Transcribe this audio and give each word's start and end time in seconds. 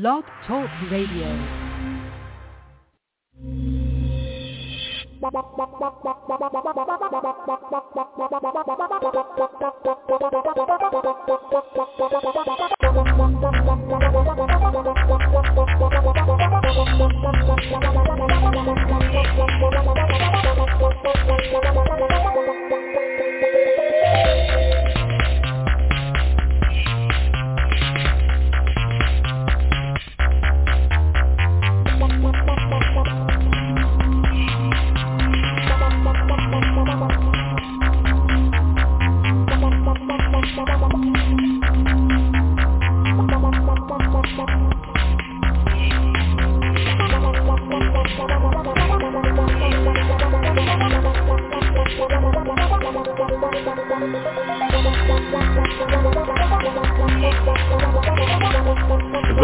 Blog 0.00 0.24
Talk 0.44 0.68
Radio. 0.90 1.30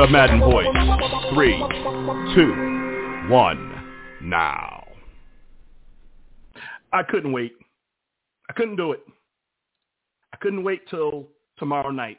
The 0.00 0.06
Madden 0.06 0.40
Voice. 0.40 0.66
Three, 1.34 1.58
two, 2.34 3.28
one, 3.28 3.84
now. 4.22 4.86
I 6.90 7.02
couldn't 7.02 7.32
wait. 7.32 7.52
I 8.48 8.54
couldn't 8.54 8.76
do 8.76 8.92
it. 8.92 9.02
I 10.32 10.38
couldn't 10.38 10.64
wait 10.64 10.88
till 10.88 11.28
tomorrow 11.58 11.90
night 11.90 12.16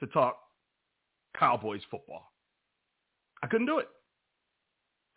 to 0.00 0.06
talk 0.06 0.38
Cowboys 1.38 1.82
football. 1.90 2.32
I 3.42 3.46
couldn't 3.46 3.66
do 3.66 3.78
it. 3.80 3.88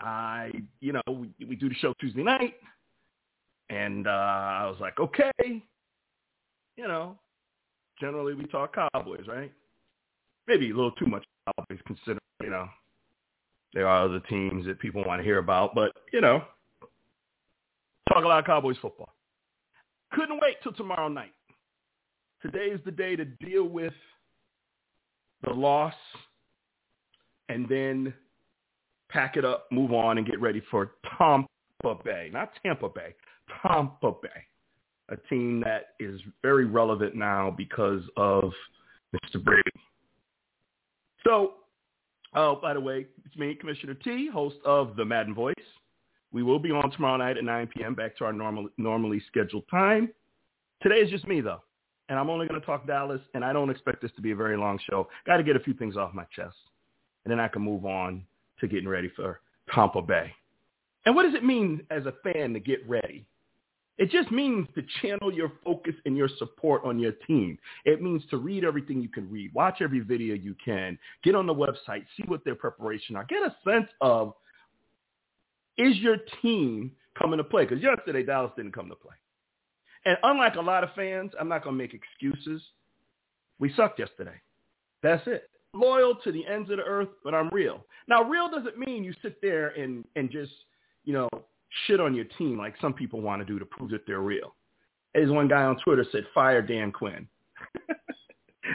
I, 0.02 0.52
you 0.82 0.92
know, 0.92 1.02
we, 1.08 1.30
we 1.48 1.56
do 1.56 1.70
the 1.70 1.76
show 1.76 1.94
Tuesday 2.02 2.24
night, 2.24 2.56
and 3.70 4.06
uh, 4.06 4.10
I 4.10 4.66
was 4.66 4.82
like, 4.82 5.00
okay, 5.00 5.32
you 6.76 6.90
know, 6.90 7.18
generally 8.02 8.34
we 8.34 8.48
talk 8.48 8.76
Cowboys, 8.76 9.28
right? 9.30 9.54
Maybe 10.46 10.72
a 10.72 10.76
little 10.76 10.92
too 10.92 11.08
much 11.08 11.24
Cowboys 11.46 11.80
considering, 11.86 12.20
you 12.44 12.50
know, 12.50 12.68
there 13.74 13.88
are 13.88 14.06
other 14.06 14.20
teams 14.30 14.66
that 14.66 14.80
people 14.80 15.04
want 15.06 15.20
to 15.20 15.24
hear 15.24 15.38
about, 15.38 15.76
but, 15.76 15.92
you 16.14 16.22
know, 16.22 16.44
talk 18.12 18.24
a 18.24 18.28
lot 18.28 18.40
of 18.40 18.46
Cowboys 18.46 18.78
football. 18.82 19.14
Couldn't 20.12 20.40
wait 20.42 20.56
till 20.64 20.74
tomorrow 20.74 21.08
night. 21.08 21.34
Today 22.42 22.68
is 22.68 22.80
the 22.86 22.92
day 22.92 23.16
to 23.16 23.26
deal 23.26 23.66
with 23.66 23.94
the 25.44 25.52
loss 25.52 25.94
and 27.50 27.68
then 27.68 28.14
pack 29.10 29.38
it 29.38 29.46
up, 29.46 29.68
move 29.72 29.94
on, 29.94 30.18
and 30.18 30.28
get 30.28 30.40
ready 30.40 30.62
for 30.72 30.94
Tampa 31.18 31.48
Bay. 32.04 32.30
Not 32.32 32.52
Tampa 32.64 32.90
Bay, 32.90 33.14
Tompa 33.64 34.22
Bay. 34.22 34.30
A 35.10 35.18
team 35.30 35.62
that 35.62 35.90
is 36.00 36.20
very 36.42 36.66
relevant 36.66 37.16
now 37.16 37.54
because 37.56 38.02
of 38.18 38.52
Mr. 39.14 39.44
Brady. 39.44 39.62
So, 41.26 41.54
oh, 42.36 42.60
by 42.62 42.74
the 42.74 42.80
way, 42.80 43.08
it's 43.26 43.36
me, 43.36 43.56
Commissioner 43.56 43.96
T, 43.96 44.30
host 44.32 44.58
of 44.64 44.96
The 44.96 45.04
Madden 45.04 45.34
Voice. 45.34 45.56
We 46.32 46.44
will 46.44 46.60
be 46.60 46.70
on 46.70 46.92
tomorrow 46.92 47.18
night 47.18 47.38
at 47.38 47.44
9 47.44 47.68
p.m. 47.76 47.96
back 47.96 48.16
to 48.18 48.26
our 48.26 48.34
normal, 48.34 48.70
normally 48.78 49.22
scheduled 49.28 49.64
time. 49.70 50.10
Today 50.82 50.98
is 50.98 51.10
just 51.10 51.28
me, 51.28 51.42
though, 51.42 51.62
and 52.10 52.20
I'm 52.20 52.30
only 52.30 52.48
going 52.48 52.60
to 52.60 52.66
talk 52.66 52.86
Dallas, 52.86 53.22
and 53.34 53.44
I 53.44 53.54
don't 53.54 53.72
expect 53.72 54.02
this 54.02 54.12
to 54.18 54.22
be 54.22 54.32
a 54.32 54.36
very 54.36 54.58
long 54.58 54.78
show. 54.90 55.08
Got 55.26 55.38
to 55.38 55.44
get 55.44 55.56
a 55.56 55.60
few 55.60 55.74
things 55.74 55.98
off 55.98 56.14
my 56.14 56.26
chest, 56.36 56.58
and 57.24 57.32
then 57.32 57.40
I 57.40 57.48
can 57.48 57.64
move 57.64 57.86
on 57.86 58.24
to 58.60 58.68
getting 58.68 58.88
ready 58.88 59.10
for 59.16 59.40
Tampa 59.74 60.02
Bay. 60.02 60.32
And 61.06 61.16
what 61.16 61.24
does 61.24 61.34
it 61.34 61.44
mean 61.44 61.82
as 61.90 62.06
a 62.06 62.14
fan 62.24 62.54
to 62.54 62.60
get 62.60 62.88
ready? 62.88 63.26
It 63.98 64.12
just 64.12 64.30
means 64.30 64.68
to 64.76 64.84
channel 65.02 65.34
your 65.34 65.54
focus 65.64 65.96
and 66.06 66.18
your 66.18 66.30
support 66.38 66.84
on 66.84 67.00
your 67.00 67.14
team. 67.14 67.58
It 67.86 68.02
means 68.02 68.24
to 68.30 68.38
read 68.38 68.66
everything 68.66 69.02
you 69.02 69.08
can 69.08 69.30
read, 69.32 69.54
watch 69.54 69.78
every 69.82 70.02
video 70.02 70.36
you 70.36 70.56
can, 70.64 71.00
get 71.24 71.34
on 71.34 71.48
the 71.48 71.54
website, 71.54 72.06
see 72.18 72.24
what 72.28 72.44
their 72.44 72.56
preparation 72.56 73.16
are, 73.16 73.24
get 73.24 73.42
a 73.42 73.56
sense 73.64 73.88
of 74.02 74.34
is 75.78 75.96
your 75.98 76.18
team 76.42 76.92
coming 77.18 77.38
to 77.38 77.44
play? 77.44 77.66
Because 77.66 77.82
yesterday 77.82 78.24
Dallas 78.24 78.52
didn't 78.56 78.74
come 78.74 78.90
to 78.90 78.96
play. 78.96 79.16
And 80.06 80.18
unlike 80.24 80.56
a 80.56 80.62
lot 80.62 80.84
of 80.84 80.90
fans, 80.96 81.32
I'm 81.40 81.48
not 81.48 81.64
going 81.64 81.78
to 81.78 81.82
make 81.82 81.94
excuses. 81.94 82.62
We 83.60 83.74
sucked 83.76 84.00
yesterday. 84.00 84.40
That's 85.02 85.26
it. 85.26 85.50
Loyal 85.74 86.16
to 86.24 86.32
the 86.32 86.46
ends 86.46 86.70
of 86.70 86.78
the 86.78 86.84
earth, 86.84 87.10
but 87.24 87.34
I'm 87.34 87.50
real. 87.50 87.86
Now, 88.08 88.24
real 88.24 88.50
doesn't 88.50 88.78
mean 88.78 89.04
you 89.04 89.14
sit 89.22 89.42
there 89.42 89.70
and, 89.70 90.06
and 90.16 90.30
just, 90.30 90.52
you 91.04 91.14
know, 91.14 91.30
shit 91.86 92.00
on 92.00 92.16
your 92.16 92.26
team 92.38 92.58
like 92.58 92.76
some 92.82 92.94
people 92.94 93.22
want 93.22 93.42
to 93.42 93.46
do 93.46 93.60
to 93.60 93.66
prove 93.66 93.92
that 93.92 94.06
they're 94.08 94.20
real. 94.20 94.56
As 95.14 95.30
one 95.30 95.48
guy 95.48 95.64
on 95.64 95.78
Twitter 95.84 96.06
said, 96.12 96.26
fire 96.34 96.62
Dan 96.62 96.92
Quinn. 96.92 97.28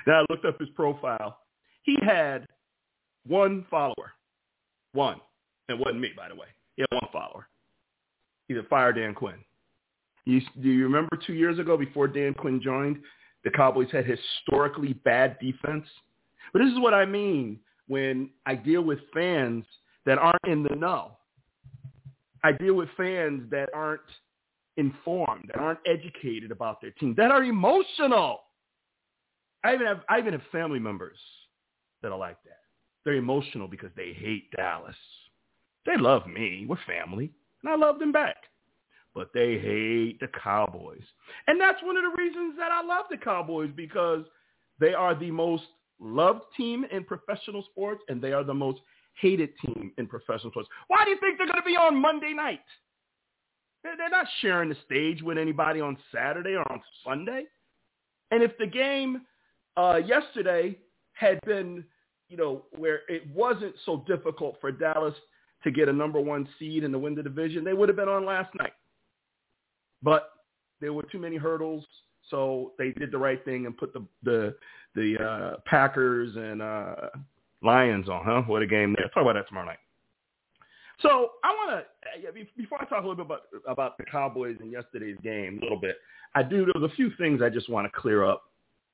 then 0.07 0.15
I 0.15 0.25
looked 0.31 0.45
up 0.45 0.59
his 0.59 0.71
profile. 0.71 1.39
He 1.83 1.97
had 2.03 2.47
one 3.27 3.67
follower. 3.71 4.13
One. 4.93 5.21
It 5.69 5.79
wasn't 5.79 6.01
me, 6.01 6.11
by 6.17 6.29
the 6.29 6.35
way. 6.35 6.47
He 6.77 6.83
had 6.83 7.01
one 7.01 7.11
follower. 7.13 7.49
He 8.49 8.55
said, 8.55 8.67
fire 8.69 8.93
Dan 8.93 9.15
Quinn. 9.15 9.37
You, 10.25 10.41
do 10.61 10.69
you 10.69 10.85
remember 10.85 11.19
two 11.27 11.35
years 11.35 11.59
ago 11.59 11.77
before 11.77 12.09
Dan 12.09 12.35
Quinn 12.35 12.61
joined, 12.63 12.99
the 13.45 13.51
Cowboys 13.51 13.89
had 13.93 14.07
historically 14.07 14.93
bad 14.93 15.39
defense? 15.41 15.87
But 16.53 16.61
this 16.61 16.73
is 16.73 16.79
what 16.79 16.95
I 16.95 17.05
mean 17.05 17.59
when 17.87 18.31
I 18.47 18.55
deal 18.55 18.83
with 18.83 18.99
fans 19.13 19.65
that 20.07 20.19
aren't 20.19 20.47
in 20.47 20.63
the 20.63 20.75
know. 20.75 21.13
I 22.43 22.53
deal 22.53 22.75
with 22.75 22.89
fans 22.97 23.51
that 23.51 23.69
aren't 23.75 24.01
informed, 24.77 25.51
that 25.53 25.61
aren't 25.61 25.81
educated 25.87 26.51
about 26.51 26.81
their 26.81 26.91
team, 26.93 27.15
that 27.17 27.31
are 27.31 27.45
emotional. 27.45 28.41
I 29.63 29.75
even 29.75 29.87
have 29.87 30.01
I 30.09 30.19
even 30.19 30.33
have 30.33 30.43
family 30.51 30.79
members 30.79 31.19
that 32.03 32.13
are 32.13 32.19
like 32.19 32.43
that. 32.45 32.61
They're 33.05 33.15
emotional 33.15 33.69
because 33.69 33.91
they 33.97 34.13
hate 34.13 34.51
Dallas. 34.57 34.97
They 35.87 35.97
love 35.97 36.27
me. 36.27 36.67
We're 36.69 36.79
family. 36.87 37.31
And 37.63 37.73
I 37.73 37.77
love 37.77 37.99
them 37.99 38.13
back. 38.13 38.37
But 39.15 39.31
they 39.35 39.59
hate 39.59 40.21
the 40.21 40.29
Cowboys. 40.43 41.03
And 41.47 41.61
that's 41.61 41.83
one 41.83 41.97
of 41.97 42.05
the 42.05 42.17
reasons 42.23 42.57
that 42.59 42.71
I 42.71 42.83
love 42.83 43.07
the 43.11 43.17
Cowboys 43.17 43.71
because 43.75 44.25
they 44.79 44.95
are 44.95 45.15
the 45.15 45.31
most 45.31 45.65
loved 45.99 46.43
team 46.57 46.85
in 46.91 47.05
professional 47.05 47.63
sports 47.65 48.03
and 48.09 48.23
they 48.23 48.33
are 48.33 48.45
the 48.45 48.55
most 48.55 48.81
hated 49.21 49.51
team 49.65 49.93
in 49.99 50.07
professional 50.07 50.51
sports. 50.51 50.69
Why 50.89 51.05
do 51.05 51.11
you 51.11 51.19
think 51.21 51.39
they're 51.39 51.47
going 51.47 51.61
to 51.61 51.67
be 51.67 51.77
on 51.77 52.01
Monday 52.01 52.33
night? 52.33 52.61
They're 53.83 54.11
not 54.11 54.27
sharing 54.41 54.69
the 54.69 54.77
stage 54.85 55.23
with 55.23 55.39
anybody 55.39 55.81
on 55.81 55.97
Saturday 56.13 56.55
or 56.55 56.71
on 56.71 56.83
Sunday. 57.05 57.45
And 58.31 58.43
if 58.43 58.57
the 58.59 58.67
game 58.67 59.23
uh, 59.77 60.01
yesterday 60.05 60.77
had 61.13 61.39
been, 61.47 61.85
you 62.29 62.37
know, 62.37 62.65
where 62.77 63.01
it 63.09 63.23
wasn't 63.35 63.75
so 63.87 64.05
difficult 64.07 64.57
for 64.61 64.71
Dallas 64.71 65.15
to 65.65 65.71
get 65.71 65.89
a 65.89 65.93
number 65.93 66.21
one 66.21 66.49
seed 66.59 66.85
and 66.85 66.93
to 66.93 66.99
win 66.99 67.15
the 67.15 67.23
division, 67.23 67.65
they 67.65 67.73
would 67.73 67.89
have 67.89 67.97
been 67.97 68.09
on 68.09 68.27
last 68.27 68.55
night. 68.59 68.73
But 70.03 70.31
there 70.81 70.93
were 70.93 71.05
too 71.05 71.19
many 71.19 71.37
hurdles, 71.37 71.85
so 72.29 72.73
they 72.79 72.93
did 72.93 73.11
the 73.11 73.19
right 73.19 73.43
thing 73.45 73.67
and 73.67 73.77
put 73.77 73.93
the 73.93 74.05
the 74.23 74.55
the 74.95 75.17
uh, 75.23 75.57
Packers 75.67 76.37
and 76.37 76.63
uh, 76.63 76.95
Lions 77.63 78.09
on, 78.09 78.25
huh? 78.25 78.43
What 78.47 78.63
a 78.63 78.67
game 78.67 78.95
there. 78.97 79.09
Talk 79.09 79.23
about 79.23 79.35
that 79.35 79.49
tomorrow 79.49 79.67
night. 79.67 79.79
So 81.01 81.31
I 81.45 81.49
want 81.49 81.85
to, 81.85 82.45
before 82.57 82.81
I 82.81 82.85
talk 82.85 83.05
a 83.05 83.09
little 83.09 83.15
bit 83.15 83.27
about, 83.27 83.41
about 83.67 83.99
the 83.99 84.05
Cowboys 84.05 84.57
and 84.61 84.71
yesterday's 84.71 85.17
game 85.23 85.59
a 85.59 85.63
little 85.63 85.81
bit, 85.81 85.97
I 86.35 86.43
do, 86.43 86.67
there's 86.73 86.91
a 86.91 86.95
few 86.95 87.11
things 87.19 87.41
I 87.43 87.49
just 87.49 87.69
want 87.69 87.91
to 87.91 88.01
clear 88.01 88.25
up. 88.25 88.45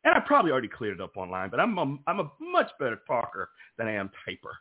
And 0.04 0.14
I 0.14 0.20
probably 0.20 0.52
already 0.52 0.68
cleared 0.68 1.00
it 1.00 1.02
up 1.02 1.16
online, 1.16 1.50
but 1.50 1.58
I'm 1.58 1.76
a, 1.78 1.96
I'm 2.06 2.20
a 2.20 2.30
much 2.40 2.70
better 2.78 3.00
talker 3.08 3.50
than 3.76 3.88
I 3.88 3.94
am 3.94 4.08
typer, 4.28 4.52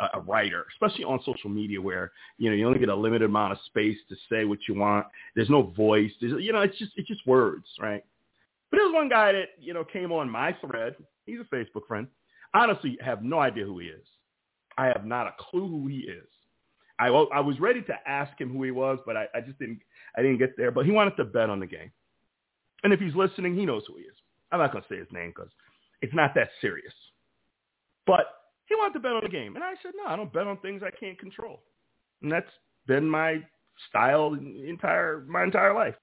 uh, 0.00 0.08
a 0.14 0.20
writer, 0.20 0.66
especially 0.72 1.04
on 1.04 1.20
social 1.24 1.50
media 1.50 1.80
where, 1.80 2.10
you 2.36 2.50
know, 2.50 2.56
you 2.56 2.66
only 2.66 2.80
get 2.80 2.88
a 2.88 2.96
limited 2.96 3.26
amount 3.26 3.52
of 3.52 3.58
space 3.66 3.96
to 4.08 4.16
say 4.28 4.44
what 4.44 4.58
you 4.66 4.74
want. 4.74 5.06
There's 5.36 5.50
no 5.50 5.72
voice. 5.76 6.10
There's, 6.20 6.42
you 6.42 6.52
know, 6.52 6.62
it's 6.62 6.76
just, 6.78 6.92
it's 6.96 7.06
just 7.06 7.24
words, 7.28 7.66
right? 7.80 8.04
But 8.70 8.78
there's 8.78 8.92
one 8.92 9.08
guy 9.08 9.30
that, 9.32 9.50
you 9.60 9.72
know, 9.72 9.84
came 9.84 10.10
on 10.10 10.28
my 10.28 10.56
thread. 10.66 10.96
He's 11.26 11.38
a 11.38 11.54
Facebook 11.54 11.86
friend 11.86 12.08
honestly 12.54 12.98
have 13.00 13.22
no 13.22 13.38
idea 13.40 13.64
who 13.64 13.78
he 13.78 13.86
is. 13.86 14.06
I 14.76 14.86
have 14.86 15.04
not 15.04 15.26
a 15.26 15.34
clue 15.38 15.68
who 15.68 15.86
he 15.88 15.98
is. 15.98 16.26
I, 17.00 17.08
I 17.08 17.40
was 17.40 17.60
ready 17.60 17.82
to 17.82 17.94
ask 18.06 18.38
him 18.40 18.52
who 18.52 18.62
he 18.64 18.70
was, 18.70 18.98
but 19.06 19.16
I, 19.16 19.26
I 19.34 19.40
just 19.40 19.58
didn't. 19.58 19.80
I 20.16 20.22
didn't 20.22 20.38
get 20.38 20.56
there. 20.56 20.70
But 20.70 20.84
he 20.84 20.90
wanted 20.90 21.16
to 21.16 21.24
bet 21.24 21.50
on 21.50 21.60
the 21.60 21.66
game, 21.66 21.92
and 22.82 22.92
if 22.92 23.00
he's 23.00 23.14
listening, 23.14 23.56
he 23.56 23.64
knows 23.66 23.84
who 23.86 23.96
he 23.96 24.02
is. 24.02 24.16
I'm 24.50 24.58
not 24.58 24.72
going 24.72 24.82
to 24.82 24.88
say 24.88 24.98
his 24.98 25.06
name 25.12 25.32
because 25.34 25.50
it's 26.00 26.14
not 26.14 26.34
that 26.34 26.48
serious. 26.60 26.92
But 28.06 28.26
He 28.66 28.74
wanted 28.74 28.94
to 28.94 29.00
bet 29.00 29.12
on 29.12 29.22
the 29.22 29.28
game. 29.28 29.54
And 29.54 29.64
I 29.64 29.74
said, 29.82 29.92
no, 29.96 30.10
I 30.10 30.16
don't 30.16 30.32
bet 30.32 30.46
on 30.46 30.56
things 30.58 30.82
I 30.84 30.90
can't 30.98 31.18
control. 31.18 31.62
And 32.22 32.32
that's 32.32 32.50
been 32.86 33.08
my 33.08 33.42
style 33.88 34.34
entire 34.34 35.24
my 35.28 35.44
entire 35.44 35.74
life. 35.74 35.94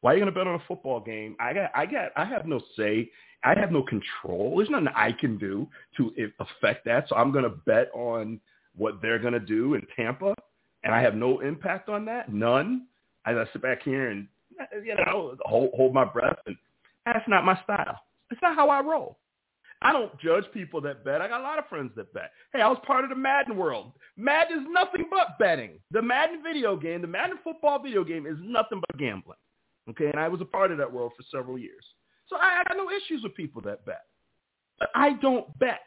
Why 0.00 0.12
are 0.12 0.14
you 0.14 0.20
going 0.20 0.32
to 0.32 0.38
bet 0.38 0.46
on 0.46 0.54
a 0.54 0.64
football 0.66 1.00
game? 1.00 1.36
I 1.38 1.52
got, 1.52 1.70
I 1.74 1.86
got, 1.86 2.12
I 2.16 2.24
have 2.24 2.46
no 2.46 2.60
say. 2.76 3.10
I 3.44 3.58
have 3.58 3.72
no 3.72 3.82
control. 3.82 4.56
There's 4.56 4.70
nothing 4.70 4.88
I 4.94 5.12
can 5.12 5.38
do 5.38 5.66
to 5.96 6.12
affect 6.40 6.84
that. 6.84 7.08
So 7.08 7.16
I'm 7.16 7.32
going 7.32 7.44
to 7.44 7.56
bet 7.66 7.90
on 7.94 8.40
what 8.76 9.00
they're 9.02 9.18
going 9.18 9.32
to 9.32 9.40
do 9.40 9.74
in 9.74 9.86
Tampa, 9.96 10.34
and 10.84 10.94
I 10.94 11.00
have 11.00 11.14
no 11.14 11.40
impact 11.40 11.88
on 11.88 12.04
that. 12.06 12.32
None. 12.32 12.86
I 13.24 13.32
sit 13.52 13.62
back 13.62 13.82
here 13.82 14.10
and 14.10 14.26
you 14.84 14.94
know 14.94 15.36
hold, 15.42 15.70
hold 15.74 15.94
my 15.94 16.04
breath, 16.04 16.38
and 16.46 16.56
that's 17.06 17.26
not 17.28 17.44
my 17.44 17.58
style. 17.62 18.00
It's 18.30 18.40
not 18.42 18.56
how 18.56 18.68
I 18.68 18.80
roll. 18.80 19.18
I 19.82 19.92
don't 19.92 20.18
judge 20.20 20.44
people 20.52 20.80
that 20.82 21.04
bet. 21.04 21.22
I 21.22 21.28
got 21.28 21.40
a 21.40 21.42
lot 21.42 21.58
of 21.58 21.66
friends 21.68 21.92
that 21.96 22.12
bet. 22.12 22.32
Hey, 22.52 22.60
I 22.60 22.68
was 22.68 22.78
part 22.86 23.04
of 23.04 23.10
the 23.10 23.16
Madden 23.16 23.56
world. 23.56 23.92
Madden 24.16 24.60
is 24.60 24.66
nothing 24.70 25.06
but 25.10 25.38
betting. 25.38 25.78
The 25.90 26.02
Madden 26.02 26.42
video 26.42 26.76
game, 26.76 27.00
the 27.00 27.08
Madden 27.08 27.38
football 27.42 27.82
video 27.82 28.04
game 28.04 28.26
is 28.26 28.36
nothing 28.40 28.80
but 28.80 28.98
gambling. 28.98 29.38
Okay, 29.90 30.06
and 30.06 30.18
I 30.18 30.28
was 30.28 30.40
a 30.40 30.46
part 30.46 30.70
of 30.70 30.78
that 30.78 30.92
world 30.92 31.12
for 31.16 31.24
several 31.30 31.58
years. 31.58 31.84
So 32.28 32.36
I, 32.36 32.60
I 32.60 32.64
got 32.68 32.76
no 32.76 32.90
issues 32.90 33.22
with 33.22 33.34
people 33.34 33.60
that 33.62 33.84
bet. 33.84 34.04
But 34.78 34.90
I 34.94 35.14
don't 35.14 35.56
bet 35.58 35.80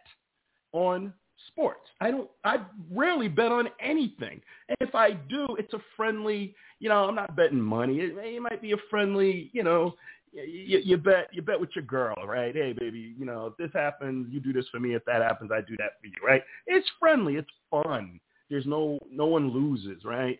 on 0.74 1.14
sports. 1.48 1.90
I 2.02 2.12
don't. 2.12 2.30
I 2.44 2.58
rarely 2.92 3.28
bet 3.28 3.52
on 3.52 3.70
anything. 3.80 4.42
And 4.70 4.78
if 4.80 4.94
I 4.94 5.12
do, 5.14 5.48
it's 5.58 5.74
a 5.74 5.80
friendly. 5.96 6.56
You 6.80 6.90
know, 6.90 7.06
I'm 7.06 7.16
not 7.16 7.36
betting 7.36 7.62
money. 7.62 8.00
It, 8.00 8.18
it 8.18 8.42
might 8.42 8.62
be 8.62 8.74
a 8.74 8.78
friendly. 8.90 9.50
You 9.54 9.64
know, 9.64 9.96
you, 10.32 10.80
you 10.84 10.98
bet 10.98 11.30
you 11.32 11.42
bet 11.42 11.60
with 11.60 11.70
your 11.76 11.86
girl, 11.86 12.16
right? 12.28 12.54
Hey, 12.56 12.74
baby, 12.74 13.14
you 13.18 13.26
know, 13.26 13.48
if 13.48 13.58
this 13.58 13.72
happens, 13.74 14.28
you 14.32 14.40
do 14.40 14.54
this 14.54 14.68
for 14.72 14.80
me. 14.80 14.96
If 14.96 15.06
that 15.06 15.22
happens, 15.22 15.52
I 15.52 15.62
do 15.62 15.76
that 15.78 16.00
for 16.02 16.08
you, 16.08 16.14
right? 16.26 16.44
It's 16.68 16.88
friendly. 17.00 17.36
It's 17.36 17.50
fun. 17.70 18.20
There's 18.50 18.66
no 18.66 19.00
no 19.10 19.26
one 19.26 19.52
loses, 19.52 20.04
right? 20.04 20.40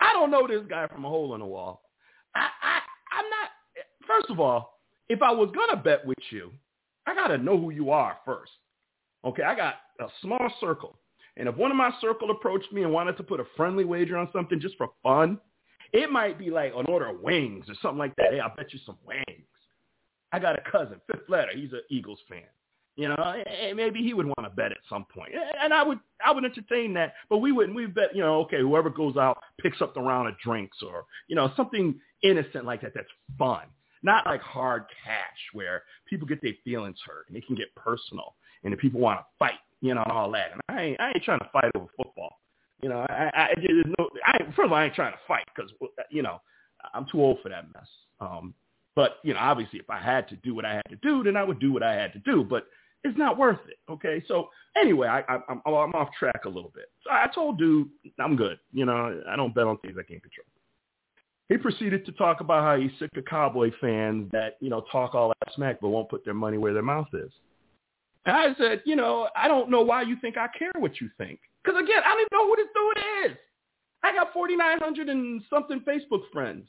I 0.00 0.12
don't 0.12 0.30
know 0.30 0.46
this 0.46 0.62
guy 0.68 0.86
from 0.86 1.04
a 1.04 1.08
hole 1.08 1.34
in 1.34 1.40
the 1.40 1.46
wall. 1.46 1.82
I, 2.34 2.48
I. 2.62 2.77
First 4.18 4.30
of 4.30 4.40
all, 4.40 4.80
if 5.08 5.22
I 5.22 5.30
was 5.30 5.50
gonna 5.54 5.80
bet 5.80 6.04
with 6.04 6.18
you, 6.30 6.50
I 7.06 7.14
gotta 7.14 7.38
know 7.38 7.56
who 7.58 7.70
you 7.70 7.90
are 7.90 8.18
first. 8.24 8.50
Okay, 9.24 9.42
I 9.42 9.54
got 9.54 9.76
a 10.00 10.06
small 10.20 10.52
circle. 10.60 10.98
And 11.36 11.48
if 11.48 11.56
one 11.56 11.70
of 11.70 11.76
my 11.76 11.92
circle 12.00 12.30
approached 12.30 12.72
me 12.72 12.82
and 12.82 12.92
wanted 12.92 13.16
to 13.18 13.22
put 13.22 13.38
a 13.38 13.44
friendly 13.56 13.84
wager 13.84 14.16
on 14.16 14.28
something 14.32 14.60
just 14.60 14.76
for 14.76 14.88
fun, 15.02 15.38
it 15.92 16.10
might 16.10 16.38
be 16.38 16.50
like 16.50 16.72
an 16.76 16.86
order 16.86 17.06
of 17.06 17.20
wings 17.20 17.66
or 17.68 17.74
something 17.80 17.98
like 17.98 18.16
that. 18.16 18.32
Hey, 18.32 18.40
I'll 18.40 18.54
bet 18.56 18.72
you 18.72 18.80
some 18.84 18.98
wings. 19.06 19.46
I 20.32 20.38
got 20.40 20.58
a 20.58 20.70
cousin, 20.70 21.00
fifth 21.06 21.28
letter. 21.28 21.52
He's 21.54 21.72
an 21.72 21.82
Eagles 21.88 22.18
fan. 22.28 22.42
You 22.96 23.06
know, 23.08 23.14
and 23.14 23.76
maybe 23.76 24.02
he 24.02 24.12
would 24.12 24.26
want 24.26 24.42
to 24.42 24.50
bet 24.50 24.72
at 24.72 24.78
some 24.88 25.06
point, 25.14 25.30
and 25.62 25.72
I 25.72 25.84
would, 25.84 26.00
I 26.26 26.32
would 26.32 26.44
entertain 26.44 26.92
that. 26.94 27.14
But 27.30 27.38
we 27.38 27.52
wouldn't. 27.52 27.76
We 27.76 27.86
bet, 27.86 28.12
you 28.12 28.22
know, 28.22 28.40
okay, 28.40 28.58
whoever 28.58 28.90
goes 28.90 29.16
out 29.16 29.38
picks 29.60 29.80
up 29.80 29.94
the 29.94 30.00
round 30.00 30.26
of 30.26 30.34
drinks, 30.40 30.78
or 30.82 31.04
you 31.28 31.36
know, 31.36 31.52
something 31.56 32.00
innocent 32.24 32.64
like 32.64 32.80
that. 32.80 32.94
That's 32.96 33.06
fun, 33.38 33.66
not 34.02 34.26
like 34.26 34.40
hard 34.40 34.84
cash 35.04 35.38
where 35.52 35.82
people 36.08 36.26
get 36.26 36.42
their 36.42 36.54
feelings 36.64 36.98
hurt 37.06 37.28
and 37.28 37.36
it 37.36 37.46
can 37.46 37.56
get 37.56 37.74
personal, 37.74 38.34
and 38.64 38.72
the 38.72 38.76
people 38.76 39.00
want 39.00 39.20
to 39.20 39.24
fight, 39.38 39.58
you 39.80 39.94
know, 39.94 40.02
and 40.02 40.12
all 40.12 40.30
that. 40.32 40.52
And 40.52 40.60
I 40.68 40.82
ain't, 40.82 41.00
I 41.00 41.08
ain't 41.08 41.24
trying 41.24 41.40
to 41.40 41.50
fight 41.52 41.70
over 41.74 41.86
football. 41.96 42.38
You 42.82 42.88
know, 42.88 43.06
I, 43.08 43.30
I 43.34 43.54
just 43.56 43.88
no. 43.98 44.08
I 44.26 44.38
first 44.54 44.66
of 44.66 44.72
all, 44.72 44.78
I 44.78 44.84
ain't 44.84 44.94
trying 44.94 45.12
to 45.12 45.18
fight 45.26 45.44
because 45.54 45.70
you 46.10 46.22
know 46.22 46.40
I'm 46.94 47.06
too 47.10 47.20
old 47.20 47.38
for 47.42 47.48
that 47.48 47.64
mess. 47.74 47.88
Um, 48.20 48.54
but 48.94 49.18
you 49.24 49.34
know, 49.34 49.40
obviously, 49.40 49.78
if 49.78 49.90
I 49.90 50.00
had 50.00 50.28
to 50.28 50.36
do 50.36 50.54
what 50.54 50.64
I 50.64 50.74
had 50.74 50.88
to 50.90 50.96
do, 50.96 51.22
then 51.22 51.36
I 51.36 51.44
would 51.44 51.58
do 51.58 51.72
what 51.72 51.82
I 51.82 51.94
had 51.94 52.12
to 52.12 52.20
do. 52.20 52.44
But 52.44 52.66
it's 53.04 53.18
not 53.18 53.38
worth 53.38 53.60
it. 53.68 53.78
Okay, 53.90 54.22
so 54.26 54.48
anyway, 54.80 55.08
I, 55.08 55.20
I, 55.20 55.38
I'm 55.48 55.60
I'm 55.64 55.94
off 55.94 56.08
track 56.18 56.42
a 56.44 56.48
little 56.48 56.72
bit. 56.74 56.86
So 57.04 57.10
I 57.10 57.26
told 57.34 57.58
dude 57.58 57.88
I'm 58.18 58.36
good. 58.36 58.58
You 58.72 58.86
know, 58.86 59.22
I 59.28 59.36
don't 59.36 59.54
bet 59.54 59.64
on 59.64 59.78
things 59.78 59.96
I 59.98 60.02
can't 60.02 60.22
control. 60.22 60.46
He 61.48 61.56
proceeded 61.56 62.04
to 62.06 62.12
talk 62.12 62.40
about 62.40 62.62
how 62.62 62.76
he's 62.76 62.90
sick 62.98 63.10
of 63.16 63.24
Cowboy 63.24 63.70
fans 63.80 64.30
that 64.32 64.56
you 64.60 64.68
know 64.68 64.84
talk 64.92 65.14
all 65.14 65.28
that 65.28 65.54
smack 65.54 65.80
but 65.80 65.88
won't 65.88 66.10
put 66.10 66.24
their 66.24 66.34
money 66.34 66.58
where 66.58 66.74
their 66.74 66.82
mouth 66.82 67.08
is. 67.12 67.30
And 68.26 68.36
I 68.36 68.54
said, 68.58 68.82
you 68.84 68.96
know, 68.96 69.28
I 69.34 69.48
don't 69.48 69.70
know 69.70 69.80
why 69.80 70.02
you 70.02 70.16
think 70.20 70.36
I 70.36 70.48
care 70.58 70.72
what 70.78 71.00
you 71.00 71.08
think. 71.16 71.40
Because 71.64 71.80
again, 71.82 72.02
I 72.04 72.10
don't 72.10 72.20
even 72.20 72.28
know 72.32 72.46
who 72.46 72.56
this 72.56 72.66
dude 72.74 73.32
is. 73.32 73.38
I 74.02 74.12
got 74.14 74.32
4,900 74.32 75.08
and 75.08 75.42
something 75.48 75.80
Facebook 75.80 76.22
friends. 76.32 76.68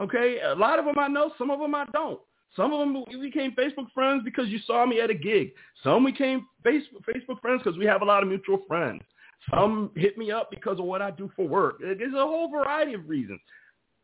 Okay, 0.00 0.38
a 0.40 0.54
lot 0.54 0.78
of 0.78 0.84
them 0.84 0.98
I 0.98 1.08
know, 1.08 1.32
some 1.36 1.50
of 1.50 1.58
them 1.58 1.74
I 1.74 1.84
don't. 1.92 2.20
Some 2.54 2.72
of 2.72 2.78
them 2.78 3.04
we 3.08 3.20
became 3.20 3.52
Facebook 3.52 3.90
friends 3.92 4.22
because 4.24 4.48
you 4.48 4.58
saw 4.66 4.86
me 4.86 5.00
at 5.00 5.10
a 5.10 5.14
gig. 5.14 5.50
Some 5.82 6.04
we 6.04 6.12
became 6.12 6.46
Facebook 6.64 7.02
Facebook 7.08 7.40
friends 7.40 7.62
because 7.64 7.78
we 7.78 7.84
have 7.86 8.02
a 8.02 8.04
lot 8.04 8.22
of 8.22 8.28
mutual 8.28 8.62
friends. 8.68 9.02
Some 9.50 9.90
hit 9.96 10.16
me 10.16 10.30
up 10.30 10.50
because 10.50 10.78
of 10.78 10.84
what 10.84 11.02
I 11.02 11.10
do 11.10 11.30
for 11.36 11.46
work. 11.46 11.80
There's 11.80 12.14
a 12.14 12.18
whole 12.18 12.50
variety 12.50 12.94
of 12.94 13.08
reasons. 13.08 13.40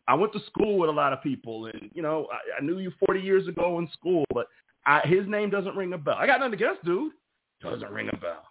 I 0.07 0.15
went 0.15 0.33
to 0.35 0.41
school 0.47 0.79
with 0.79 0.91
a 0.91 0.93
lot 0.93 1.13
of 1.13 1.23
people, 1.23 1.67
and 1.67 1.91
you 1.95 2.03
know, 2.03 2.29
I, 2.33 2.61
I 2.61 2.65
knew 2.65 2.79
you 2.79 2.93
40 3.07 3.21
years 3.21 3.49
ago 3.49 3.79
in 3.79 3.89
school, 3.93 4.25
but 4.33 4.47
I, 4.87 5.01
his 5.07 5.27
name 5.27 5.51
doesn't 5.51 5.77
ring 5.77 5.93
a 5.93 5.99
bell. 5.99 6.17
I 6.19 6.27
got 6.27 6.41
nothing 6.41 6.55
against 6.55 6.85
dude. 6.85 7.13
Doesn't 7.63 7.91
ring 7.91 8.11
a 8.13 8.17
bell. 8.17 8.43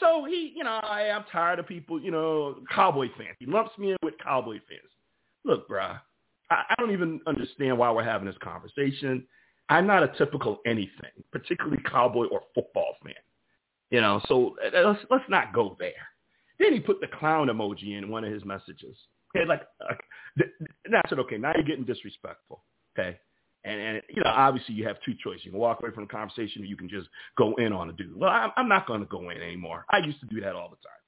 So 0.00 0.24
he, 0.28 0.52
you 0.54 0.64
know, 0.64 0.80
I, 0.82 1.10
I'm 1.10 1.24
tired 1.30 1.58
of 1.58 1.66
people, 1.66 2.00
you 2.00 2.10
know, 2.10 2.56
cowboy 2.70 3.08
fans. 3.16 3.36
He 3.38 3.46
lumps 3.46 3.76
me 3.78 3.92
in 3.92 3.96
with 4.02 4.14
cowboy 4.22 4.58
fans. 4.68 4.90
Look, 5.44 5.68
bruh, 5.68 5.98
I, 6.50 6.62
I 6.68 6.74
don't 6.78 6.90
even 6.90 7.20
understand 7.26 7.78
why 7.78 7.90
we're 7.90 8.04
having 8.04 8.26
this 8.26 8.36
conversation. 8.42 9.26
I'm 9.68 9.86
not 9.86 10.02
a 10.02 10.08
typical 10.18 10.58
anything, 10.66 11.12
particularly 11.32 11.82
cowboy 11.90 12.26
or 12.26 12.42
football 12.54 12.96
fan. 13.02 13.14
You 13.90 14.00
know, 14.00 14.20
so 14.26 14.56
let's 14.72 15.00
let's 15.10 15.24
not 15.28 15.54
go 15.54 15.76
there. 15.78 15.92
Then 16.58 16.72
he 16.72 16.80
put 16.80 17.00
the 17.00 17.06
clown 17.06 17.48
emoji 17.48 17.96
in 17.96 18.08
one 18.08 18.24
of 18.24 18.32
his 18.32 18.44
messages. 18.44 18.96
Okay, 19.34 19.46
like, 19.46 19.62
uh, 19.80 19.94
and 20.84 20.96
I 20.96 21.02
said, 21.08 21.18
okay, 21.20 21.38
now 21.38 21.52
you're 21.54 21.64
getting 21.64 21.84
disrespectful. 21.84 22.62
Okay, 22.96 23.18
and, 23.64 23.80
and 23.80 24.02
you 24.08 24.22
know, 24.22 24.30
obviously 24.30 24.74
you 24.74 24.86
have 24.86 24.96
two 25.04 25.14
choices. 25.22 25.44
You 25.44 25.50
can 25.50 25.60
walk 25.60 25.80
away 25.80 25.90
from 25.94 26.04
the 26.04 26.10
conversation 26.10 26.62
or 26.62 26.66
you 26.66 26.76
can 26.76 26.88
just 26.88 27.08
go 27.36 27.54
in 27.56 27.72
on 27.72 27.88
a 27.88 27.92
dude. 27.92 28.16
Well, 28.16 28.30
I'm, 28.30 28.50
I'm 28.56 28.68
not 28.68 28.86
going 28.86 29.00
to 29.00 29.06
go 29.06 29.30
in 29.30 29.40
anymore. 29.40 29.86
I 29.90 29.98
used 29.98 30.20
to 30.20 30.26
do 30.26 30.40
that 30.42 30.54
all 30.54 30.68
the 30.68 30.76
time. 30.76 31.00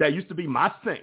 That 0.00 0.12
used 0.12 0.28
to 0.28 0.34
be 0.34 0.46
my 0.46 0.72
thing. 0.84 1.02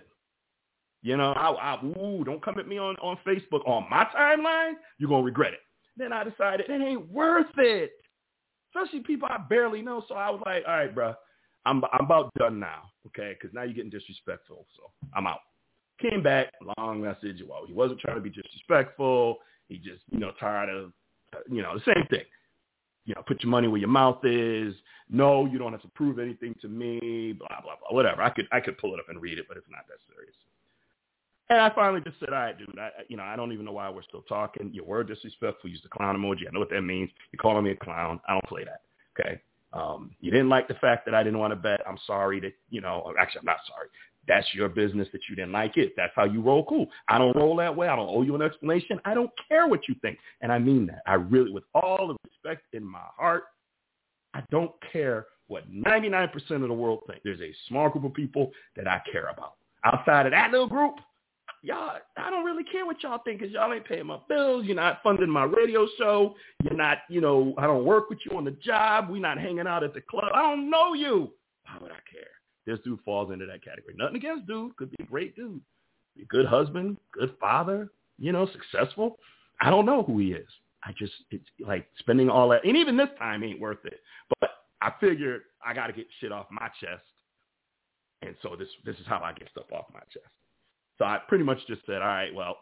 You 1.01 1.17
know, 1.17 1.31
I, 1.31 1.51
I 1.51 1.83
ooh, 1.83 2.23
don't 2.23 2.43
come 2.43 2.59
at 2.59 2.67
me 2.67 2.77
on, 2.77 2.95
on 2.97 3.17
Facebook 3.25 3.67
on 3.67 3.89
my 3.89 4.05
timeline. 4.15 4.73
You're 4.99 5.09
going 5.09 5.21
to 5.21 5.25
regret 5.25 5.53
it. 5.53 5.61
Then 5.97 6.13
I 6.13 6.23
decided 6.23 6.69
it 6.69 6.81
ain't 6.81 7.09
worth 7.09 7.47
it. 7.57 7.91
Especially 8.75 8.99
people 8.99 9.27
I 9.31 9.37
barely 9.49 9.81
know. 9.81 10.03
So 10.07 10.15
I 10.15 10.29
was 10.29 10.41
like, 10.45 10.63
all 10.67 10.75
right, 10.75 10.93
bro, 10.93 11.13
I'm, 11.65 11.83
I'm 11.91 12.05
about 12.05 12.31
done 12.37 12.59
now. 12.59 12.91
Okay. 13.07 13.35
Cause 13.41 13.51
now 13.53 13.63
you're 13.63 13.73
getting 13.73 13.89
disrespectful. 13.89 14.67
So 14.75 14.91
I'm 15.15 15.25
out. 15.25 15.39
Came 16.01 16.23
back, 16.23 16.53
long 16.77 17.01
message. 17.01 17.43
Well, 17.47 17.63
he 17.67 17.73
wasn't 17.73 17.99
trying 17.99 18.15
to 18.15 18.21
be 18.21 18.29
disrespectful. 18.29 19.37
He 19.69 19.77
just, 19.77 20.01
you 20.09 20.19
know, 20.19 20.31
tired 20.39 20.69
of, 20.69 20.91
you 21.49 21.61
know, 21.61 21.77
the 21.77 21.93
same 21.93 22.07
thing. 22.09 22.25
You 23.05 23.15
know, 23.15 23.23
put 23.27 23.43
your 23.43 23.51
money 23.51 23.67
where 23.67 23.79
your 23.79 23.89
mouth 23.89 24.23
is. 24.23 24.73
No, 25.09 25.45
you 25.45 25.57
don't 25.57 25.71
have 25.71 25.81
to 25.81 25.87
prove 25.89 26.19
anything 26.19 26.55
to 26.61 26.67
me. 26.67 27.33
Blah 27.33 27.61
blah 27.61 27.75
blah. 27.79 27.95
Whatever. 27.95 28.21
I 28.21 28.29
could 28.29 28.47
I 28.51 28.59
could 28.59 28.77
pull 28.77 28.93
it 28.93 28.99
up 28.99 29.09
and 29.09 29.21
read 29.21 29.37
it, 29.37 29.45
but 29.47 29.57
it's 29.57 29.69
not 29.69 29.87
that 29.87 29.97
serious. 30.13 30.35
And 31.49 31.59
I 31.59 31.69
finally 31.75 31.99
just 31.99 32.17
said, 32.19 32.29
all 32.29 32.35
right, 32.35 32.57
dude, 32.57 32.79
I, 32.79 32.89
you 33.09 33.17
know, 33.17 33.23
I 33.23 33.35
don't 33.35 33.51
even 33.51 33.65
know 33.65 33.73
why 33.73 33.89
we're 33.89 34.03
still 34.03 34.21
talking. 34.21 34.71
Your 34.73 34.85
word 34.85 35.09
disrespectful. 35.09 35.69
Use 35.69 35.81
the 35.83 35.89
clown 35.89 36.15
emoji. 36.15 36.47
I 36.47 36.51
know 36.53 36.59
what 36.59 36.69
that 36.69 36.81
means. 36.81 37.09
You're 37.31 37.41
calling 37.41 37.65
me 37.65 37.71
a 37.71 37.75
clown. 37.75 38.21
I 38.27 38.33
don't 38.33 38.45
play 38.45 38.63
that. 38.63 38.81
Okay. 39.19 39.41
Um, 39.73 40.11
you 40.21 40.31
didn't 40.31 40.49
like 40.49 40.69
the 40.69 40.75
fact 40.75 41.05
that 41.05 41.13
I 41.13 41.23
didn't 41.23 41.39
want 41.39 41.51
to 41.51 41.57
bet. 41.57 41.81
I'm 41.85 41.97
sorry 42.07 42.39
that, 42.39 42.53
you 42.69 42.79
know, 42.79 43.13
actually, 43.19 43.39
I'm 43.39 43.45
not 43.45 43.57
sorry. 43.67 43.87
That's 44.27 44.47
your 44.53 44.69
business 44.69 45.07
that 45.13 45.21
you 45.29 45.35
didn't 45.35 45.51
like 45.51 45.77
it. 45.77 45.93
That's 45.97 46.13
how 46.15 46.25
you 46.25 46.41
roll. 46.41 46.63
Cool. 46.65 46.87
I 47.07 47.17
don't 47.17 47.35
roll 47.35 47.55
that 47.57 47.75
way. 47.75 47.87
I 47.87 47.95
don't 47.95 48.09
owe 48.09 48.21
you 48.21 48.35
an 48.35 48.41
explanation. 48.41 48.99
I 49.03 49.13
don't 49.13 49.31
care 49.49 49.67
what 49.67 49.87
you 49.87 49.95
think. 50.01 50.19
And 50.41 50.51
I 50.51 50.59
mean 50.59 50.85
that. 50.87 51.01
I 51.07 51.15
really, 51.15 51.51
with 51.51 51.63
all 51.73 52.07
the 52.07 52.15
respect 52.29 52.63
in 52.73 52.83
my 52.83 52.99
heart, 53.17 53.45
I 54.33 54.43
don't 54.51 54.71
care 54.91 55.25
what 55.47 55.69
99% 55.71 56.33
of 56.51 56.61
the 56.61 56.73
world 56.73 57.01
think. 57.07 57.21
There's 57.23 57.41
a 57.41 57.53
small 57.67 57.89
group 57.89 58.05
of 58.05 58.13
people 58.13 58.51
that 58.75 58.87
I 58.87 59.01
care 59.11 59.27
about. 59.27 59.55
Outside 59.83 60.27
of 60.27 60.31
that 60.31 60.51
little 60.51 60.67
group, 60.67 60.95
y'all, 61.63 61.97
I 62.15 62.29
don't 62.29 62.45
really 62.45 62.63
care 62.63 62.85
what 62.85 63.01
y'all 63.01 63.19
think 63.25 63.39
because 63.39 63.53
y'all 63.53 63.73
ain't 63.73 63.85
paying 63.85 64.05
my 64.05 64.19
bills. 64.29 64.65
You're 64.65 64.75
not 64.75 65.01
funding 65.03 65.29
my 65.29 65.43
radio 65.43 65.87
show. 65.97 66.35
You're 66.63 66.77
not, 66.77 66.99
you 67.09 67.19
know, 67.19 67.53
I 67.57 67.65
don't 67.65 67.85
work 67.85 68.09
with 68.09 68.19
you 68.29 68.37
on 68.37 68.45
the 68.45 68.51
job. 68.51 69.09
We're 69.09 69.21
not 69.21 69.39
hanging 69.39 69.67
out 69.67 69.83
at 69.83 69.93
the 69.93 70.01
club. 70.01 70.31
I 70.33 70.41
don't 70.41 70.69
know 70.69 70.93
you. 70.93 71.31
Why 71.65 71.77
would 71.81 71.91
I 71.91 71.99
care? 72.11 72.40
This 72.65 72.79
dude 72.83 72.99
falls 73.03 73.31
into 73.31 73.45
that 73.45 73.63
category. 73.63 73.95
Nothing 73.97 74.17
against 74.17 74.47
dude. 74.47 74.75
Could 74.75 74.91
be 74.91 75.03
a 75.03 75.07
great 75.07 75.35
dude. 75.35 75.61
Be 76.15 76.23
a 76.23 76.25
good 76.25 76.45
husband, 76.45 76.97
good 77.11 77.33
father, 77.39 77.89
you 78.19 78.31
know, 78.31 78.47
successful. 78.51 79.17
I 79.61 79.69
don't 79.69 79.85
know 79.85 80.03
who 80.03 80.19
he 80.19 80.33
is. 80.33 80.47
I 80.83 80.91
just, 80.97 81.13
it's 81.29 81.45
like 81.59 81.87
spending 81.99 82.29
all 82.29 82.49
that. 82.49 82.65
And 82.65 82.75
even 82.75 82.97
this 82.97 83.09
time 83.17 83.43
ain't 83.43 83.59
worth 83.59 83.85
it. 83.85 84.01
But 84.39 84.51
I 84.81 84.91
figured 84.99 85.41
I 85.65 85.73
got 85.73 85.87
to 85.87 85.93
get 85.93 86.07
shit 86.19 86.31
off 86.31 86.47
my 86.51 86.69
chest. 86.79 87.03
And 88.23 88.35
so 88.41 88.55
this, 88.57 88.67
this 88.85 88.95
is 88.97 89.05
how 89.07 89.19
I 89.19 89.33
get 89.33 89.49
stuff 89.51 89.65
off 89.71 89.85
my 89.93 89.99
chest. 90.11 90.25
So 90.97 91.05
I 91.05 91.19
pretty 91.27 91.43
much 91.43 91.59
just 91.67 91.85
said, 91.85 92.01
all 92.01 92.07
right, 92.07 92.33
well, 92.33 92.57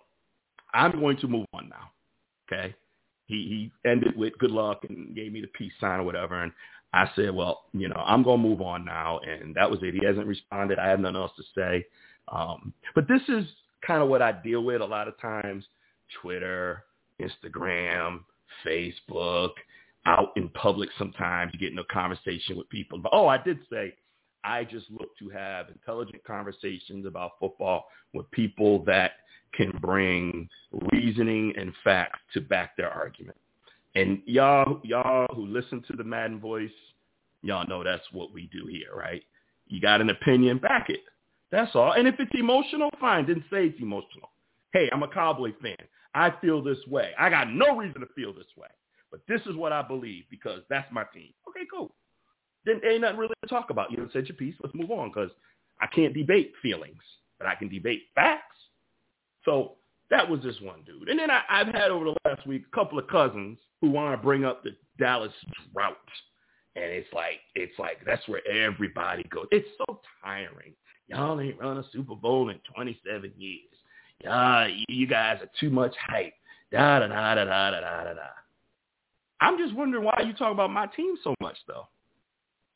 I'm 0.74 1.00
going 1.00 1.18
to 1.18 1.28
move 1.28 1.46
on 1.54 1.70
now. 1.70 1.92
Okay. 2.52 2.76
He, 3.26 3.72
he 3.84 3.90
ended 3.90 4.18
with 4.18 4.38
good 4.40 4.52
luck 4.52 4.84
and 4.88 5.16
gave 5.16 5.32
me 5.32 5.42
the 5.42 5.48
peace 5.48 5.74
sign 5.80 6.00
or 6.00 6.04
whatever. 6.04 6.42
And 6.42 6.52
I 6.94 7.10
said, 7.16 7.36
well, 7.36 7.66
you 7.74 7.88
know, 7.88 8.02
I'm 8.04 8.24
going 8.24 8.42
to 8.42 8.48
move 8.48 8.62
on 8.62 8.86
now. 8.86 9.20
And 9.20 9.56
that 9.56 9.70
was 9.70 9.80
it. 9.84 9.94
He 9.94 10.06
hasn't 10.06 10.28
responded. 10.28 10.80
I 10.80 10.88
have 10.88 11.00
nothing 11.00 11.18
else 11.18 11.32
to 11.38 11.44
say. 11.56 11.86
Um, 12.30 12.74
but 12.96 13.08
this 13.08 13.22
is 13.28 13.46
kind 13.86 14.02
of 14.02 14.10
what 14.10 14.22
I 14.22 14.32
deal 14.32 14.64
with 14.64 14.82
a 14.82 14.86
lot 14.86 15.08
of 15.08 15.20
times. 15.20 15.66
Twitter, 16.22 16.84
Instagram, 17.22 18.22
Facebook, 18.66 19.52
out 20.06 20.30
in 20.36 20.50
public 20.50 20.90
sometimes 20.98 21.52
you 21.54 21.60
get 21.60 21.72
in 21.72 21.78
a 21.78 21.84
conversation 21.86 22.58
with 22.58 22.70
people. 22.70 22.98
But, 22.98 23.12
oh, 23.14 23.28
I 23.28 23.38
did 23.38 23.60
say 23.72 23.94
I 24.44 24.64
just 24.64 24.90
look 24.90 25.10
to 25.20 25.30
have 25.30 25.70
intelligent 25.70 26.24
conversations 26.24 27.06
about 27.06 27.34
football 27.40 27.86
with 28.14 28.30
people 28.32 28.84
that 28.86 29.12
can 29.54 29.72
bring 29.82 30.48
reasoning 30.92 31.54
and 31.58 31.74
facts 31.84 32.20
to 32.34 32.42
back 32.42 32.78
their 32.78 32.90
argument. 32.90 33.38
And 33.96 34.22
y'all, 34.26 34.80
y'all 34.84 35.28
who 35.36 35.46
listen 35.46 35.84
to 35.90 35.98
the 35.98 36.04
Madden 36.04 36.40
voice, 36.40 36.70
y'all 37.42 37.68
know 37.68 37.84
that's 37.84 38.04
what 38.12 38.32
we 38.34 38.50
do 38.54 38.68
here, 38.68 38.96
right? 38.96 39.24
You 39.68 39.82
got 39.82 40.02
an 40.02 40.10
opinion, 40.10 40.58
back 40.58 40.90
it. 40.90 41.02
That's 41.52 41.76
all. 41.76 41.94
And 41.94 42.08
if 42.08 42.16
it's 42.20 42.32
emotional, 42.34 42.90
fine. 43.00 43.26
Then 43.26 43.44
say 43.50 43.68
it's 43.68 43.82
emotional. 43.82 44.30
Hey, 44.72 44.90
I'm 44.92 45.04
a 45.04 45.08
Cowboy 45.08 45.54
fan. 45.62 45.78
I 46.14 46.34
feel 46.42 46.64
this 46.64 46.78
way. 46.88 47.12
I 47.18 47.30
got 47.30 47.52
no 47.52 47.76
reason 47.76 48.02
to 48.02 48.08
feel 48.16 48.34
this 48.34 48.46
way. 48.56 48.68
But 49.12 49.22
this 49.28 49.42
is 49.48 49.56
what 49.56 49.72
I 49.72 49.82
believe 49.82 50.26
because 50.30 50.62
that's 50.70 50.92
my 50.92 51.04
team. 51.14 51.34
Okay, 51.50 51.66
cool. 51.72 51.92
Then 52.66 52.82
ain't 52.88 53.02
nothing 53.02 53.18
really 53.18 53.34
to 53.42 53.50
talk 53.50 53.72
about. 53.72 53.92
You 53.92 53.98
know, 53.98 54.10
said 54.14 54.28
your 54.28 54.36
piece. 54.36 54.56
Let's 54.62 54.76
move 54.76 54.92
on 54.92 55.10
because 55.10 55.32
I 55.82 55.88
can't 55.88 56.14
debate 56.14 56.54
feelings, 56.62 57.02
but 57.40 57.48
I 57.48 57.56
can 57.56 57.70
debate 57.70 58.04
facts. 58.14 58.58
So 59.46 59.74
that 60.12 60.30
was 60.30 60.42
this 60.44 60.60
one 60.62 60.84
dude. 60.86 61.10
And 61.10 61.20
then 61.20 61.32
I, 61.32 61.42
I've 61.50 61.68
had 61.68 61.90
over 61.90 62.06
the 62.06 62.16
last 62.26 62.46
week 62.46 62.64
a 62.72 62.76
couple 62.76 63.00
of 63.00 63.08
cousins 63.08 63.58
who 63.82 63.90
want 63.90 64.20
to 64.20 64.24
bring 64.24 64.46
up 64.46 64.64
the 64.64 64.72
Dallas 64.98 65.32
drought. 65.74 65.98
And 66.76 66.86
it's 66.86 67.12
like, 67.14 67.40
it's 67.56 67.78
like, 67.80 67.98
that's 68.06 68.26
where 68.28 68.46
everybody 68.48 69.24
goes. 69.30 69.48
It's 69.52 69.68
so 69.78 70.02
tiring. 70.24 70.74
Y'all 71.08 71.40
ain't 71.42 71.60
run 71.60 71.78
a 71.78 71.84
Super 71.92 72.16
Bowl 72.16 72.50
in 72.50 72.60
27 72.74 73.32
years. 73.38 73.62
Y'all, 74.24 74.70
you 74.88 75.08
guys 75.08 75.40
are 75.42 75.50
too 75.60 75.70
much 75.70 75.96
hype. 76.08 76.34
Da 76.72 77.00
da 77.00 77.08
da 77.08 77.36
da 77.36 77.46
da 77.46 77.72
da 77.72 78.04
da 78.04 78.14
da. 78.14 78.22
I'm 79.42 79.58
just 79.58 79.74
wondering 79.74 80.04
why 80.04 80.22
you 80.26 80.34
talk 80.34 80.52
about 80.52 80.70
my 80.70 80.86
team 80.88 81.16
so 81.24 81.34
much, 81.42 81.58
though. 81.68 81.88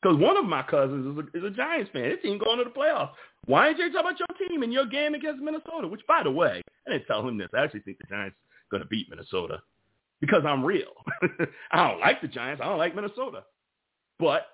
Because 0.02 0.18
one 0.18 0.36
of 0.36 0.44
my 0.44 0.62
cousins 0.62 1.06
is 1.06 1.24
a, 1.24 1.38
is 1.38 1.52
a 1.52 1.54
Giants 1.54 1.90
fan. 1.92 2.10
His 2.10 2.18
team 2.22 2.38
going 2.38 2.58
to 2.58 2.64
the 2.64 2.70
playoffs. 2.70 3.12
Why 3.46 3.68
ain't 3.68 3.78
you 3.78 3.92
talking 3.92 4.00
about 4.00 4.18
your 4.18 4.48
team 4.48 4.62
and 4.62 4.72
your 4.72 4.86
game 4.86 5.14
against 5.14 5.42
Minnesota? 5.42 5.86
Which, 5.86 6.06
by 6.08 6.22
the 6.22 6.30
way, 6.30 6.62
I 6.86 6.92
didn't 6.92 7.06
tell 7.06 7.26
him 7.26 7.38
this. 7.38 7.48
I 7.54 7.64
actually 7.64 7.80
think 7.80 7.98
the 7.98 8.06
Giants 8.08 8.36
going 8.70 8.82
to 8.82 8.88
beat 8.88 9.08
Minnesota 9.08 9.62
because 10.24 10.42
I'm 10.46 10.64
real. 10.64 10.92
I 11.72 11.88
don't 11.88 12.00
like 12.00 12.22
the 12.22 12.28
Giants. 12.28 12.62
I 12.64 12.68
don't 12.68 12.78
like 12.78 12.94
Minnesota. 12.94 13.44
But, 14.18 14.46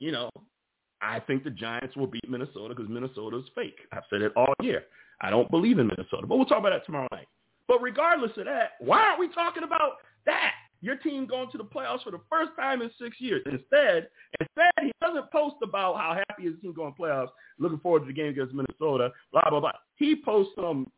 you 0.00 0.12
know, 0.12 0.28
I 1.00 1.20
think 1.20 1.44
the 1.44 1.50
Giants 1.50 1.96
will 1.96 2.06
beat 2.06 2.28
Minnesota 2.28 2.74
because 2.74 2.90
Minnesota 2.90 3.38
is 3.38 3.44
fake. 3.54 3.78
I've 3.92 4.02
said 4.10 4.20
it 4.20 4.32
all 4.36 4.52
year. 4.60 4.84
I 5.22 5.30
don't 5.30 5.50
believe 5.50 5.78
in 5.78 5.86
Minnesota. 5.86 6.26
But 6.26 6.36
we'll 6.36 6.46
talk 6.46 6.58
about 6.58 6.70
that 6.70 6.84
tomorrow 6.84 7.08
night. 7.10 7.26
But 7.68 7.80
regardless 7.80 8.32
of 8.36 8.44
that, 8.44 8.72
why 8.80 9.00
aren't 9.00 9.20
we 9.20 9.28
talking 9.32 9.62
about 9.62 9.92
that? 10.26 10.52
Your 10.82 10.96
team 10.96 11.26
going 11.26 11.50
to 11.52 11.56
the 11.56 11.64
playoffs 11.64 12.02
for 12.02 12.10
the 12.10 12.20
first 12.30 12.50
time 12.58 12.82
in 12.82 12.90
six 13.00 13.18
years. 13.18 13.42
Instead, 13.46 14.08
instead 14.38 14.72
he 14.82 14.92
doesn't 15.00 15.30
post 15.32 15.56
about 15.62 15.96
how 15.96 16.20
happy 16.28 16.44
his 16.44 16.60
team 16.60 16.74
going 16.74 16.92
to 16.92 17.00
playoffs, 17.00 17.30
looking 17.58 17.78
forward 17.78 18.00
to 18.00 18.06
the 18.06 18.12
game 18.12 18.28
against 18.28 18.52
Minnesota, 18.52 19.10
blah, 19.32 19.48
blah, 19.48 19.60
blah. 19.60 19.72
He 19.96 20.14
posts 20.22 20.52
some, 20.54 20.90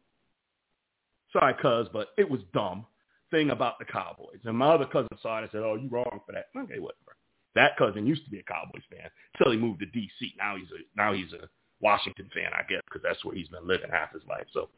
sorry, 1.33 1.55
cuz, 1.63 1.89
but 1.93 2.09
it 2.19 2.29
was 2.29 2.41
dumb 2.53 2.85
thing 3.31 3.51
about 3.51 3.79
the 3.79 3.85
Cowboys. 3.85 4.41
And 4.45 4.57
my 4.57 4.69
other 4.75 4.87
cousin 4.87 5.09
saw 5.23 5.39
it 5.39 5.43
and 5.43 5.51
said, 5.53 5.63
oh, 5.63 5.75
you 5.75 5.89
wrong 5.89 6.21
for 6.27 6.33
that. 6.33 6.47
Okay, 6.57 6.79
whatever. 6.79 7.17
That 7.55 7.77
cousin 7.77 8.07
used 8.07 8.25
to 8.25 8.31
be 8.31 8.39
a 8.39 8.43
Cowboys 8.43 8.83
fan 8.91 9.09
until 9.39 9.53
he 9.53 9.59
moved 9.59 9.81
to 9.81 9.87
D.C. 9.87 10.35
Now 10.39 10.57
he's 10.57 10.69
a 10.71 10.83
now 10.97 11.15
he's 11.15 11.33
a 11.33 11.49
Washington 11.81 12.29
fan, 12.35 12.51
I 12.53 12.63
guess, 12.69 12.83
because 12.85 13.03
that's 13.03 13.25
where 13.25 13.35
he's 13.35 13.49
been 13.49 13.67
living 13.67 13.91
half 13.91 14.13
his 14.13 14.23
life. 14.29 14.47
So, 14.53 14.69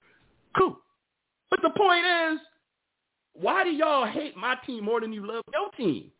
cool. 0.56 0.78
But 1.50 1.60
the 1.62 1.70
point 1.70 2.04
is, 2.04 2.40
why 3.32 3.64
do 3.64 3.70
y'all 3.70 4.06
hate 4.06 4.36
my 4.36 4.56
team 4.66 4.84
more 4.84 5.00
than 5.00 5.12
you 5.12 5.26
love 5.26 5.44
your 5.52 5.70
team? 5.76 6.10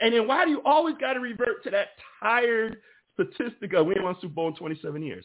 And 0.00 0.12
then 0.12 0.26
why 0.26 0.44
do 0.44 0.50
you 0.50 0.62
always 0.64 0.96
got 1.00 1.14
to 1.14 1.20
revert 1.20 1.62
to 1.64 1.70
that 1.70 1.88
tired 2.20 2.78
statistic 3.14 3.72
of 3.74 3.86
we 3.86 3.94
ain't 3.94 4.04
won 4.04 4.16
Super 4.20 4.34
Bowl 4.34 4.48
in 4.48 4.56
27 4.56 5.02
years? 5.02 5.24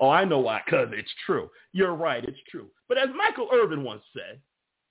Oh, 0.00 0.08
I 0.08 0.24
know 0.24 0.38
why, 0.38 0.62
because 0.64 0.88
it's 0.92 1.10
true. 1.26 1.50
You're 1.72 1.94
right, 1.94 2.24
it's 2.24 2.38
true. 2.50 2.68
But 2.88 2.98
as 2.98 3.08
Michael 3.16 3.48
Irvin 3.52 3.82
once 3.82 4.02
said, 4.12 4.40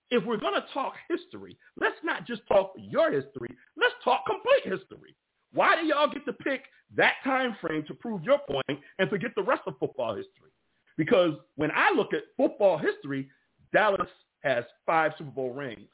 if 0.10 0.24
we're 0.26 0.38
going 0.38 0.54
to 0.54 0.66
talk 0.74 0.94
history, 1.10 1.58
let's 1.80 1.98
not 2.04 2.26
just 2.26 2.42
talk 2.48 2.74
your 2.78 3.12
history. 3.12 3.50
Let's 3.76 3.96
talk 4.04 4.26
complete 4.26 4.64
history. 4.64 5.16
Why 5.54 5.80
do 5.80 5.88
y'all 5.88 6.10
get 6.10 6.26
to 6.26 6.34
pick 6.34 6.64
that 6.96 7.16
time 7.24 7.56
frame 7.62 7.84
to 7.88 7.94
prove 7.94 8.24
your 8.24 8.40
point 8.40 8.80
and 9.00 9.10
forget 9.10 9.32
the 9.36 9.44
rest 9.44 9.64
of 9.68 9.78
football 9.80 10.16
history? 10.16 10.52
Because 10.98 11.34
when 11.56 11.72
I 11.72 11.92
look 11.92 12.14
at 12.14 12.24
football 12.38 12.78
history, 12.78 13.30
Dallas 13.74 14.10
has 14.42 14.64
five 14.86 15.14
Super 15.18 15.32
Bowl 15.32 15.52
rings. 15.52 15.90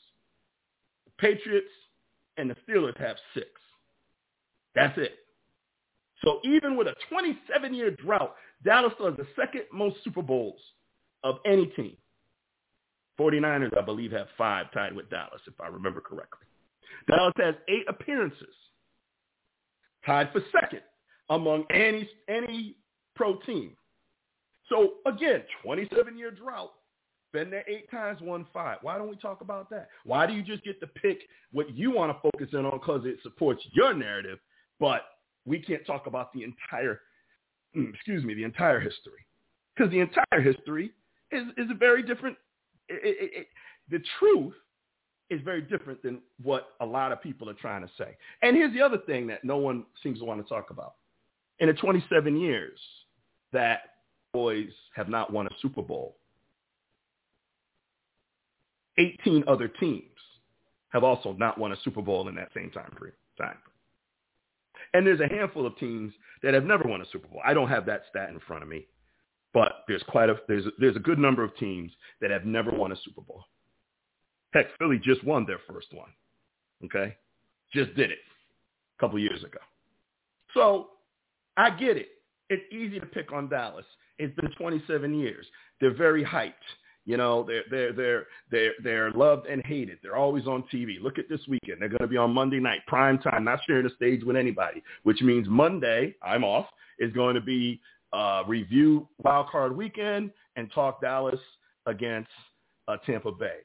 The 1.06 1.12
Patriots 1.18 1.68
and 2.38 2.50
the 2.50 2.56
Steelers 2.68 2.98
have 3.00 3.18
six. 3.34 3.48
That's 4.76 4.98
it. 4.98 5.14
So 6.24 6.40
even 6.46 6.78
with 6.78 6.88
a 6.88 6.96
27-year 7.12 7.92
drought, 7.92 8.36
Dallas 8.64 8.94
has 9.00 9.18
the 9.18 9.28
second 9.36 9.64
most 9.74 9.98
Super 10.04 10.22
Bowls 10.22 10.60
of 11.24 11.38
any 11.46 11.68
team. 11.68 11.98
49ers, 13.20 13.78
I 13.78 13.82
believe, 13.82 14.12
have 14.12 14.28
five 14.38 14.72
tied 14.74 14.96
with 14.96 15.10
Dallas, 15.10 15.42
if 15.48 15.60
I 15.60 15.68
remember 15.68 16.02
correctly. 16.02 16.48
Dallas 17.08 17.34
has 17.38 17.56
eight 17.68 17.86
appearances, 17.88 18.56
tied 20.06 20.32
for 20.32 20.42
second 20.52 20.82
among 21.30 21.66
any, 21.72 22.10
any 22.28 22.76
pro 23.16 23.38
team. 23.40 23.76
So 24.70 24.94
again, 25.06 25.44
27-year 25.66 26.32
drought. 26.32 26.72
Been 27.34 27.50
there 27.50 27.66
eight 27.68 27.90
times, 27.90 28.22
won 28.22 28.46
five. 28.54 28.78
Why 28.84 28.98
don't 28.98 29.10
we 29.10 29.16
talk 29.16 29.42
about 29.42 29.68
that? 29.72 29.90
Why 30.06 30.28
do 30.28 30.34
you 30.34 30.44
just 30.44 30.64
get 30.64 30.80
to 30.82 30.88
pick 30.88 31.18
what 31.52 31.76
you 31.76 31.90
want 31.90 32.16
to 32.16 32.32
focus 32.32 32.54
in 32.54 32.66
on 32.66 32.78
because 32.78 33.06
it 33.06 33.18
supports 33.24 33.64
your 33.74 33.94
narrative, 33.96 34.38
but 34.80 35.02
we 35.46 35.60
can't 35.60 35.86
talk 35.86 36.06
about 36.06 36.32
the 36.32 36.44
entire, 36.44 37.02
mm, 37.76 37.92
excuse 37.92 38.24
me, 38.24 38.36
the 38.36 38.44
entire 38.44 38.80
history? 38.80 39.26
Because 39.76 39.92
the 39.92 40.00
entire 40.00 40.42
history 40.42 40.92
is, 41.32 41.44
is 41.58 41.72
a 41.72 41.76
very 41.76 42.04
different 42.04 42.38
it, 43.04 43.32
it, 43.34 43.48
the 43.90 44.02
truth 44.20 44.54
is 45.30 45.42
very 45.42 45.62
different 45.62 46.02
than 46.04 46.20
what 46.42 46.70
a 46.80 46.86
lot 46.86 47.12
of 47.12 47.22
people 47.22 47.50
are 47.50 47.56
trying 47.56 47.82
to 47.82 47.90
say. 47.98 48.16
And 48.42 48.56
here's 48.56 48.74
the 48.74 48.82
other 48.82 49.00
thing 49.00 49.28
that 49.28 49.44
no 49.44 49.58
one 49.58 49.86
seems 50.02 50.20
to 50.20 50.26
want 50.26 50.44
to 50.44 50.48
talk 50.48 50.70
about. 50.70 50.96
In 51.60 51.68
the 51.68 51.74
27 51.74 52.40
years 52.40 52.80
that 53.52 53.82
boys 54.34 54.70
have 54.96 55.10
not 55.10 55.32
won 55.32 55.48
a 55.48 55.52
Super 55.62 55.82
Bowl, 55.82 56.18
18 58.98 59.44
other 59.48 59.68
teams 59.68 60.04
have 60.90 61.04
also 61.04 61.34
not 61.34 61.58
won 61.58 61.72
a 61.72 61.78
Super 61.84 62.02
Bowl 62.02 62.28
in 62.28 62.36
that 62.36 62.50
same 62.54 62.70
time 62.70 62.94
frame. 62.98 63.14
Time. 63.38 63.58
And 64.94 65.08
there's 65.08 65.20
a 65.20 65.28
handful 65.28 65.66
of 65.66 65.76
teams 65.78 66.14
that 66.44 66.54
have 66.54 66.66
never 66.66 66.88
won 66.88 67.02
a 67.02 67.06
Super 67.12 67.28
Bowl. 67.28 67.42
I 67.44 67.54
don't 67.54 67.70
have 67.70 67.86
that 67.88 68.04
stat 68.10 68.30
in 68.30 68.40
front 68.42 68.62
of 68.62 68.70
me. 68.70 68.86
But 69.54 69.84
there's 69.88 70.04
quite 70.08 70.30
a 70.30 70.36
there's 70.48 70.66
there's 70.80 70.96
a 70.96 71.00
good 71.00 71.20
number 71.20 71.44
of 71.44 71.56
teams 71.58 71.92
that 72.22 72.32
have 72.32 72.46
never 72.46 72.72
won 72.72 72.92
a 72.92 72.96
Super 73.04 73.22
Bowl. 73.22 73.46
Heck, 74.54 74.68
Philly 74.78 75.00
just 75.04 75.24
won 75.24 75.46
their 75.46 75.60
first 75.68 75.88
one. 75.94 76.10
Okay, 76.86 77.16
just 77.74 77.94
did 77.96 78.12
it 78.12 78.20
a 78.98 79.00
couple 79.00 79.20
years 79.20 79.44
ago. 79.44 79.60
So 80.54 80.90
I 81.58 81.70
get 81.70 81.98
it. 81.98 82.10
It's 82.50 82.64
easy 82.72 83.00
to 83.00 83.06
pick 83.06 83.32
on 83.32 83.50
Dallas. 83.50 83.86
It's 84.20 84.36
been 84.36 84.52
27 84.52 85.18
years. 85.18 85.46
They're 85.82 85.94
very 85.94 86.24
hyped. 86.24 86.54
You 87.06 87.18
know, 87.18 87.44
they're 87.44 87.64
they're 87.70 87.94
they're 87.94 88.28
they're 88.50 88.74
they're 88.82 89.12
loved 89.12 89.48
and 89.48 89.64
hated. 89.66 90.00
They're 90.02 90.16
always 90.16 90.48
on 90.48 90.64
TV. 90.74 91.02
Look 91.02 91.20
at 91.20 91.28
this 91.30 91.42
weekend. 91.48 91.82
They're 91.82 91.90
going 91.90 92.00
to 92.00 92.08
be 92.08 92.18
on 92.18 92.32
Monday 92.32 92.60
night, 92.60 92.80
prime 92.88 93.20
time, 93.20 93.44
not 93.44 93.60
sharing 93.68 93.84
the 93.84 93.90
stage 93.96 94.24
with 94.24 94.38
anybody. 94.38 94.82
Which 95.04 95.22
means 95.22 95.48
Monday, 95.50 96.16
I'm 96.24 96.44
off, 96.44 96.68
is 97.00 97.12
going 97.12 97.36
to 97.36 97.42
be 97.42 97.82
uh, 98.14 98.44
review 98.48 99.08
Wild 99.24 99.48
Card 99.50 99.76
Weekend 99.76 100.32
and 100.56 100.72
talk 100.72 101.02
Dallas 101.02 101.40
against 101.86 102.30
uh, 102.88 102.98
Tampa 103.06 103.32
Bay. 103.32 103.58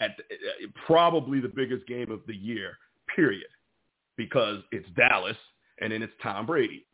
At 0.00 0.16
the, 0.16 0.34
uh, 0.34 0.68
probably 0.86 1.40
the 1.40 1.48
biggest 1.48 1.86
game 1.86 2.10
of 2.10 2.20
the 2.26 2.34
year, 2.34 2.78
period, 3.14 3.48
because 4.16 4.62
it's 4.72 4.88
Dallas 4.96 5.36
and 5.80 5.92
then 5.92 6.02
it's 6.02 6.12
Tom 6.22 6.46
Brady, 6.46 6.86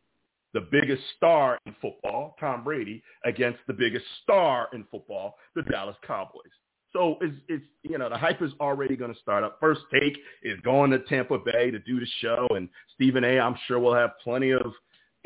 the 0.54 0.66
biggest 0.72 1.02
star 1.16 1.58
in 1.66 1.74
football, 1.80 2.36
Tom 2.40 2.64
Brady, 2.64 3.02
against 3.24 3.58
the 3.66 3.74
biggest 3.74 4.04
star 4.22 4.68
in 4.72 4.84
football, 4.90 5.36
the 5.54 5.62
Dallas 5.62 5.96
Cowboys. 6.06 6.50
So 6.92 7.16
it's, 7.20 7.36
it's 7.48 7.64
you 7.82 7.98
know 7.98 8.08
the 8.08 8.16
hype 8.16 8.40
is 8.40 8.52
already 8.58 8.96
going 8.96 9.12
to 9.12 9.20
start 9.20 9.44
up. 9.44 9.58
First 9.60 9.82
take 9.92 10.16
is 10.42 10.58
going 10.64 10.90
to 10.92 11.00
Tampa 11.00 11.38
Bay 11.38 11.70
to 11.70 11.78
do 11.80 12.00
the 12.00 12.06
show, 12.20 12.46
and 12.56 12.68
Stephen 12.94 13.22
A. 13.22 13.38
I'm 13.38 13.56
sure 13.66 13.78
will 13.78 13.94
have 13.94 14.12
plenty 14.24 14.52
of 14.52 14.72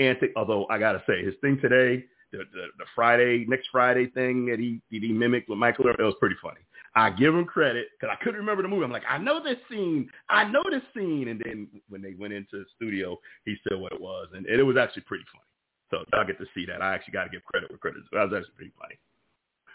antic. 0.01 0.33
Although 0.37 0.67
I 0.71 0.79
gotta 0.79 1.03
say, 1.07 1.25
his 1.25 1.35
thing 1.41 1.59
today, 1.61 2.05
the, 2.33 2.39
the, 2.39 2.67
the 2.79 2.85
Friday 2.95 3.45
next 3.49 3.69
Friday 3.71 4.07
thing 4.07 4.47
that 4.47 4.59
he 4.59 4.81
that 4.91 5.03
he 5.03 5.13
mimicked 5.13 5.49
with 5.49 5.59
Michael, 5.59 5.89
it 5.89 6.03
was 6.03 6.15
pretty 6.19 6.37
funny. 6.43 6.61
I 6.95 7.11
give 7.11 7.35
him 7.35 7.45
credit 7.45 7.87
because 7.93 8.15
I 8.19 8.23
couldn't 8.23 8.41
remember 8.41 8.63
the 8.63 8.69
movie. 8.69 8.85
I'm 8.85 8.91
like, 8.91 9.05
I 9.09 9.19
know 9.19 9.43
this 9.43 9.59
scene. 9.71 10.11
I 10.29 10.45
know 10.45 10.63
this 10.71 10.83
scene. 10.95 11.29
And 11.29 11.41
then 11.45 11.69
when 11.89 12.03
they 12.03 12.15
went 12.19 12.33
into 12.33 12.59
the 12.59 12.65
studio, 12.75 13.17
he 13.45 13.57
said 13.69 13.79
what 13.79 13.93
it 13.93 14.01
was. 14.01 14.29
And, 14.35 14.45
it 14.47 14.63
was 14.63 14.77
actually 14.77 15.03
pretty 15.03 15.25
funny. 15.33 15.45
So 15.91 16.05
y'all 16.13 16.27
get 16.27 16.39
to 16.39 16.47
see 16.55 16.67
that. 16.67 16.83
I 16.83 16.95
actually 16.95 17.13
got 17.13 17.25
to 17.25 17.31
give 17.31 17.45
credit 17.45 17.71
where 17.71 17.79
credit 17.79 17.99
is. 17.99 18.05
That 18.13 18.29
was 18.29 18.33
actually 18.37 18.55
pretty 18.57 18.73
funny. 18.81 18.99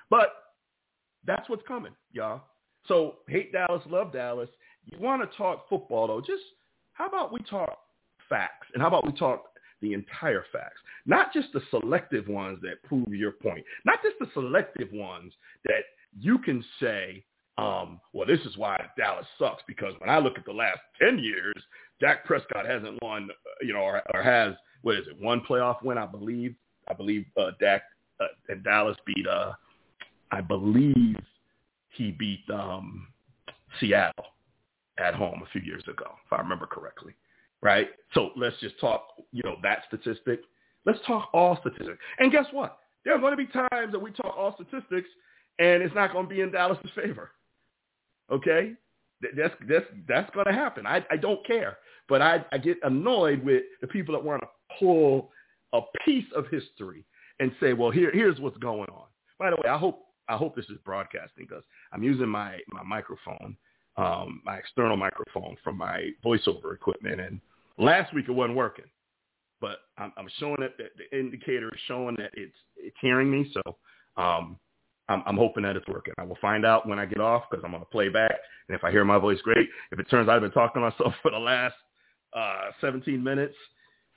But 0.10 0.34
that's 1.25 1.48
what's 1.50 1.65
coming, 1.67 1.94
y'all. 2.12 2.41
So 2.88 3.15
hate 3.27 3.51
Dallas, 3.51 3.82
love 3.89 4.12
Dallas. 4.12 4.50
You 4.86 5.00
want 5.00 5.29
to 5.29 5.38
talk 5.38 5.67
football, 5.70 6.08
though. 6.08 6.22
Just 6.22 6.44
how 6.94 7.08
about 7.08 7.34
we 7.34 7.39
talk 7.50 7.77
facts? 8.29 8.67
And 8.74 8.82
how 8.82 8.89
about 8.89 9.05
we 9.05 9.13
talk 9.13 9.46
the 9.82 9.94
entire 9.94 10.46
facts? 10.51 10.79
Not 11.05 11.34
just 11.34 11.50
the 11.53 11.62
selective 11.70 12.27
ones 12.27 12.60
that 12.62 12.84
prove 12.84 13.08
your 13.10 13.32
point. 13.32 13.63
Not 13.86 14.00
just 14.03 14.15
the 14.20 14.27
selective 14.34 14.91
ones 14.91 15.34
that 15.65 15.84
you 16.20 16.38
can 16.39 16.63
say, 16.79 17.24
um, 17.58 18.00
well, 18.13 18.27
this 18.27 18.41
is 18.41 18.58
why 18.58 18.84
Dallas 18.98 19.25
sucks 19.39 19.63
because 19.67 19.94
when 20.00 20.10
I 20.10 20.20
look 20.20 20.38
at 20.38 20.46
the 20.46 20.51
last 20.51 20.79
10 21.01 21.20
years, 21.20 21.55
Dak 22.01 22.25
Prescott 22.25 22.65
hasn't 22.65 23.01
won, 23.01 23.29
you 23.62 23.74
know, 23.74 23.79
or, 23.79 24.01
or 24.13 24.22
has, 24.22 24.53
what 24.82 24.96
is 24.96 25.08
it, 25.08 25.22
one 25.22 25.41
playoff 25.41 25.82
win, 25.84 25.98
I 25.98 26.05
believe. 26.05 26.55
I 26.88 26.94
believe 26.94 27.25
uh, 27.38 27.51
Dak 27.60 27.84
uh, 28.20 28.25
and 28.50 28.63
Dallas 28.63 28.98
beat, 29.05 29.25
uh, 29.27 29.53
I 30.32 30.41
believe 30.41 31.15
he 31.89 32.12
beat 32.12 32.44
um, 32.53 33.08
Seattle 33.79 34.25
at 34.98 35.15
home 35.15 35.41
a 35.44 35.50
few 35.51 35.62
years 35.62 35.84
ago, 35.88 36.12
if 36.25 36.34
I 36.34 36.38
remember 36.38 36.65
correctly, 36.65 37.13
right? 37.62 37.88
So 38.13 38.31
let's 38.35 38.59
just 38.59 38.79
talk, 38.79 39.07
you 39.31 39.43
know, 39.43 39.55
that 39.63 39.79
statistic. 39.88 40.41
Let's 40.85 41.00
talk 41.05 41.29
all 41.33 41.57
statistics. 41.62 41.97
And 42.19 42.31
guess 42.31 42.45
what? 42.51 42.77
There 43.03 43.15
are 43.15 43.19
going 43.19 43.33
to 43.33 43.38
be 43.38 43.47
times 43.47 43.91
that 43.91 44.01
we 44.01 44.12
talk 44.12 44.35
all 44.38 44.55
statistics 44.55 45.09
and 45.59 45.81
it's 45.81 45.95
not 45.95 46.12
going 46.12 46.27
to 46.27 46.33
be 46.33 46.41
in 46.41 46.51
Dallas's 46.51 46.91
favor. 46.95 47.31
Okay? 48.31 48.74
That's 49.35 49.53
that's 49.67 49.85
that's 50.07 50.29
going 50.31 50.45
to 50.45 50.53
happen. 50.53 50.85
I 50.85 51.03
I 51.09 51.17
don't 51.17 51.45
care, 51.47 51.77
but 52.09 52.21
I 52.21 52.45
I 52.51 52.57
get 52.57 52.77
annoyed 52.83 53.43
with 53.43 53.63
the 53.81 53.88
people 53.88 54.13
that 54.13 54.24
want 54.24 54.41
to 54.41 54.47
pull 54.77 55.31
a 55.74 55.81
piece 56.03 56.25
of 56.35 56.45
history 56.50 57.05
and 57.39 57.51
say, 57.59 57.74
well, 57.74 57.91
here 57.91 58.12
here's 58.12 58.39
what's 58.39 58.57
going 58.57 58.89
on. 58.89 59.05
By 59.39 59.51
the 59.51 59.55
way, 59.55 59.69
I 59.69 59.77
hope 59.77 60.05
I 60.27 60.35
hope 60.35 60.55
this 60.55 60.65
is 60.65 60.77
broadcasting 60.83 61.45
because 61.47 61.63
I'm 61.93 62.03
using 62.03 62.27
my 62.27 62.59
my 62.67 62.83
microphone, 62.83 63.55
um, 63.98 64.42
my 64.46 64.58
external 64.58 64.98
microphone 64.98 65.56
from 65.64 65.78
my 65.78 66.10
voiceover 66.24 66.74
equipment, 66.74 67.22
and 67.22 67.40
last 67.78 68.14
week 68.14 68.25
it 68.28 68.32
wasn't 68.32 68.58
working, 68.58 68.86
but 69.62 69.80
I'm, 69.98 70.12
I'm 70.18 70.30
showing 70.40 70.62
it. 70.62 70.75
That 70.78 70.92
the 70.98 71.18
indicator 71.18 71.70
is 71.70 71.80
showing 71.88 72.16
that 72.18 72.32
it's 72.34 72.56
it's 72.78 72.98
hearing 73.02 73.32
me, 73.32 73.52
so 73.54 74.22
um, 74.22 74.58
I'm, 75.10 75.24
I'm 75.25 75.38
hoping 75.38 75.64
that 75.64 75.75
it's 75.75 75.88
working. 75.88 76.14
I 76.18 76.24
will 76.24 76.38
find 76.42 76.66
out 76.66 76.88
when 76.88 77.00
I 77.00 77.06
get 77.06 77.20
off 77.20 77.44
because 77.50 77.64
I'm 77.64 77.72
going 77.72 77.84
to 77.84 77.90
play 77.90 78.10
back. 78.10 78.36
And 78.68 78.75
if 78.75 78.84
I 78.84 78.92
hear 78.92 79.06
my 79.06 79.20
voice 79.20 79.40
great, 79.42 79.70
if 79.92 80.00
it 80.00 80.10
turns 80.10 80.28
out 80.28 80.36
I've 80.36 80.42
been 80.42 80.52
talking 80.52 80.82
to 80.82 80.90
myself 80.90 81.14
for 81.22 81.32
the 81.32 81.38
last 81.38 81.75
uh, 82.34 82.72
17 82.82 83.22
minutes, 83.24 83.56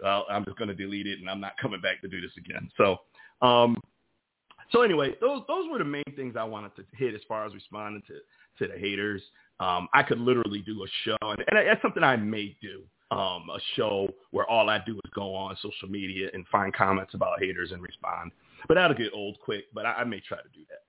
I'm 0.05 0.45
just 0.45 0.57
going 0.57 0.69
to 0.69 0.75
delete 0.75 1.07
it 1.07 1.19
and 1.19 1.29
I'm 1.29 1.41
not 1.41 1.57
coming 1.61 1.81
back 1.81 2.01
to 2.03 2.09
do 2.09 2.21
this 2.21 2.31
again. 2.37 2.71
So, 2.77 2.99
um, 3.43 3.77
so 4.71 4.83
anyway, 4.83 5.15
those 5.21 5.43
those 5.49 5.69
were 5.71 5.79
the 5.79 5.85
main 5.85 6.05
things 6.15 6.37
I 6.37 6.45
wanted 6.45 6.77
to 6.77 6.85
hit 6.97 7.15
as 7.15 7.21
far 7.27 7.47
as 7.47 7.55
responding 7.55 8.03
to 8.07 8.15
to 8.65 8.73
the 8.73 8.79
haters. 8.79 9.23
Um, 9.61 9.89
I 9.93 10.03
could 10.03 10.21
literally 10.21 10.61
do 10.61 10.85
a 10.85 10.87
show, 11.05 11.17
and, 11.23 11.45
and 11.49 11.67
that's 11.67 11.83
something 11.83 12.03
I 12.03 12.17
may 12.17 12.57
do. 12.63 12.83
Um, 13.11 13.49
a 13.49 13.59
show 13.75 14.09
where 14.33 14.47
all 14.51 14.69
I 14.69 14.81
do 14.85 14.95
is 14.97 15.11
go 15.15 15.35
on 15.35 15.57
social 15.63 15.89
media 15.89 16.29
and 16.35 16.47
find 16.49 16.75
comments 16.75 17.15
about 17.15 17.41
haters 17.41 17.73
and 17.73 17.83
respond. 17.83 18.33
But 18.67 18.75
that'll 18.75 18.97
get 18.97 19.13
old 19.15 19.39
quick, 19.41 19.65
but 19.73 19.87
I, 19.87 19.93
I 19.95 20.05
may 20.05 20.21
try 20.21 20.37
to 20.37 20.49
do 20.55 20.61
that. 20.69 20.83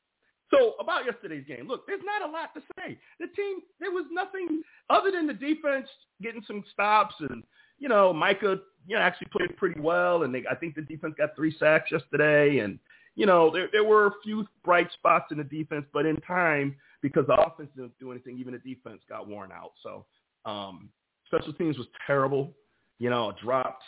So 0.51 0.73
about 0.79 1.05
yesterday's 1.05 1.45
game, 1.47 1.67
look, 1.67 1.85
there's 1.87 2.01
not 2.03 2.27
a 2.27 2.31
lot 2.31 2.53
to 2.55 2.61
say. 2.77 2.97
The 3.19 3.27
team, 3.27 3.59
there 3.79 3.91
was 3.91 4.05
nothing 4.11 4.63
other 4.89 5.11
than 5.11 5.27
the 5.27 5.33
defense 5.33 5.87
getting 6.21 6.41
some 6.45 6.63
stops 6.73 7.15
and, 7.19 7.43
you 7.77 7.87
know, 7.87 8.11
Micah, 8.11 8.57
you 8.87 8.95
know, 8.95 9.01
actually 9.01 9.27
played 9.31 9.55
pretty 9.57 9.79
well. 9.79 10.23
And 10.23 10.33
they, 10.33 10.43
I 10.49 10.55
think 10.55 10.75
the 10.75 10.81
defense 10.81 11.13
got 11.17 11.35
three 11.35 11.55
sacks 11.57 11.91
yesterday. 11.91 12.59
And, 12.59 12.79
you 13.15 13.25
know, 13.25 13.51
there, 13.51 13.69
there 13.71 13.83
were 13.83 14.07
a 14.07 14.13
few 14.23 14.45
bright 14.65 14.91
spots 14.93 15.31
in 15.31 15.37
the 15.37 15.43
defense, 15.43 15.85
but 15.93 16.05
in 16.05 16.17
time, 16.21 16.75
because 17.01 17.25
the 17.27 17.33
offense 17.33 17.69
didn't 17.75 17.97
do 17.99 18.11
anything, 18.11 18.37
even 18.37 18.53
the 18.53 18.59
defense 18.59 19.01
got 19.07 19.27
worn 19.27 19.51
out. 19.51 19.71
So 19.83 20.05
um, 20.45 20.89
special 21.25 21.53
teams 21.53 21.77
was 21.77 21.87
terrible. 22.05 22.53
You 22.99 23.09
know, 23.09 23.33
dropped 23.41 23.83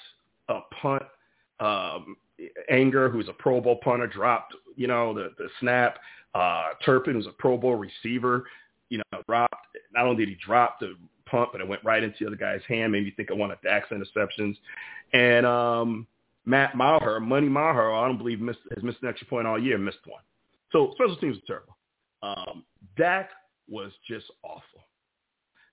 a 0.49 0.59
punt. 0.81 1.03
Um, 1.59 2.15
Anger, 2.69 3.09
who's 3.09 3.29
a 3.29 3.33
Pro 3.33 3.61
Bowl 3.61 3.79
punter, 3.83 4.07
dropped, 4.07 4.55
you 4.75 4.87
know, 4.87 5.13
the, 5.13 5.31
the 5.37 5.47
snap. 5.59 5.99
Uh, 6.33 6.69
Turpin, 6.83 7.13
who's 7.13 7.27
a 7.27 7.33
Pro 7.37 7.57
Bowl 7.57 7.75
receiver, 7.75 8.45
you 8.89 8.97
know, 8.97 9.21
dropped. 9.27 9.53
Not 9.93 10.05
only 10.05 10.25
did 10.25 10.29
he 10.29 10.37
drop 10.43 10.79
the 10.79 10.95
punt, 11.25 11.49
but 11.51 11.61
it 11.61 11.67
went 11.67 11.83
right 11.83 12.03
into 12.03 12.15
the 12.19 12.27
other 12.27 12.35
guy's 12.35 12.61
hand. 12.67 12.91
Made 12.91 13.03
me 13.03 13.11
think 13.11 13.29
of 13.29 13.37
one 13.37 13.51
of 13.51 13.61
Dak's 13.61 13.89
interceptions. 13.89 14.55
And 15.13 15.45
um, 15.45 16.07
Matt 16.45 16.75
Maher, 16.75 17.19
Money 17.19 17.49
Maher, 17.49 17.93
I 17.93 18.07
don't 18.07 18.17
believe 18.17 18.39
missed, 18.39 18.59
has 18.73 18.83
missed 18.83 18.99
an 19.01 19.09
extra 19.09 19.27
point 19.27 19.45
all 19.45 19.61
year, 19.61 19.77
missed 19.77 19.99
one. 20.05 20.23
So 20.71 20.91
special 20.95 21.17
teams 21.17 21.35
was 21.35 21.43
terrible. 21.45 21.77
Um, 22.23 22.63
Dak 23.01 23.31
was 23.67 23.91
just 24.07 24.27
awful. 24.43 24.85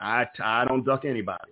I, 0.01 0.27
I 0.43 0.67
don't 0.67 0.85
duck 0.85 1.07
anybody. 1.07 1.51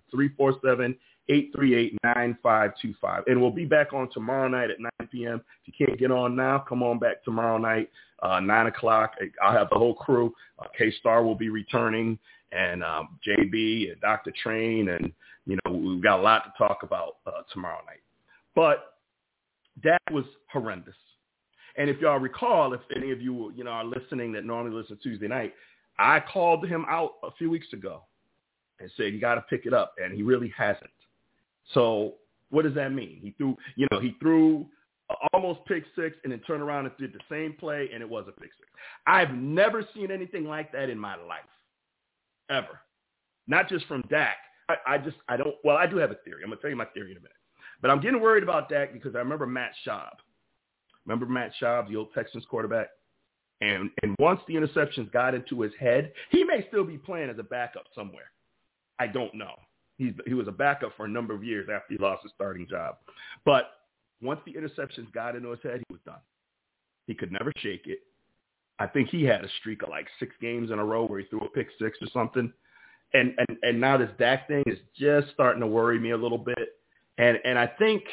347-838-9525. 1.31 3.23
And 3.29 3.41
we'll 3.41 3.51
be 3.51 3.65
back 3.65 3.95
on 3.95 4.11
tomorrow 4.11 4.49
night 4.49 4.71
at 4.71 4.79
9 4.79 4.91
p.m. 5.11 5.41
If 5.65 5.69
you 5.69 5.73
can't 5.87 5.99
get 5.99 6.11
on 6.11 6.37
now, 6.37 6.59
come 6.69 6.83
on 6.83 6.99
back 6.99 7.25
tomorrow 7.25 7.57
night, 7.57 7.89
uh, 8.23 8.41
9 8.41 8.67
o'clock. 8.67 9.15
I'll 9.43 9.53
have 9.53 9.71
the 9.71 9.79
whole 9.79 9.95
crew. 9.95 10.35
Uh, 10.59 10.67
K-Star 10.77 11.23
will 11.23 11.35
be 11.35 11.49
returning 11.49 12.19
and 12.53 12.83
um, 12.83 13.19
JB 13.27 13.93
and 13.93 14.01
Dr. 14.01 14.33
Train, 14.43 14.89
and 14.89 15.13
you 15.47 15.59
know 15.65 15.73
we've 15.73 16.03
got 16.03 16.19
a 16.19 16.23
lot 16.23 16.45
to 16.45 16.53
talk 16.59 16.83
about 16.83 17.17
uh, 17.27 17.43
tomorrow 17.53 17.79
night. 17.87 18.03
But 18.55 18.95
that 19.85 20.01
was 20.11 20.25
horrendous. 20.53 20.95
And 21.77 21.89
if 21.89 22.01
y'all 22.01 22.19
recall, 22.19 22.75
if 22.75 22.81
any 22.95 23.13
of 23.13 23.21
you 23.21 23.53
you 23.55 23.65
know 23.65 23.71
are 23.71 23.85
listening 23.85 24.33
that 24.33 24.45
normally 24.45 24.75
listen 24.75 24.99
Tuesday 25.03 25.29
night, 25.29 25.55
I 25.99 26.21
called 26.21 26.67
him 26.67 26.85
out 26.89 27.15
a 27.23 27.31
few 27.39 27.51
weeks 27.51 27.73
ago 27.73 28.03
and 28.81 28.91
said 28.97 29.13
you 29.13 29.21
got 29.21 29.37
to 29.37 29.43
pick 29.43 29.67
it 29.67 29.73
up, 29.73 29.95
and 30.03 30.15
he 30.15 30.23
really 30.23 30.53
hasn't. 30.57 30.91
So 31.75 32.15
what 32.51 32.65
does 32.65 32.75
that 32.75 32.93
mean? 32.93 33.21
He 33.23 33.31
threw, 33.39 33.57
you 33.77 33.87
know, 33.93 34.01
he 34.01 34.17
threw 34.21 34.67
almost 35.33 35.65
pick 35.67 35.85
six 35.97 36.17
and 36.25 36.33
then 36.33 36.41
turned 36.41 36.63
around 36.63 36.87
and 36.87 36.97
did 36.99 37.13
the 37.13 37.21
same 37.31 37.55
play, 37.55 37.89
and 37.93 38.03
it 38.03 38.09
was 38.09 38.25
a 38.29 38.33
pick 38.33 38.51
six. 38.59 38.69
I've 39.07 39.33
never 39.35 39.87
seen 39.95 40.11
anything 40.11 40.45
like 40.45 40.73
that 40.73 40.91
in 40.91 40.99
my 40.99 41.17
life 41.17 41.41
ever. 42.51 42.81
Not 43.47 43.69
just 43.69 43.87
from 43.87 44.03
Dak. 44.09 44.37
I, 44.69 44.77
I 44.87 44.99
just, 44.99 45.17
I 45.29 45.37
don't, 45.37 45.57
well, 45.65 45.77
I 45.77 45.87
do 45.87 45.97
have 45.97 46.11
a 46.11 46.17
theory. 46.17 46.43
I'm 46.45 46.51
to 46.51 46.57
tell 46.57 46.71
you 46.71 46.77
my 46.77 46.85
theory 46.87 47.11
in 47.11 47.17
a 47.17 47.21
minute. 47.21 47.33
But 47.83 47.91
I'm 47.91 48.01
getting 48.01 48.21
worried 48.21 48.43
about 48.43 48.69
Dak 48.69 48.93
because 48.93 49.15
I 49.15 49.19
remember 49.19 49.47
Matt 49.47 49.73
Schaub. 49.87 50.15
Remember 51.07 51.27
Matt 51.27 51.53
Schaub, 51.61 51.89
the 51.89 51.97
old 51.97 52.13
Texans 52.15 52.45
quarterback? 52.49 52.89
And, 53.61 53.91
and 54.03 54.15
once 54.19 54.41
the 54.47 54.55
interceptions 54.55 55.11
got 55.13 55.35
into 55.35 55.61
his 55.61 55.73
head, 55.79 56.13
he 56.31 56.45
may 56.45 56.65
still 56.69 56.85
be 56.85 56.97
playing 56.97 57.31
as 57.31 57.39
a 57.39 57.43
backup 57.43 57.85
somewhere. 57.95 58.31
I 58.99 59.07
don't 59.07 59.35
know. 59.35 59.55
He's, 59.99 60.13
he 60.27 60.35
was 60.35 60.49
a 60.49 60.53
backup 60.53 60.93
for 60.97 61.05
a 61.05 61.09
number 61.09 61.35
of 61.35 61.45
years 61.45 61.69
after 61.73 61.95
he 61.95 61.99
lost 61.99 62.23
his 62.23 62.33
starting 62.35 62.67
job. 62.69 62.97
But 63.45 63.73
once 64.23 64.41
the 64.45 64.53
interceptions 64.53 65.13
got 65.13 65.37
into 65.37 65.51
his 65.51 65.61
head, 65.63 65.83
he 65.89 65.93
was 65.93 66.01
done. 66.05 66.21
He 67.07 67.15
could 67.15 67.33
never 67.33 67.53
shake 67.59 67.87
it. 67.87 68.01
I 68.79 68.87
think 68.87 69.09
he 69.09 69.25
had 69.25 69.45
a 69.45 69.49
streak 69.61 69.83
of 69.83 69.91
like 69.91 70.07
six 70.19 70.35
games 70.41 70.71
in 70.71 70.79
a 70.79 70.85
row 70.85 71.07
where 71.07 71.21
he 71.21 71.27
threw 71.27 71.41
a 71.41 71.49
pick 71.49 71.69
six 71.79 71.99
or 72.01 72.09
something. 72.13 72.53
And 73.13 73.35
and 73.37 73.59
and 73.63 73.81
now 73.81 73.97
this 73.97 74.11
Dak 74.19 74.49
thing 74.49 74.63
is 74.67 74.79
just 74.97 75.29
starting 75.35 75.61
to 75.61 75.67
worry 75.67 75.99
me 75.99 76.11
a 76.11 76.17
little 76.17 76.39
bit. 76.39 76.79
And 77.19 77.39
and 77.45 77.59
I 77.59 77.67
think 77.67 78.05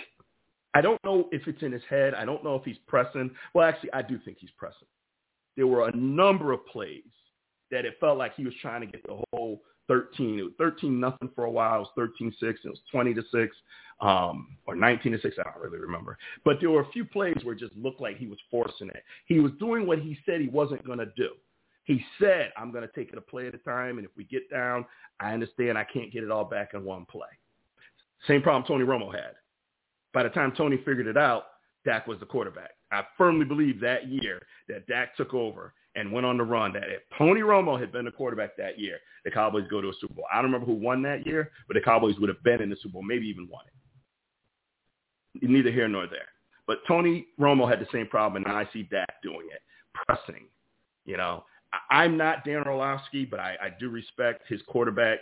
I 0.74 0.82
don't 0.82 1.02
know 1.04 1.30
if 1.32 1.48
it's 1.48 1.62
in 1.62 1.72
his 1.72 1.84
head. 1.89 2.13
I 2.13 2.26
don't 2.26 2.43
know 2.43 2.56
if 2.56 2.63
he's 2.63 2.78
pressing. 2.88 3.32
Well, 3.54 3.67
actually, 3.67 3.93
I 3.93 4.02
do 4.02 4.20
think 4.24 4.38
he's 4.39 4.52
pressing. 4.58 4.88
There 5.56 5.67
were 5.67 5.88
a 5.88 5.96
number 5.96 6.52
of 6.52 6.65
plays 6.67 7.04
that 7.72 7.86
it 7.86 7.96
felt 8.00 8.17
like 8.17 8.36
he 8.36 8.43
was 8.43 8.54
trying 8.62 8.82
to 8.82 8.88
get 8.88 9.02
the 9.08 9.22
whole 9.32 9.62
13. 9.88 10.39
It 10.39 10.43
was 10.43 10.54
13 10.58 11.00
nothing 11.00 11.30
for 11.36 11.45
a 11.45 11.52
while. 11.52 11.76
It 11.76 11.80
was 11.80 11.89
13 11.95 12.34
6. 12.39 12.60
It 12.63 12.69
was 12.69 12.80
20 12.91 13.13
to 13.13 13.23
6 13.32 13.56
um, 14.02 14.58
or 14.65 14.76
19 14.76 15.13
to 15.13 15.21
6. 15.21 15.36
I 15.39 15.43
don't 15.43 15.62
really 15.62 15.80
remember. 15.80 16.17
But 16.45 16.58
there 16.60 16.69
were 16.69 16.82
a 16.82 16.91
few 16.91 17.06
plays 17.06 17.38
where 17.43 17.56
it 17.56 17.60
just 17.60 17.76
looked 17.76 18.02
like 18.02 18.17
he 18.17 18.28
was 18.28 18.39
forcing 18.52 18.89
it. 18.89 19.04
He 19.26 19.39
was 19.39 19.52
doing 19.60 19.88
what 19.88 20.00
he 20.00 20.17
said 20.26 20.41
he 20.41 20.47
wasn't 20.47 20.86
going 20.86 21.00
to 21.00 21.12
do. 21.17 21.30
He 21.86 22.04
said, 22.19 22.52
I'm 22.58 22.71
going 22.71 22.86
to 22.86 22.93
take 22.93 23.13
it 23.13 23.17
a 23.17 23.21
play 23.21 23.47
at 23.47 23.56
a 23.56 23.60
time. 23.60 23.97
And 23.97 24.06
if 24.06 24.12
we 24.17 24.26
get 24.26 24.50
down, 24.52 24.86
I 25.19 25.34
understand 25.34 25.78
I 25.78 25.86
can't 25.86 26.12
get 26.12 26.23
it 26.23 26.32
all 26.32 26.43
back 26.43 26.73
in 26.73 26.84
one 26.84 27.06
play. 27.06 27.28
Same 28.28 28.41
problem 28.41 28.65
Tony 28.67 28.84
Romo 28.84 29.13
had. 29.13 29.36
By 30.13 30.23
the 30.23 30.30
time 30.30 30.52
Tony 30.58 30.78
figured 30.78 31.08
it 31.08 31.17
out, 31.17 31.43
Dak 31.86 32.08
was 32.08 32.19
the 32.19 32.26
quarterback. 32.26 32.71
I 32.91 33.04
firmly 33.17 33.45
believe 33.45 33.80
that 33.80 34.08
year 34.08 34.41
that 34.67 34.88
Dak 34.88 35.15
took 35.15 35.34
over 35.34 35.73
and 35.97 36.12
went 36.12 36.25
on 36.25 36.38
the 36.38 36.43
run 36.43 36.71
that 36.73 36.83
if 36.83 37.01
Tony 37.17 37.41
Romo 37.41 37.79
had 37.79 37.91
been 37.91 38.05
the 38.05 38.12
quarterback 38.12 38.55
that 38.57 38.79
year, 38.79 38.99
the 39.25 39.31
Cowboys 39.31 39.65
go 39.69 39.81
to 39.81 39.89
a 39.89 39.93
Super 39.99 40.13
Bowl. 40.13 40.25
I 40.31 40.36
don't 40.36 40.45
remember 40.45 40.67
who 40.67 40.79
won 40.79 41.01
that 41.01 41.25
year, 41.25 41.51
but 41.67 41.73
the 41.73 41.81
Cowboys 41.81 42.17
would 42.19 42.29
have 42.29 42.41
been 42.43 42.62
in 42.62 42.69
the 42.69 42.77
Super 42.77 42.93
Bowl, 42.93 43.03
maybe 43.03 43.27
even 43.27 43.49
won 43.49 43.65
it. 43.65 45.49
Neither 45.49 45.71
here 45.71 45.88
nor 45.88 46.07
there. 46.07 46.29
But 46.67 46.79
Tony 46.88 47.27
Romo 47.39 47.67
had 47.69 47.79
the 47.79 47.88
same 47.91 48.07
problem, 48.07 48.43
and 48.45 48.53
I 48.53 48.67
see 48.71 48.83
Dak 48.83 49.21
doing 49.23 49.47
it, 49.51 49.62
pressing. 49.93 50.45
You 51.05 51.17
know, 51.17 51.45
I'm 51.89 52.15
not 52.15 52.45
Dan 52.45 52.63
Orlovsky, 52.67 53.25
but 53.25 53.39
I, 53.39 53.55
I 53.62 53.69
do 53.79 53.89
respect 53.89 54.43
his 54.47 54.62
quarterback 54.67 55.19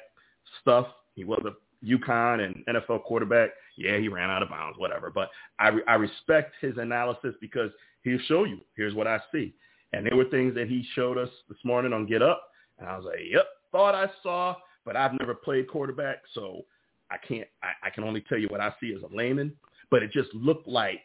stuff. 0.61 0.87
He 1.13 1.23
was 1.23 1.41
a 1.45 1.53
UConn 1.85 2.43
and 2.43 2.63
NFL 2.75 3.03
quarterback. 3.03 3.51
Yeah, 3.77 3.97
he 3.97 4.07
ran 4.07 4.29
out 4.29 4.43
of 4.43 4.49
bounds, 4.49 4.77
whatever. 4.77 5.09
But 5.09 5.29
I, 5.59 5.77
I 5.87 5.95
respect 5.95 6.55
his 6.61 6.77
analysis 6.77 7.35
because 7.39 7.71
he'll 8.03 8.19
show 8.27 8.43
you. 8.43 8.59
Here's 8.75 8.95
what 8.95 9.07
I 9.07 9.19
see. 9.31 9.53
And 9.95 10.05
there 10.05 10.15
were 10.17 10.25
things 10.25 10.53
that 10.55 10.67
he 10.67 10.85
showed 10.93 11.17
us 11.17 11.29
this 11.47 11.57
morning 11.63 11.93
on 11.93 12.05
Get 12.05 12.21
Up. 12.21 12.49
And 12.79 12.89
I 12.89 12.97
was 12.97 13.05
like, 13.05 13.19
yep, 13.29 13.47
thought 13.71 13.95
I 13.95 14.09
saw, 14.21 14.55
but 14.83 14.97
I've 14.97 15.17
never 15.19 15.33
played 15.33 15.69
quarterback. 15.69 16.17
So 16.33 16.65
I 17.09 17.15
can't, 17.25 17.47
I, 17.63 17.87
I 17.87 17.89
can 17.89 18.03
only 18.03 18.21
tell 18.27 18.37
you 18.37 18.47
what 18.49 18.59
I 18.59 18.73
see 18.81 18.93
as 18.93 19.03
a 19.03 19.15
layman. 19.15 19.53
But 19.89 20.03
it 20.03 20.11
just 20.11 20.33
looked 20.33 20.67
like 20.67 21.01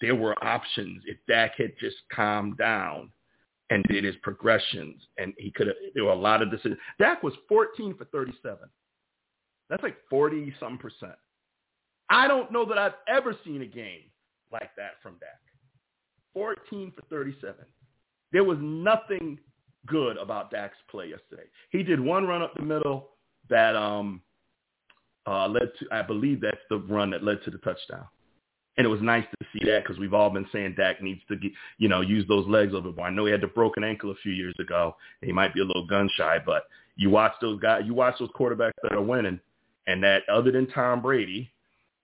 there 0.00 0.16
were 0.16 0.42
options 0.44 1.04
if 1.06 1.18
Dak 1.28 1.52
had 1.56 1.72
just 1.78 1.96
calmed 2.12 2.58
down 2.58 3.10
and 3.70 3.84
did 3.84 4.02
his 4.02 4.16
progressions. 4.22 5.00
And 5.18 5.32
he 5.38 5.52
could 5.52 5.68
have, 5.68 5.76
there 5.94 6.04
were 6.04 6.10
a 6.10 6.16
lot 6.16 6.42
of 6.42 6.50
decisions. 6.50 6.78
Dak 6.98 7.22
was 7.22 7.34
14 7.48 7.94
for 7.96 8.06
37. 8.06 8.58
That's 9.70 9.84
like 9.84 9.96
40 10.10 10.52
some 10.58 10.78
percent. 10.78 11.14
I 12.10 12.26
don't 12.26 12.50
know 12.50 12.64
that 12.64 12.76
I've 12.76 12.94
ever 13.06 13.36
seen 13.44 13.62
a 13.62 13.66
game 13.66 14.10
like 14.50 14.70
that 14.76 14.94
from 15.00 15.12
Dak. 15.20 15.38
14 16.34 16.92
for 16.96 17.02
37. 17.08 17.54
There 18.32 18.44
was 18.44 18.58
nothing 18.60 19.38
good 19.86 20.16
about 20.16 20.50
Dak's 20.50 20.76
play 20.90 21.08
yesterday. 21.08 21.48
He 21.70 21.82
did 21.82 22.00
one 22.00 22.26
run 22.26 22.42
up 22.42 22.54
the 22.54 22.62
middle 22.62 23.10
that 23.50 23.76
um, 23.76 24.22
uh, 25.26 25.48
led 25.48 25.70
to, 25.78 25.86
I 25.90 26.02
believe 26.02 26.40
that's 26.40 26.56
the 26.70 26.78
run 26.78 27.10
that 27.10 27.22
led 27.22 27.42
to 27.44 27.50
the 27.50 27.58
touchdown. 27.58 28.06
And 28.78 28.86
it 28.86 28.90
was 28.90 29.02
nice 29.02 29.24
to 29.38 29.46
see 29.52 29.66
that 29.66 29.82
because 29.82 29.98
we've 29.98 30.14
all 30.14 30.30
been 30.30 30.46
saying 30.50 30.76
Dak 30.78 31.02
needs 31.02 31.20
to, 31.28 31.36
get, 31.36 31.52
you 31.76 31.88
know, 31.88 32.00
use 32.00 32.26
those 32.26 32.46
legs 32.46 32.72
a 32.72 32.76
little 32.76 32.90
bit 32.90 32.96
more. 32.96 33.06
I 33.06 33.10
know 33.10 33.26
he 33.26 33.32
had 33.32 33.42
the 33.42 33.48
broken 33.48 33.84
ankle 33.84 34.10
a 34.10 34.14
few 34.22 34.32
years 34.32 34.54
ago. 34.58 34.96
And 35.20 35.26
he 35.26 35.32
might 35.32 35.52
be 35.52 35.60
a 35.60 35.64
little 35.64 35.86
gun 35.86 36.08
shy, 36.16 36.38
but 36.44 36.64
you 36.96 37.10
watch 37.10 37.32
those 37.40 37.60
guys, 37.60 37.82
you 37.84 37.92
watch 37.92 38.14
those 38.18 38.30
quarterbacks 38.30 38.72
that 38.82 38.92
are 38.92 39.02
winning, 39.02 39.40
and 39.86 40.02
that 40.02 40.22
other 40.28 40.50
than 40.50 40.68
Tom 40.68 41.02
Brady, 41.02 41.52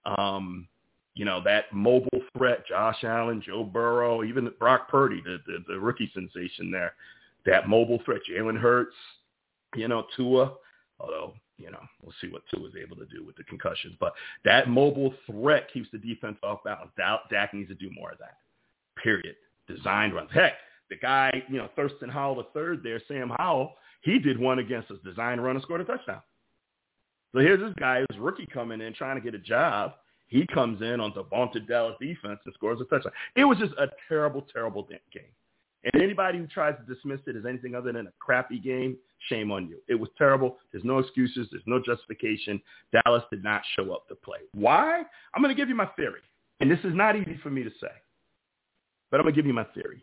um, 0.05 0.69
you 1.18 1.24
know, 1.24 1.42
that 1.42 1.64
mobile 1.72 2.20
threat, 2.37 2.64
Josh 2.64 3.02
Allen, 3.02 3.42
Joe 3.44 3.64
Burrow, 3.64 4.22
even 4.22 4.48
Brock 4.57 4.88
Purdy, 4.88 5.20
the, 5.24 5.38
the, 5.48 5.64
the 5.66 5.81
rookie 5.81 6.09
sensation 6.14 6.70
there, 6.70 6.94
that 7.44 7.68
mobile 7.68 7.98
threat, 8.04 8.20
Jalen 8.31 8.57
Hurts, 8.57 8.94
you 9.74 9.88
know, 9.88 10.07
Tua, 10.16 10.52
although, 11.00 11.35
you 11.57 11.72
know, 11.72 11.81
we'll 12.00 12.14
see 12.20 12.28
what 12.28 12.42
Tua 12.54 12.68
is 12.68 12.74
able 12.81 12.94
to 12.94 13.07
do 13.07 13.26
with 13.26 13.35
the 13.35 13.42
concussions. 13.42 13.96
But 13.98 14.12
that 14.44 14.68
mobile 14.68 15.12
threat 15.26 15.66
keeps 15.72 15.88
the 15.90 15.98
defense 15.98 16.37
off 16.44 16.62
balance. 16.62 16.92
Dak 16.96 17.52
needs 17.52 17.68
to 17.68 17.74
do 17.74 17.90
more 17.92 18.12
of 18.12 18.18
that, 18.18 18.37
period. 19.02 19.35
Designed 19.66 20.14
runs. 20.14 20.31
Heck, 20.33 20.52
the 20.88 20.96
guy, 20.96 21.33
you 21.48 21.59
know, 21.59 21.68
Thurston 21.74 22.09
Howell 22.09 22.37
the 22.37 22.46
third 22.54 22.85
there, 22.85 23.02
Sam 23.09 23.33
Howell, 23.38 23.74
he 24.02 24.20
did 24.20 24.38
one 24.38 24.61
against 24.61 24.92
a 24.92 24.98
design 24.98 25.40
run 25.40 25.57
and 25.57 25.64
scored 25.64 25.81
a 25.81 25.85
touchdown. 25.85 26.22
So 27.33 27.40
here's 27.40 27.59
this 27.59 27.74
guy, 27.76 28.04
this 28.09 28.20
rookie 28.20 28.46
coming 28.46 28.81
in 28.81 28.94
trying 28.94 29.16
to 29.16 29.20
get 29.20 29.35
a 29.35 29.42
job– 29.42 29.94
he 30.29 30.47
comes 30.47 30.81
in 30.83 31.01
on 31.01 31.12
the 31.14 31.25
vaunted 31.25 31.67
Dallas 31.67 31.97
defense 32.01 32.41
and 32.45 32.55
scores 32.55 32.81
a 32.81 32.85
touchdown. 32.85 33.12
It 33.35 33.45
was 33.45 33.59
just 33.59 33.73
a 33.79 33.88
terrible, 34.09 34.47
terrible 34.53 34.85
game. 34.85 35.23
And 35.85 36.03
anybody 36.03 36.38
who 36.38 36.47
tries 36.47 36.75
to 36.77 36.95
dismiss 36.95 37.21
it 37.27 37.37
as 37.37 37.47
anything 37.47 37.75
other 37.75 37.93
than 37.93 38.07
a 38.07 38.12
crappy 38.19 38.59
game, 38.59 38.97
shame 39.29 39.51
on 39.51 39.69
you. 39.69 39.79
It 39.88 39.95
was 39.95 40.11
terrible. 40.19 40.59
There's 40.73 40.85
no 40.85 40.99
excuses. 40.99 41.49
There's 41.51 41.62
no 41.67 41.81
justification. 41.81 42.61
Dallas 42.93 43.23
did 43.31 43.43
not 43.43 43.62
show 43.77 43.93
up 43.93 44.09
to 44.09 44.14
play. 44.14 44.38
Why? 44.53 45.03
I'm 45.35 45.43
going 45.43 45.55
to 45.55 45.61
give 45.61 45.69
you 45.69 45.75
my 45.75 45.87
theory. 45.97 46.21
And 46.61 46.71
this 46.71 46.81
is 46.81 46.95
not 46.95 47.17
easy 47.17 47.38
for 47.43 47.51
me 47.51 47.62
to 47.62 47.71
say, 47.81 47.93
but 49.11 49.19
I'm 49.19 49.25
going 49.25 49.35
to 49.35 49.41
give 49.41 49.47
you 49.47 49.55
my 49.55 49.67
theory. 49.75 50.03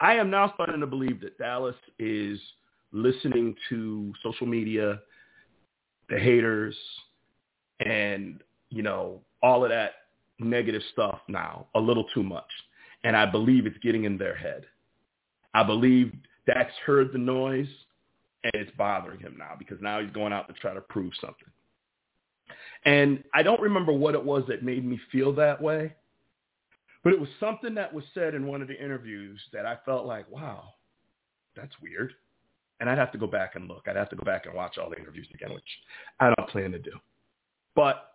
I 0.00 0.14
am 0.14 0.30
now 0.30 0.52
starting 0.54 0.80
to 0.80 0.86
believe 0.86 1.20
that 1.22 1.36
Dallas 1.38 1.74
is 1.98 2.38
listening 2.92 3.56
to 3.68 4.12
social 4.22 4.46
media, 4.46 5.00
the 6.08 6.18
haters, 6.18 6.76
and 7.80 8.40
you 8.70 8.82
know, 8.82 9.20
all 9.42 9.64
of 9.64 9.70
that 9.70 9.92
negative 10.38 10.82
stuff 10.92 11.20
now 11.28 11.66
a 11.74 11.80
little 11.80 12.04
too 12.14 12.22
much. 12.22 12.48
And 13.04 13.16
I 13.16 13.26
believe 13.26 13.66
it's 13.66 13.78
getting 13.78 14.04
in 14.04 14.18
their 14.18 14.34
head. 14.34 14.64
I 15.54 15.62
believe 15.62 16.12
Dak's 16.46 16.74
heard 16.84 17.12
the 17.12 17.18
noise 17.18 17.68
and 18.44 18.52
it's 18.54 18.70
bothering 18.76 19.20
him 19.20 19.36
now 19.38 19.54
because 19.58 19.78
now 19.80 20.00
he's 20.00 20.10
going 20.10 20.32
out 20.32 20.48
to 20.48 20.54
try 20.54 20.74
to 20.74 20.80
prove 20.80 21.12
something. 21.20 21.48
And 22.84 23.24
I 23.34 23.42
don't 23.42 23.60
remember 23.60 23.92
what 23.92 24.14
it 24.14 24.24
was 24.24 24.44
that 24.48 24.62
made 24.62 24.84
me 24.84 25.00
feel 25.10 25.34
that 25.34 25.60
way, 25.60 25.94
but 27.02 27.12
it 27.12 27.20
was 27.20 27.28
something 27.40 27.74
that 27.74 27.92
was 27.92 28.04
said 28.14 28.34
in 28.34 28.46
one 28.46 28.62
of 28.62 28.68
the 28.68 28.82
interviews 28.82 29.40
that 29.52 29.66
I 29.66 29.78
felt 29.84 30.06
like, 30.06 30.30
wow, 30.30 30.74
that's 31.56 31.74
weird. 31.82 32.12
And 32.80 32.88
I'd 32.88 32.98
have 32.98 33.12
to 33.12 33.18
go 33.18 33.26
back 33.26 33.56
and 33.56 33.66
look. 33.66 33.86
I'd 33.88 33.96
have 33.96 34.10
to 34.10 34.16
go 34.16 34.24
back 34.24 34.46
and 34.46 34.54
watch 34.54 34.78
all 34.78 34.88
the 34.88 34.98
interviews 34.98 35.26
again, 35.34 35.52
which 35.52 35.64
I 36.20 36.32
don't 36.32 36.48
plan 36.48 36.70
to 36.72 36.78
do. 36.78 36.92
But 37.74 38.12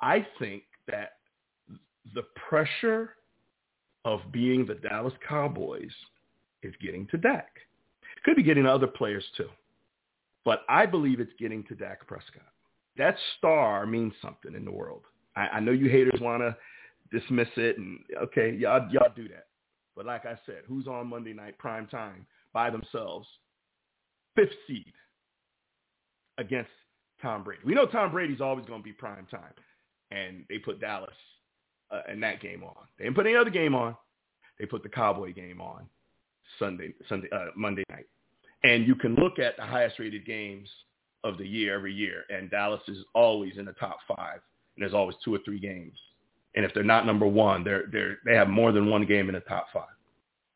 I 0.00 0.26
think 0.38 0.62
that 0.88 1.12
the 2.14 2.22
pressure 2.48 3.16
of 4.04 4.20
being 4.32 4.66
the 4.66 4.74
Dallas 4.74 5.12
Cowboys 5.26 5.92
is 6.62 6.74
getting 6.82 7.06
to 7.08 7.18
Dak. 7.18 7.48
Could 8.24 8.36
be 8.36 8.42
getting 8.42 8.64
to 8.64 8.72
other 8.72 8.86
players 8.86 9.24
too. 9.36 9.48
But 10.44 10.62
I 10.68 10.86
believe 10.86 11.20
it's 11.20 11.32
getting 11.38 11.64
to 11.64 11.74
Dak 11.74 12.06
Prescott. 12.06 12.42
That 12.96 13.16
star 13.38 13.86
means 13.86 14.12
something 14.20 14.54
in 14.54 14.64
the 14.64 14.70
world. 14.70 15.02
I, 15.36 15.48
I 15.48 15.60
know 15.60 15.72
you 15.72 15.88
haters 15.88 16.20
want 16.20 16.42
to 16.42 16.56
dismiss 17.18 17.48
it, 17.56 17.78
and 17.78 18.00
okay, 18.24 18.54
y'all, 18.54 18.88
y'all 18.90 19.12
do 19.14 19.28
that. 19.28 19.46
But 19.96 20.06
like 20.06 20.26
I 20.26 20.38
said, 20.46 20.62
who's 20.66 20.86
on 20.86 21.08
Monday 21.08 21.32
night 21.32 21.58
prime 21.58 21.86
time 21.86 22.26
by 22.52 22.70
themselves? 22.70 23.26
Fifth 24.34 24.52
seed 24.66 24.92
against 26.38 26.70
Tom 27.20 27.44
Brady. 27.44 27.62
We 27.64 27.74
know 27.74 27.86
Tom 27.86 28.12
Brady's 28.12 28.40
always 28.40 28.66
going 28.66 28.80
to 28.80 28.84
be 28.84 28.92
prime 28.92 29.26
time 29.30 29.52
and 30.10 30.44
they 30.48 30.58
put 30.58 30.80
Dallas 30.80 31.14
uh, 31.90 32.02
in 32.10 32.20
that 32.20 32.40
game 32.40 32.62
on. 32.62 32.74
They 32.98 33.04
didn't 33.04 33.16
put 33.16 33.26
any 33.26 33.36
other 33.36 33.50
game 33.50 33.74
on. 33.74 33.96
They 34.58 34.66
put 34.66 34.82
the 34.82 34.88
Cowboy 34.88 35.32
game 35.32 35.60
on 35.60 35.86
Sunday, 36.58 36.94
Sunday, 37.08 37.28
uh, 37.32 37.46
Monday 37.56 37.84
night. 37.90 38.06
And 38.62 38.86
you 38.86 38.94
can 38.94 39.14
look 39.14 39.38
at 39.38 39.56
the 39.56 39.62
highest 39.62 39.98
rated 39.98 40.26
games 40.26 40.68
of 41.24 41.38
the 41.38 41.46
year 41.46 41.74
every 41.74 41.94
year, 41.94 42.24
and 42.28 42.50
Dallas 42.50 42.82
is 42.88 42.98
always 43.14 43.56
in 43.56 43.64
the 43.64 43.72
top 43.72 43.98
five. 44.06 44.40
And 44.76 44.82
there's 44.82 44.94
always 44.94 45.16
two 45.24 45.34
or 45.34 45.38
three 45.44 45.58
games. 45.58 45.98
And 46.54 46.64
if 46.64 46.74
they're 46.74 46.82
not 46.82 47.06
number 47.06 47.26
one, 47.26 47.64
they're 47.64 47.84
they're 47.92 48.18
they 48.24 48.34
have 48.34 48.48
more 48.48 48.72
than 48.72 48.90
one 48.90 49.06
game 49.06 49.28
in 49.28 49.34
the 49.34 49.40
top 49.40 49.66
five. 49.72 49.84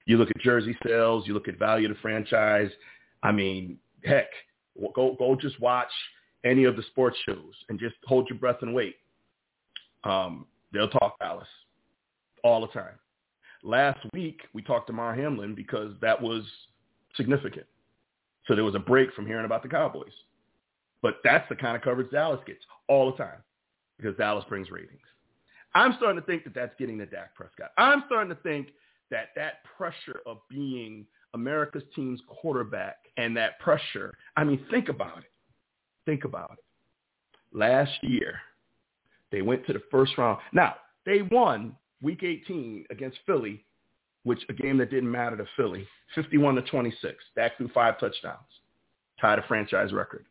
You 0.07 0.19
look 0.19 0.31
at 0.31 0.43
jersey 0.43 0.77
sales, 0.87 1.27
you 1.27 1.35
look 1.35 1.49
at 1.49 1.59
value 1.59 1.89
of 1.89 1.97
the 1.97 2.01
franchise. 2.01 2.71
I 3.23 3.33
mean, 3.33 3.79
heck, 4.05 4.29
go 4.95 5.15
go 5.19 5.37
just 5.37 5.61
watch 5.61 5.91
any 6.45 6.65
of 6.65 6.77
the 6.77 6.83
sports 6.83 7.17
shows 7.27 7.55
and 7.69 7.79
just 7.79 7.95
hold 8.05 8.29
your 8.29 8.39
breath 8.39 8.59
and 8.63 8.75
wait. 8.75 8.97
Um, 10.05 10.47
they'll 10.73 10.89
talk 10.89 11.19
Dallas 11.19 11.49
all 12.43 12.61
the 12.61 12.69
time. 12.69 12.95
Last 13.63 14.01
week, 14.13 14.43
we 14.53 14.63
talked 14.63 14.89
Damar 14.89 15.15
Hamlin 15.15 15.55
because 15.55 15.95
that 16.03 16.21
was 16.21 16.45
significant. 17.17 17.67
So 18.47 18.55
there 18.55 18.65
was 18.65 18.75
a 18.75 18.81
break 18.81 19.13
from 19.15 19.27
hearing 19.27 19.47
about 19.47 19.63
the 19.63 19.69
Cowboys. 19.69 20.13
But 21.01 21.17
that's 21.25 21.49
the 21.49 21.57
kind 21.57 21.77
of 21.77 21.83
coverage 21.83 22.11
Dallas 22.11 22.41
gets 22.47 22.65
all 22.89 23.11
the 23.11 23.17
time 23.17 23.43
because 23.99 24.17
Dallas 24.17 24.45
brings 24.49 24.71
ratings. 24.71 25.01
I'm 25.75 25.95
starting 25.97 26.21
to 26.21 26.27
think 26.27 26.45
that 26.45 26.55
that's 26.55 26.75
getting 26.79 26.99
to 26.99 27.07
Dak 27.07 27.35
Prescott. 27.35 27.73
I'm 27.79 28.05
starting 28.07 28.35
to 28.35 28.41
think 28.43 28.69
that 29.11 29.29
that 29.37 29.65
pressure 29.77 30.21
of 30.27 30.39
being 30.49 31.07
America's 31.35 31.83
team's 31.95 32.21
quarterback 32.27 32.97
and 33.17 33.37
that 33.37 33.59
pressure, 33.59 34.15
I 34.37 34.45
mean, 34.45 34.65
think 34.71 34.89
about 34.89 35.19
it. 35.19 35.31
Think 36.07 36.25
about 36.25 36.53
it. 36.53 37.57
Last 37.57 37.93
year, 38.03 38.41
they 39.35 39.43
went 39.43 39.67
to 39.67 39.73
the 39.73 39.83
first 39.91 40.17
round. 40.17 40.39
Now, 40.53 40.77
they 41.05 41.23
won 41.23 41.75
week 42.01 42.23
18 42.23 42.87
against 42.91 43.19
Philly, 43.27 43.65
which 44.23 44.41
a 44.49 44.53
game 44.53 44.79
that 44.79 44.93
didn't 44.93 45.11
matter 45.11 45.37
to 45.37 45.45
Philly, 45.57 45.89
51 46.15 46.55
to 46.55 46.63
26. 46.63 47.17
Dak 47.35 47.57
threw 47.57 47.69
five 47.75 47.99
touchdowns, 47.99 48.39
tied 49.21 49.41
a 49.41 49.43
franchise 49.49 49.93
record. 49.93 50.25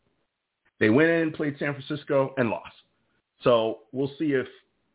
They 0.79 0.89
went 0.89 1.09
in, 1.09 1.33
played 1.33 1.57
San 1.59 1.73
Francisco, 1.73 2.33
and 2.37 2.49
lost. 2.49 2.73
So 3.43 3.79
we'll 3.91 4.11
see 4.17 4.31
if 4.31 4.47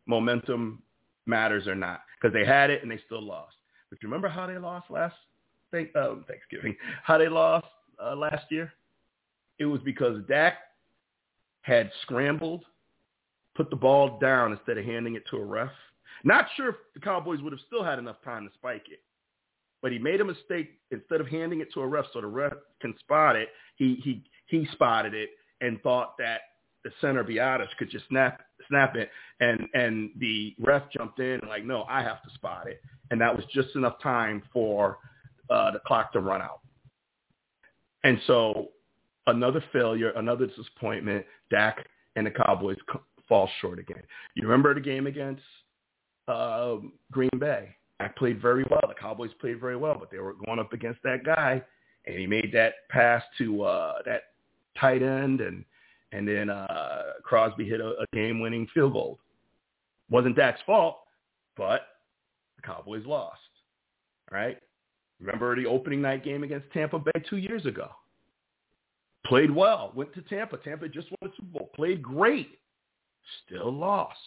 momentum 0.07 0.83
matters 1.27 1.67
or 1.67 1.75
not 1.75 2.01
because 2.19 2.33
they 2.33 2.47
had 2.47 2.71
it 2.71 2.83
and 2.83 2.91
they 2.91 3.01
still 3.05 3.23
lost. 3.23 3.57
But 3.91 4.03
you 4.03 4.09
remember 4.09 4.29
how 4.29 4.47
they 4.47 4.57
lost 4.57 4.91
last 4.91 5.17
uh, 5.75 6.15
Thanksgiving? 6.27 6.75
How 7.03 7.19
they 7.19 7.29
lost 7.29 7.67
uh, 8.03 8.17
last 8.17 8.45
year? 8.51 8.73
It 9.59 9.67
was 9.67 9.83
because 9.85 10.23
Dak 10.29 10.55
had 11.61 11.91
scrambled 12.03 12.65
put 13.59 13.69
the 13.69 13.77
ball 13.77 14.19
down 14.21 14.53
instead 14.53 14.79
of 14.79 14.85
handing 14.87 15.17
it 15.17 15.25
to 15.31 15.37
a 15.37 15.45
ref. 15.45 15.69
Not 16.25 16.47
sure 16.57 16.71
if 16.71 16.77
the 16.95 17.01
Cowboys 17.01 17.43
would 17.43 17.53
have 17.53 17.61
still 17.67 17.85
had 17.85 17.99
enough 17.99 18.17
time 18.25 18.47
to 18.47 18.55
spike 18.55 18.87
it. 18.91 19.03
but 19.83 19.93
he 19.93 19.99
made 19.99 20.21
a 20.21 20.25
mistake. 20.25 20.71
Instead 20.91 21.21
of 21.21 21.29
handing 21.29 21.61
it 21.61 21.73
to 21.75 21.81
a 21.81 21.87
ref 21.87 22.07
so 22.13 22.21
the 22.21 22.27
ref 22.27 22.55
can 22.81 22.95
spot 22.99 23.37
it, 23.37 23.51
he 23.77 23.97
he 24.03 24.25
he 24.47 24.67
spotted 24.73 25.15
it 25.15 25.31
and 25.61 25.81
thought 25.83 26.17
that 26.19 26.41
the 26.85 26.91
center 27.01 27.25
Biadasz 27.25 27.69
could 27.79 27.91
just 27.91 28.09
snap 28.09 28.41
snap 28.69 28.97
it, 28.97 29.11
and 29.41 29.69
and 29.75 30.11
the 30.19 30.55
ref 30.61 30.83
jumped 30.97 31.21
in 31.21 31.41
and 31.41 31.49
like, 31.49 31.65
no, 31.65 31.85
I 31.89 32.03
have 32.03 32.23
to 32.23 32.31
spot 32.35 32.67
it, 32.69 32.81
and 33.11 33.21
that 33.21 33.35
was 33.35 33.45
just 33.53 33.75
enough 33.77 34.01
time 34.03 34.43
for 34.53 34.99
uh, 35.51 35.71
the 35.73 35.81
clock 35.87 36.13
to 36.13 36.21
run 36.21 36.43
out. 36.43 36.61
And 38.05 38.21
so 38.27 38.69
another 39.27 39.63
failure, 39.73 40.11
another 40.17 40.47
disappointment. 40.47 41.25
Dak 41.51 41.87
and 42.17 42.27
the 42.27 42.31
Cowboys 42.31 42.79
fall 43.29 43.49
short 43.61 43.79
again. 43.79 44.03
You 44.35 44.43
remember 44.45 44.75
the 44.75 44.81
game 44.81 45.07
against 45.07 45.43
uh, 46.27 46.77
Green 47.13 47.31
Bay? 47.39 47.75
Dak 47.99 48.17
played 48.17 48.41
very 48.41 48.65
well. 48.71 48.81
The 48.87 48.95
Cowboys 48.95 49.31
played 49.41 49.61
very 49.61 49.77
well, 49.77 49.97
but 49.99 50.11
they 50.11 50.19
were 50.19 50.35
going 50.47 50.59
up 50.59 50.73
against 50.73 51.03
that 51.03 51.25
guy, 51.25 51.63
and 52.07 52.17
he 52.17 52.27
made 52.27 52.53
that 52.53 52.89
pass 52.89 53.23
to 53.39 53.63
uh, 53.63 53.95
that 54.07 54.23
tight 54.79 55.03
end, 55.03 55.41
and 55.41 55.65
and 56.13 56.27
then 56.27 56.49
uh, 56.49 57.03
Crosby 57.23 57.69
hit 57.69 57.81
a, 57.81 57.89
a 57.89 58.07
game-winning 58.15 58.67
field 58.73 58.95
goal. 58.95 59.19
Wasn't 60.11 60.37
Dak's 60.37 60.61
fault, 60.65 61.01
but 61.57 61.83
the 62.57 62.63
Cowboys 62.63 63.05
lost. 63.05 63.41
Right? 64.31 64.59
Remember 65.21 65.57
the 65.57 65.67
opening 65.67 66.01
night 66.01 66.25
game 66.25 66.45
against 66.45 66.71
Tampa 66.73 66.99
Bay 66.99 67.11
two 67.29 67.39
years 67.39 67.67
ago? 67.67 67.91
Played 69.27 69.51
well. 69.51 69.93
Went 69.95 70.15
to 70.15 70.23
Tampa. 70.23 70.57
Tampa 70.59 70.89
just 70.89 71.09
won 71.11 71.31
the 71.31 71.37
Super 71.37 71.59
Bowl. 71.59 71.71
Played 71.75 72.03
great. 72.03 72.59
Still 73.47 73.73
lost. 73.73 74.19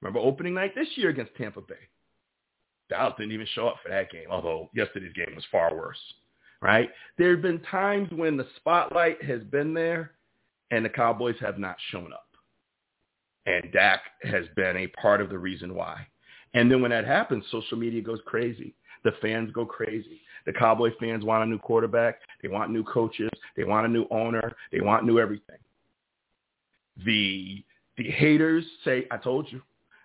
Remember 0.00 0.20
opening 0.20 0.54
night 0.54 0.74
this 0.74 0.88
year 0.96 1.10
against 1.10 1.34
Tampa 1.36 1.60
Bay? 1.60 1.74
Dallas 2.88 3.14
didn't 3.18 3.32
even 3.32 3.46
show 3.54 3.68
up 3.68 3.76
for 3.82 3.90
that 3.90 4.10
game, 4.10 4.26
although 4.30 4.70
yesterday's 4.74 5.12
game 5.12 5.34
was 5.34 5.44
far 5.50 5.74
worse. 5.74 5.98
Right? 6.60 6.90
There 7.18 7.30
have 7.32 7.42
been 7.42 7.60
times 7.70 8.08
when 8.10 8.36
the 8.36 8.46
spotlight 8.56 9.22
has 9.22 9.42
been 9.44 9.74
there 9.74 10.12
and 10.70 10.84
the 10.84 10.90
Cowboys 10.90 11.36
have 11.40 11.58
not 11.58 11.76
shown 11.90 12.12
up. 12.12 12.26
And 13.46 13.72
Dak 13.72 14.00
has 14.24 14.44
been 14.56 14.76
a 14.76 14.86
part 15.00 15.20
of 15.20 15.30
the 15.30 15.38
reason 15.38 15.74
why. 15.74 16.06
And 16.54 16.70
then 16.70 16.82
when 16.82 16.90
that 16.90 17.06
happens, 17.06 17.44
social 17.50 17.78
media 17.78 18.02
goes 18.02 18.20
crazy. 18.26 18.74
The 19.04 19.12
fans 19.22 19.52
go 19.52 19.64
crazy. 19.64 20.20
The 20.46 20.52
Cowboy 20.52 20.90
fans 20.98 21.24
want 21.24 21.44
a 21.44 21.46
new 21.46 21.58
quarterback. 21.58 22.20
They 22.42 22.48
want 22.48 22.72
new 22.72 22.84
coaches. 22.84 23.30
They 23.56 23.64
want 23.64 23.86
a 23.86 23.90
new 23.90 24.06
owner. 24.10 24.56
They 24.72 24.80
want 24.80 25.06
new 25.06 25.18
everything. 25.18 25.58
The 27.04 27.62
the 27.98 28.10
haters 28.10 28.64
say, 28.84 29.06
I 29.10 29.18
told 29.18 29.50
you. 29.50 29.60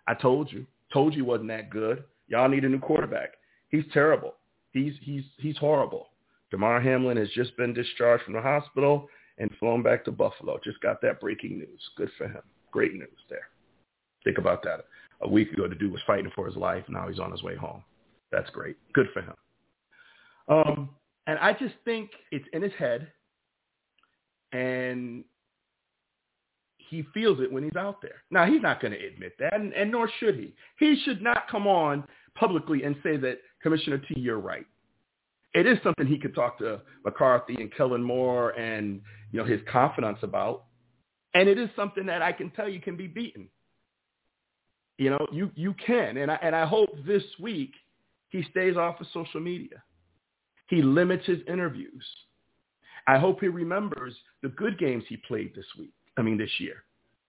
I 0.07 0.15
told 0.15 0.51
you. 0.51 0.65
Told 0.91 1.13
you 1.13 1.23
wasn't 1.23 1.49
that 1.49 1.69
good. 1.69 2.03
Y'all 2.27 2.49
need 2.49 2.65
a 2.65 2.69
new 2.69 2.79
quarterback. 2.79 3.33
He's 3.69 3.85
terrible. 3.93 4.33
He's 4.71 4.93
he's 5.01 5.23
he's 5.37 5.57
horrible. 5.57 6.09
Damar 6.51 6.81
Hamlin 6.81 7.17
has 7.17 7.29
just 7.29 7.55
been 7.57 7.73
discharged 7.73 8.23
from 8.23 8.33
the 8.33 8.41
hospital 8.41 9.07
and 9.37 9.49
flown 9.59 9.81
back 9.81 10.03
to 10.05 10.11
Buffalo. 10.11 10.59
Just 10.63 10.81
got 10.81 11.01
that 11.01 11.19
breaking 11.19 11.57
news. 11.57 11.81
Good 11.95 12.09
for 12.17 12.27
him. 12.27 12.41
Great 12.71 12.93
news 12.93 13.09
there. 13.29 13.47
Think 14.23 14.37
about 14.37 14.63
that. 14.63 14.85
A 15.21 15.27
week 15.27 15.51
ago, 15.51 15.67
the 15.67 15.75
dude 15.75 15.91
was 15.91 16.01
fighting 16.05 16.31
for 16.35 16.45
his 16.45 16.55
life. 16.55 16.83
Now 16.89 17.07
he's 17.07 17.19
on 17.19 17.31
his 17.31 17.43
way 17.43 17.55
home. 17.55 17.83
That's 18.31 18.49
great. 18.49 18.77
Good 18.93 19.07
for 19.13 19.21
him. 19.21 19.33
Um, 20.47 20.89
and 21.27 21.39
I 21.39 21.53
just 21.53 21.75
think 21.85 22.11
it's 22.31 22.47
in 22.53 22.61
his 22.61 22.73
head, 22.77 23.11
and 24.51 25.23
he 26.89 27.05
feels 27.13 27.39
it 27.39 27.51
when 27.51 27.63
he's 27.63 27.75
out 27.75 28.01
there. 28.01 28.23
Now, 28.31 28.45
he's 28.45 28.61
not 28.61 28.81
going 28.81 28.93
to 28.93 29.05
admit 29.05 29.33
that, 29.39 29.53
and, 29.53 29.73
and 29.73 29.91
nor 29.91 30.09
should 30.19 30.35
he. 30.35 30.53
He 30.79 31.01
should 31.03 31.21
not 31.21 31.47
come 31.49 31.67
on 31.67 32.03
publicly 32.35 32.83
and 32.83 32.95
say 33.03 33.17
that, 33.17 33.39
Commissioner 33.61 33.97
T, 33.97 34.19
you're 34.19 34.39
right. 34.39 34.65
It 35.53 35.67
is 35.67 35.77
something 35.83 36.07
he 36.07 36.17
could 36.17 36.35
talk 36.35 36.57
to 36.59 36.81
McCarthy 37.05 37.55
and 37.55 37.73
Kellen 37.73 38.03
Moore 38.03 38.51
and, 38.51 39.01
you 39.31 39.39
know, 39.39 39.45
his 39.45 39.61
confidants 39.71 40.21
about. 40.23 40.65
And 41.33 41.47
it 41.47 41.57
is 41.57 41.69
something 41.75 42.05
that 42.07 42.21
I 42.21 42.31
can 42.31 42.49
tell 42.51 42.67
you 42.67 42.81
can 42.81 42.97
be 42.97 43.07
beaten. 43.07 43.47
You 44.97 45.11
know, 45.11 45.25
you, 45.31 45.51
you 45.55 45.73
can. 45.85 46.17
And 46.17 46.31
I, 46.31 46.39
and 46.41 46.55
I 46.55 46.65
hope 46.65 46.89
this 47.05 47.23
week 47.39 47.73
he 48.29 48.43
stays 48.51 48.77
off 48.77 48.99
of 48.99 49.07
social 49.13 49.39
media. 49.39 49.83
He 50.67 50.81
limits 50.81 51.25
his 51.25 51.39
interviews. 51.47 52.05
I 53.07 53.17
hope 53.17 53.41
he 53.41 53.47
remembers 53.47 54.15
the 54.41 54.49
good 54.49 54.79
games 54.79 55.03
he 55.07 55.17
played 55.17 55.53
this 55.55 55.65
week. 55.77 55.93
I 56.17 56.21
mean, 56.21 56.37
this 56.37 56.51
year. 56.59 56.83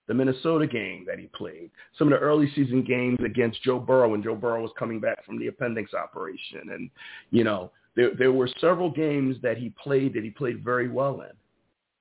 The 0.06 0.14
Minnesota 0.14 0.66
game 0.66 1.06
that 1.06 1.18
he 1.18 1.28
played. 1.34 1.70
Some 1.98 2.12
of 2.12 2.18
the 2.18 2.24
early 2.24 2.50
season 2.54 2.82
games 2.82 3.18
against 3.24 3.62
Joe 3.62 3.78
Burrow 3.78 4.10
when 4.10 4.22
Joe 4.22 4.34
Burrow 4.34 4.60
was 4.60 4.70
coming 4.78 5.00
back 5.00 5.24
from 5.24 5.38
the 5.38 5.46
appendix 5.46 5.94
operation. 5.94 6.60
And, 6.70 6.90
you 7.30 7.42
know, 7.42 7.70
there, 7.96 8.10
there 8.14 8.32
were 8.32 8.48
several 8.60 8.90
games 8.90 9.36
that 9.42 9.56
he 9.56 9.72
played 9.82 10.12
that 10.14 10.22
he 10.22 10.30
played 10.30 10.62
very 10.62 10.88
well 10.88 11.22
in, 11.22 11.32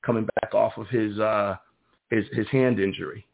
coming 0.05 0.27
back 0.41 0.53
off 0.53 0.73
of 0.77 0.87
his, 0.89 1.17
uh, 1.17 1.55
his, 2.09 2.25
his 2.33 2.47
hand 2.49 2.79
injury. 2.79 3.25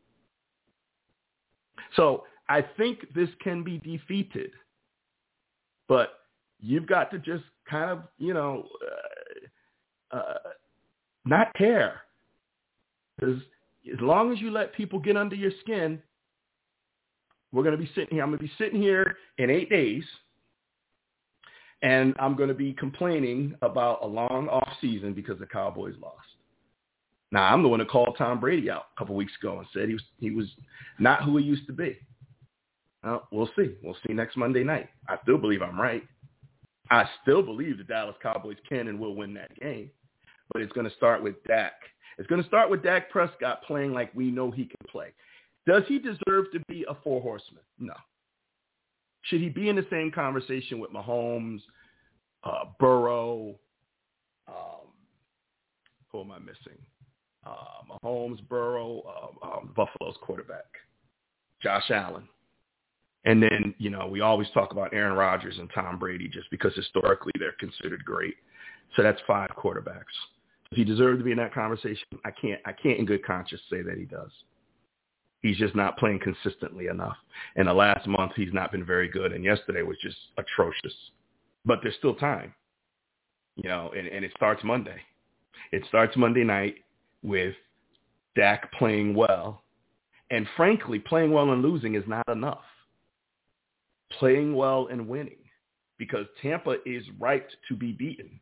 So 1.96 2.26
I 2.48 2.62
think 2.78 3.12
this 3.16 3.30
can 3.44 3.64
be 3.64 3.80
defeated, 3.80 4.52
but 5.88 6.20
you've 6.60 6.86
got 6.86 7.10
to 7.10 7.18
just 7.18 7.44
kind 7.68 7.90
of, 7.90 8.04
you 8.20 8.36
know, 8.36 8.68
uh, 10.14 10.16
uh, 10.16 10.50
not 11.26 11.54
care. 11.56 12.02
Because 13.20 13.42
as 13.92 14.00
long 14.00 14.32
as 14.32 14.40
you 14.40 14.52
let 14.52 14.74
people 14.74 15.00
get 15.00 15.18
under 15.18 15.36
your 15.36 15.52
skin, 15.62 16.02
we're 17.52 17.64
going 17.64 17.78
to 17.78 17.84
be 17.84 17.90
sitting 17.96 18.10
here. 18.12 18.24
I'm 18.24 18.30
going 18.30 18.40
to 18.40 18.46
be 18.46 18.52
sitting 18.58 18.82
here 18.82 19.18
in 19.38 19.50
eight 19.50 19.70
days, 19.70 20.04
and 21.82 22.16
I'm 22.20 22.36
going 22.36 22.50
to 22.50 22.56
be 22.56 22.74
complaining 22.74 23.56
about 23.62 24.04
a 24.04 24.08
long 24.08 24.48
off 24.50 24.70
season 24.82 25.14
because 25.14 25.40
the 25.40 25.48
Cowboys 25.48 25.96
lost. 26.02 26.16
Now 27.32 27.44
I'm 27.54 27.62
the 27.62 27.70
one 27.70 27.80
that 27.80 27.90
called 27.90 28.16
Tom 28.18 28.40
Brady 28.40 28.70
out 28.70 28.86
a 28.96 29.00
couple 29.00 29.16
weeks 29.16 29.34
ago 29.42 29.60
and 29.60 29.68
said 29.74 29.88
he 29.88 29.94
was 29.94 30.04
he 30.20 30.32
was 30.32 30.48
not 30.98 31.24
who 31.24 31.38
he 31.38 31.46
used 31.46 31.68
to 31.68 31.74
be. 31.74 31.98
Well, 33.04 33.28
we'll 33.32 33.50
see. 33.56 33.76
We'll 33.84 33.98
see 34.06 34.14
next 34.14 34.36
Monday 34.36 34.64
night. 34.64 34.90
I 35.08 35.18
still 35.24 35.38
believe 35.38 35.62
I'm 35.62 35.80
right. 35.80 36.04
I 36.92 37.06
still 37.22 37.44
believe 37.44 37.78
the 37.78 37.84
Dallas 37.84 38.16
Cowboys 38.22 38.58
can 38.68 38.88
and 38.88 39.00
will 39.00 39.16
win 39.16 39.34
that 39.36 39.58
game. 39.60 39.92
But 40.52 40.64
it's 40.64 40.74
going 40.74 40.90
to 40.90 40.96
start 40.96 41.24
with 41.24 41.42
Dak. 41.46 41.74
It's 42.20 42.28
going 42.28 42.42
to 42.42 42.48
start 42.48 42.70
with 42.70 42.84
Dak 42.84 43.10
Prescott 43.10 43.64
playing 43.64 43.94
like 43.94 44.14
we 44.14 44.30
know 44.30 44.52
he 44.52 44.66
can 44.66 44.76
play. 44.90 45.14
Does 45.66 45.84
he 45.88 46.00
deserve 46.00 46.52
to 46.52 46.60
be 46.68 46.86
a 46.90 46.96
four 47.04 47.22
horseman? 47.22 47.64
No. 47.80 47.94
Should 49.24 49.40
he 49.40 49.50
be 49.50 49.70
in 49.70 49.78
the 49.78 49.86
same 49.90 50.12
conversation 50.12 50.80
with 50.80 50.92
Mahomes, 50.92 51.62
uh, 52.44 52.66
Burrow, 52.78 53.56
um, 54.48 54.88
who 56.12 56.22
am 56.22 56.32
I 56.32 56.40
missing? 56.40 56.80
Uh, 57.46 57.98
Mahomes, 58.04 58.46
Burrow, 58.50 59.02
uh, 59.08 59.46
um, 59.46 59.74
Buffalo's 59.76 60.18
quarterback, 60.22 60.66
Josh 61.62 61.90
Allen. 61.90 62.28
And 63.24 63.42
then, 63.42 63.74
you 63.78 63.90
know, 63.90 64.08
we 64.08 64.22
always 64.22 64.48
talk 64.54 64.72
about 64.72 64.94
Aaron 64.94 65.16
Rodgers 65.16 65.58
and 65.58 65.70
Tom 65.74 66.00
Brady 66.00 66.28
just 66.28 66.50
because 66.52 66.74
historically 66.76 67.34
they're 67.40 67.56
considered 67.60 68.04
great. 68.04 68.36
So 68.96 69.04
that's 69.04 69.20
five 69.26 69.50
quarterbacks. 69.52 70.04
Does 70.72 70.78
he 70.78 70.84
deserve 70.84 71.18
to 71.18 71.24
be 71.24 71.32
in 71.32 71.38
that 71.38 71.54
conversation? 71.54 72.08
I 72.26 72.32
can't 72.32 72.60
I 72.66 72.72
can't 72.72 73.00
in 73.00 73.06
good 73.06 73.26
conscience 73.26 73.62
say 73.70 73.82
that 73.82 73.98
he 73.98 74.06
does. 74.06 74.32
He's 75.42 75.58
just 75.58 75.76
not 75.76 75.98
playing 75.98 76.20
consistently 76.20 76.88
enough. 76.88 77.16
And 77.56 77.68
the 77.68 77.74
last 77.74 78.08
month 78.08 78.34
he's 78.36 78.54
not 78.54 78.72
been 78.72 78.86
very 78.86 79.08
good 79.08 79.32
and 79.32 79.44
yesterday 79.44 79.84
was 79.84 79.98
just 80.02 80.18
atrocious. 80.38 80.94
But 81.66 81.80
there's 81.82 81.96
still 81.96 82.16
time. 82.16 82.54
You 83.56 83.70
know, 83.70 83.92
and, 83.98 84.08
and 84.08 84.24
it 84.24 84.32
starts 84.36 84.64
Monday. 84.64 85.02
It 85.72 85.84
starts 85.88 86.16
Monday 86.16 86.44
night 86.44 86.76
with 87.24 87.56
Dak 88.36 88.72
playing 88.74 89.14
well. 89.14 89.64
And 90.32 90.48
frankly, 90.56 91.00
playing 91.00 91.32
well 91.32 91.52
and 91.52 91.62
losing 91.62 91.96
is 91.96 92.04
not 92.08 92.28
enough 92.30 92.64
playing 94.18 94.56
well 94.56 94.88
and 94.92 95.08
winning 95.08 95.38
because 95.98 96.26
Tampa 96.42 96.78
is 96.86 97.04
right 97.20 97.46
to 97.68 97.76
be 97.76 97.92
beaten. 97.92 98.40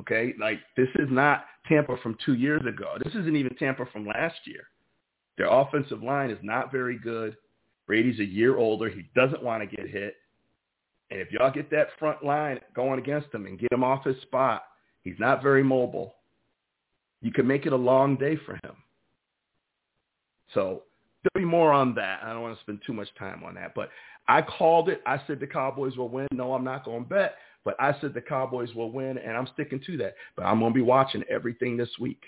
Okay, 0.00 0.34
like 0.40 0.60
this 0.76 0.88
is 0.96 1.08
not 1.10 1.44
Tampa 1.68 1.96
from 2.02 2.16
two 2.24 2.34
years 2.34 2.62
ago. 2.66 2.96
This 3.04 3.14
isn't 3.14 3.36
even 3.36 3.54
Tampa 3.56 3.84
from 3.92 4.06
last 4.06 4.36
year. 4.44 4.62
Their 5.36 5.48
offensive 5.48 6.02
line 6.02 6.30
is 6.30 6.38
not 6.42 6.72
very 6.72 6.98
good. 6.98 7.36
Brady's 7.86 8.20
a 8.20 8.24
year 8.24 8.56
older. 8.56 8.88
He 8.88 9.08
doesn't 9.14 9.42
want 9.42 9.68
to 9.68 9.76
get 9.76 9.88
hit. 9.88 10.16
And 11.10 11.20
if 11.20 11.32
y'all 11.32 11.50
get 11.50 11.70
that 11.70 11.88
front 11.98 12.24
line 12.24 12.60
going 12.74 12.98
against 12.98 13.34
him 13.34 13.46
and 13.46 13.58
get 13.58 13.72
him 13.72 13.82
off 13.82 14.04
his 14.04 14.20
spot, 14.22 14.62
he's 15.02 15.18
not 15.18 15.42
very 15.42 15.62
mobile. 15.62 16.14
You 17.20 17.32
can 17.32 17.46
make 17.46 17.66
it 17.66 17.72
a 17.72 17.76
long 17.76 18.16
day 18.16 18.36
for 18.46 18.54
him. 18.54 18.76
So 20.54 20.84
there'll 21.22 21.46
be 21.46 21.50
more 21.50 21.72
on 21.72 21.94
that. 21.96 22.20
I 22.22 22.32
don't 22.32 22.42
want 22.42 22.56
to 22.56 22.62
spend 22.62 22.80
too 22.86 22.92
much 22.92 23.08
time 23.18 23.42
on 23.44 23.54
that. 23.56 23.74
But 23.74 23.90
I 24.28 24.42
called 24.42 24.88
it. 24.88 25.02
I 25.04 25.20
said 25.26 25.40
the 25.40 25.46
Cowboys 25.46 25.96
will 25.96 26.08
win. 26.08 26.28
No, 26.32 26.54
I'm 26.54 26.64
not 26.64 26.84
going 26.84 27.02
to 27.02 27.08
bet. 27.08 27.34
But 27.64 27.76
I 27.78 27.94
said 28.00 28.14
the 28.14 28.20
Cowboys 28.20 28.74
will 28.74 28.90
win, 28.90 29.18
and 29.18 29.36
I'm 29.36 29.48
sticking 29.52 29.80
to 29.86 29.96
that. 29.98 30.14
But 30.36 30.44
I'm 30.44 30.60
going 30.60 30.72
to 30.72 30.74
be 30.74 30.82
watching 30.82 31.22
everything 31.28 31.76
this 31.76 31.90
week. 32.00 32.22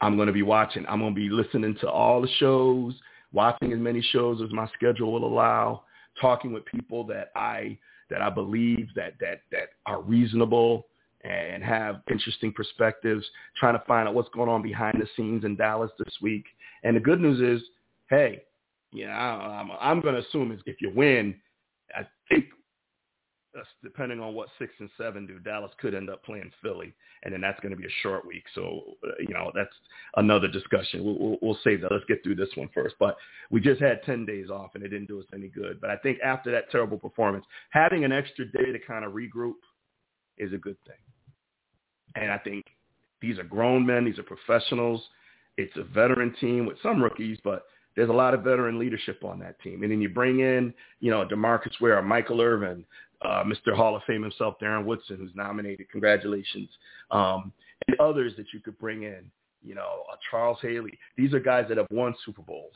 I'm 0.00 0.16
going 0.16 0.28
to 0.28 0.32
be 0.32 0.42
watching. 0.42 0.86
I'm 0.88 1.00
going 1.00 1.14
to 1.14 1.20
be 1.20 1.28
listening 1.28 1.76
to 1.82 1.90
all 1.90 2.22
the 2.22 2.28
shows, 2.38 2.94
watching 3.32 3.72
as 3.72 3.78
many 3.78 4.00
shows 4.00 4.40
as 4.42 4.50
my 4.50 4.66
schedule 4.74 5.12
will 5.12 5.26
allow, 5.26 5.82
talking 6.20 6.52
with 6.52 6.64
people 6.64 7.04
that 7.08 7.30
I 7.36 7.78
that 8.08 8.22
I 8.22 8.30
believe 8.30 8.88
that 8.96 9.14
that 9.20 9.42
that 9.52 9.70
are 9.86 10.00
reasonable 10.00 10.86
and 11.22 11.62
have 11.62 12.00
interesting 12.10 12.52
perspectives, 12.52 13.26
trying 13.58 13.78
to 13.78 13.84
find 13.86 14.08
out 14.08 14.14
what's 14.14 14.30
going 14.30 14.48
on 14.48 14.62
behind 14.62 15.00
the 15.00 15.06
scenes 15.16 15.44
in 15.44 15.54
Dallas 15.54 15.90
this 15.98 16.14
week. 16.22 16.44
And 16.82 16.96
the 16.96 17.00
good 17.00 17.20
news 17.20 17.40
is, 17.40 17.68
hey, 18.08 18.42
you 18.90 19.06
know, 19.06 19.12
I'm, 19.12 19.70
I'm 19.78 20.00
going 20.00 20.14
to 20.14 20.26
assume 20.26 20.58
if 20.64 20.80
you 20.80 20.90
win, 20.94 21.34
I 21.94 22.06
think 22.30 22.46
depending 23.82 24.20
on 24.20 24.34
what 24.34 24.48
six 24.58 24.72
and 24.78 24.90
seven 24.96 25.26
do, 25.26 25.38
Dallas 25.38 25.72
could 25.80 25.94
end 25.94 26.10
up 26.10 26.24
playing 26.24 26.50
Philly, 26.62 26.92
and 27.22 27.32
then 27.32 27.40
that's 27.40 27.58
going 27.60 27.70
to 27.70 27.76
be 27.76 27.86
a 27.86 28.02
short 28.02 28.26
week. 28.26 28.44
So, 28.54 28.82
uh, 29.04 29.12
you 29.18 29.34
know, 29.34 29.50
that's 29.54 29.74
another 30.16 30.48
discussion. 30.48 31.04
We'll, 31.04 31.18
we'll, 31.18 31.38
we'll 31.42 31.58
save 31.64 31.80
that. 31.82 31.92
Let's 31.92 32.04
get 32.06 32.22
through 32.22 32.36
this 32.36 32.50
one 32.54 32.68
first. 32.72 32.94
But 32.98 33.16
we 33.50 33.60
just 33.60 33.80
had 33.80 34.02
10 34.04 34.26
days 34.26 34.50
off, 34.50 34.70
and 34.74 34.84
it 34.84 34.88
didn't 34.88 35.08
do 35.08 35.20
us 35.20 35.26
any 35.34 35.48
good. 35.48 35.80
But 35.80 35.90
I 35.90 35.96
think 35.96 36.18
after 36.20 36.50
that 36.52 36.70
terrible 36.70 36.98
performance, 36.98 37.44
having 37.70 38.04
an 38.04 38.12
extra 38.12 38.46
day 38.46 38.72
to 38.72 38.78
kind 38.78 39.04
of 39.04 39.12
regroup 39.12 39.54
is 40.38 40.52
a 40.52 40.58
good 40.58 40.76
thing. 40.86 40.96
And 42.16 42.30
I 42.30 42.38
think 42.38 42.66
these 43.20 43.38
are 43.38 43.44
grown 43.44 43.84
men. 43.84 44.04
These 44.04 44.18
are 44.18 44.24
professionals. 44.24 45.02
It's 45.56 45.76
a 45.76 45.84
veteran 45.84 46.34
team 46.40 46.66
with 46.66 46.76
some 46.82 47.02
rookies, 47.02 47.38
but 47.44 47.64
there's 47.96 48.08
a 48.08 48.12
lot 48.12 48.34
of 48.34 48.42
veteran 48.42 48.78
leadership 48.78 49.24
on 49.24 49.38
that 49.40 49.60
team. 49.60 49.82
And 49.82 49.92
then 49.92 50.00
you 50.00 50.08
bring 50.08 50.40
in, 50.40 50.72
you 51.00 51.10
know, 51.10 51.26
DeMarcus 51.26 51.80
Ware, 51.80 52.00
Michael 52.02 52.40
Irvin, 52.40 52.84
uh, 53.22 53.44
Mr. 53.44 53.74
Hall 53.74 53.96
of 53.96 54.02
Fame 54.06 54.22
himself, 54.22 54.54
Darren 54.60 54.84
Woodson, 54.84 55.16
who's 55.16 55.34
nominated. 55.34 55.90
Congratulations. 55.90 56.68
Um, 57.10 57.52
and 57.86 57.98
others 58.00 58.32
that 58.36 58.46
you 58.52 58.60
could 58.60 58.78
bring 58.78 59.02
in, 59.02 59.30
you 59.62 59.74
know, 59.74 60.04
uh, 60.10 60.16
Charles 60.30 60.58
Haley. 60.62 60.98
These 61.16 61.34
are 61.34 61.40
guys 61.40 61.66
that 61.68 61.78
have 61.78 61.86
won 61.90 62.14
Super 62.24 62.42
Bowls. 62.42 62.74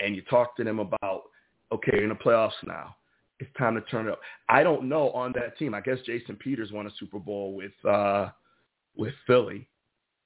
And 0.00 0.16
you 0.16 0.22
talk 0.22 0.56
to 0.56 0.64
them 0.64 0.80
about, 0.80 1.24
okay, 1.72 1.92
you're 1.94 2.04
in 2.04 2.08
the 2.08 2.14
playoffs 2.16 2.52
now. 2.64 2.96
It's 3.40 3.50
time 3.58 3.74
to 3.74 3.80
turn 3.82 4.06
it 4.06 4.12
up. 4.12 4.20
I 4.48 4.62
don't 4.62 4.88
know 4.88 5.10
on 5.10 5.32
that 5.32 5.58
team. 5.58 5.74
I 5.74 5.80
guess 5.80 5.98
Jason 6.06 6.36
Peters 6.36 6.72
won 6.72 6.86
a 6.86 6.90
Super 6.98 7.18
Bowl 7.18 7.54
with 7.54 7.72
uh, 7.88 8.30
with 8.96 9.12
Philly. 9.26 9.68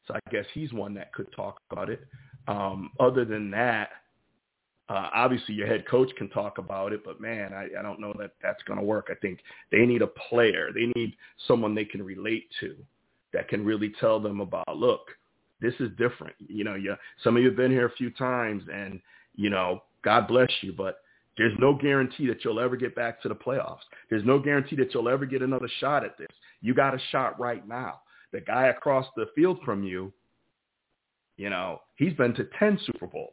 So 0.06 0.14
I 0.14 0.30
guess 0.30 0.44
he's 0.52 0.72
one 0.72 0.94
that 0.94 1.12
could 1.12 1.30
talk 1.32 1.60
about 1.70 1.90
it. 1.90 2.06
Um, 2.48 2.90
other 3.00 3.24
than 3.24 3.50
that, 3.50 3.90
uh, 4.88 5.10
obviously, 5.14 5.54
your 5.54 5.66
head 5.66 5.86
coach 5.86 6.10
can 6.16 6.30
talk 6.30 6.58
about 6.58 6.92
it, 6.92 7.02
but 7.04 7.20
man, 7.20 7.52
I, 7.52 7.68
I 7.78 7.82
don't 7.82 8.00
know 8.00 8.14
that 8.18 8.32
that's 8.42 8.62
going 8.62 8.78
to 8.78 8.84
work. 8.84 9.08
I 9.10 9.14
think 9.14 9.40
they 9.70 9.84
need 9.84 10.00
a 10.00 10.06
player. 10.06 10.70
They 10.72 10.90
need 10.96 11.14
someone 11.46 11.74
they 11.74 11.84
can 11.84 12.02
relate 12.02 12.46
to 12.60 12.74
that 13.34 13.48
can 13.48 13.64
really 13.64 13.92
tell 14.00 14.18
them 14.18 14.40
about, 14.40 14.76
look, 14.76 15.08
this 15.60 15.74
is 15.80 15.90
different. 15.98 16.34
You 16.38 16.64
know, 16.64 16.74
you, 16.74 16.94
some 17.22 17.36
of 17.36 17.42
you 17.42 17.48
have 17.48 17.56
been 17.56 17.70
here 17.70 17.86
a 17.86 17.96
few 17.96 18.10
times 18.10 18.62
and, 18.72 19.00
you 19.36 19.50
know, 19.50 19.82
God 20.02 20.26
bless 20.26 20.50
you, 20.62 20.72
but 20.72 21.00
there's 21.36 21.56
no 21.58 21.74
guarantee 21.74 22.26
that 22.28 22.44
you'll 22.44 22.60
ever 22.60 22.76
get 22.76 22.94
back 22.94 23.20
to 23.22 23.28
the 23.28 23.34
playoffs. 23.34 23.84
There's 24.08 24.24
no 24.24 24.38
guarantee 24.38 24.76
that 24.76 24.94
you'll 24.94 25.08
ever 25.08 25.26
get 25.26 25.42
another 25.42 25.68
shot 25.80 26.04
at 26.04 26.16
this. 26.16 26.28
You 26.62 26.74
got 26.74 26.94
a 26.94 27.00
shot 27.10 27.38
right 27.38 27.66
now. 27.66 28.00
The 28.32 28.40
guy 28.40 28.68
across 28.68 29.06
the 29.16 29.26
field 29.34 29.58
from 29.64 29.82
you, 29.82 30.12
you 31.36 31.50
know, 31.50 31.80
he's 31.96 32.14
been 32.14 32.34
to 32.34 32.48
10 32.58 32.80
Super 32.86 33.06
Bowls. 33.06 33.32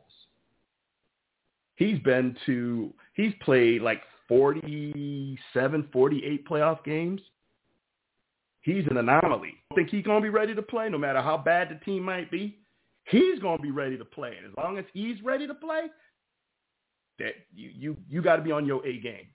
He's 1.75 1.99
been 1.99 2.35
to, 2.45 2.93
he's 3.13 3.33
played 3.41 3.81
like 3.81 4.01
47, 4.27 5.89
48 5.91 6.47
playoff 6.47 6.83
games. 6.83 7.21
He's 8.61 8.85
an 8.89 8.97
anomaly. 8.97 9.53
I 9.71 9.75
think 9.75 9.89
he's 9.89 10.03
going 10.03 10.21
to 10.21 10.25
be 10.25 10.29
ready 10.29 10.55
to 10.55 10.61
play 10.61 10.89
no 10.89 10.97
matter 10.97 11.21
how 11.21 11.37
bad 11.37 11.69
the 11.69 11.83
team 11.85 12.03
might 12.03 12.31
be. 12.31 12.57
He's 13.05 13.39
going 13.39 13.57
to 13.57 13.63
be 13.63 13.71
ready 13.71 13.97
to 13.97 14.05
play. 14.05 14.33
And 14.37 14.47
as 14.47 14.57
long 14.57 14.77
as 14.77 14.85
he's 14.93 15.21
ready 15.23 15.45
to 15.45 15.53
play, 15.53 15.81
that 17.19 17.33
you, 17.53 17.69
you, 17.75 17.97
you 18.09 18.21
got 18.21 18.37
to 18.37 18.41
be 18.41 18.51
on 18.51 18.65
your 18.65 18.85
A 18.85 18.99
game. 18.99 19.27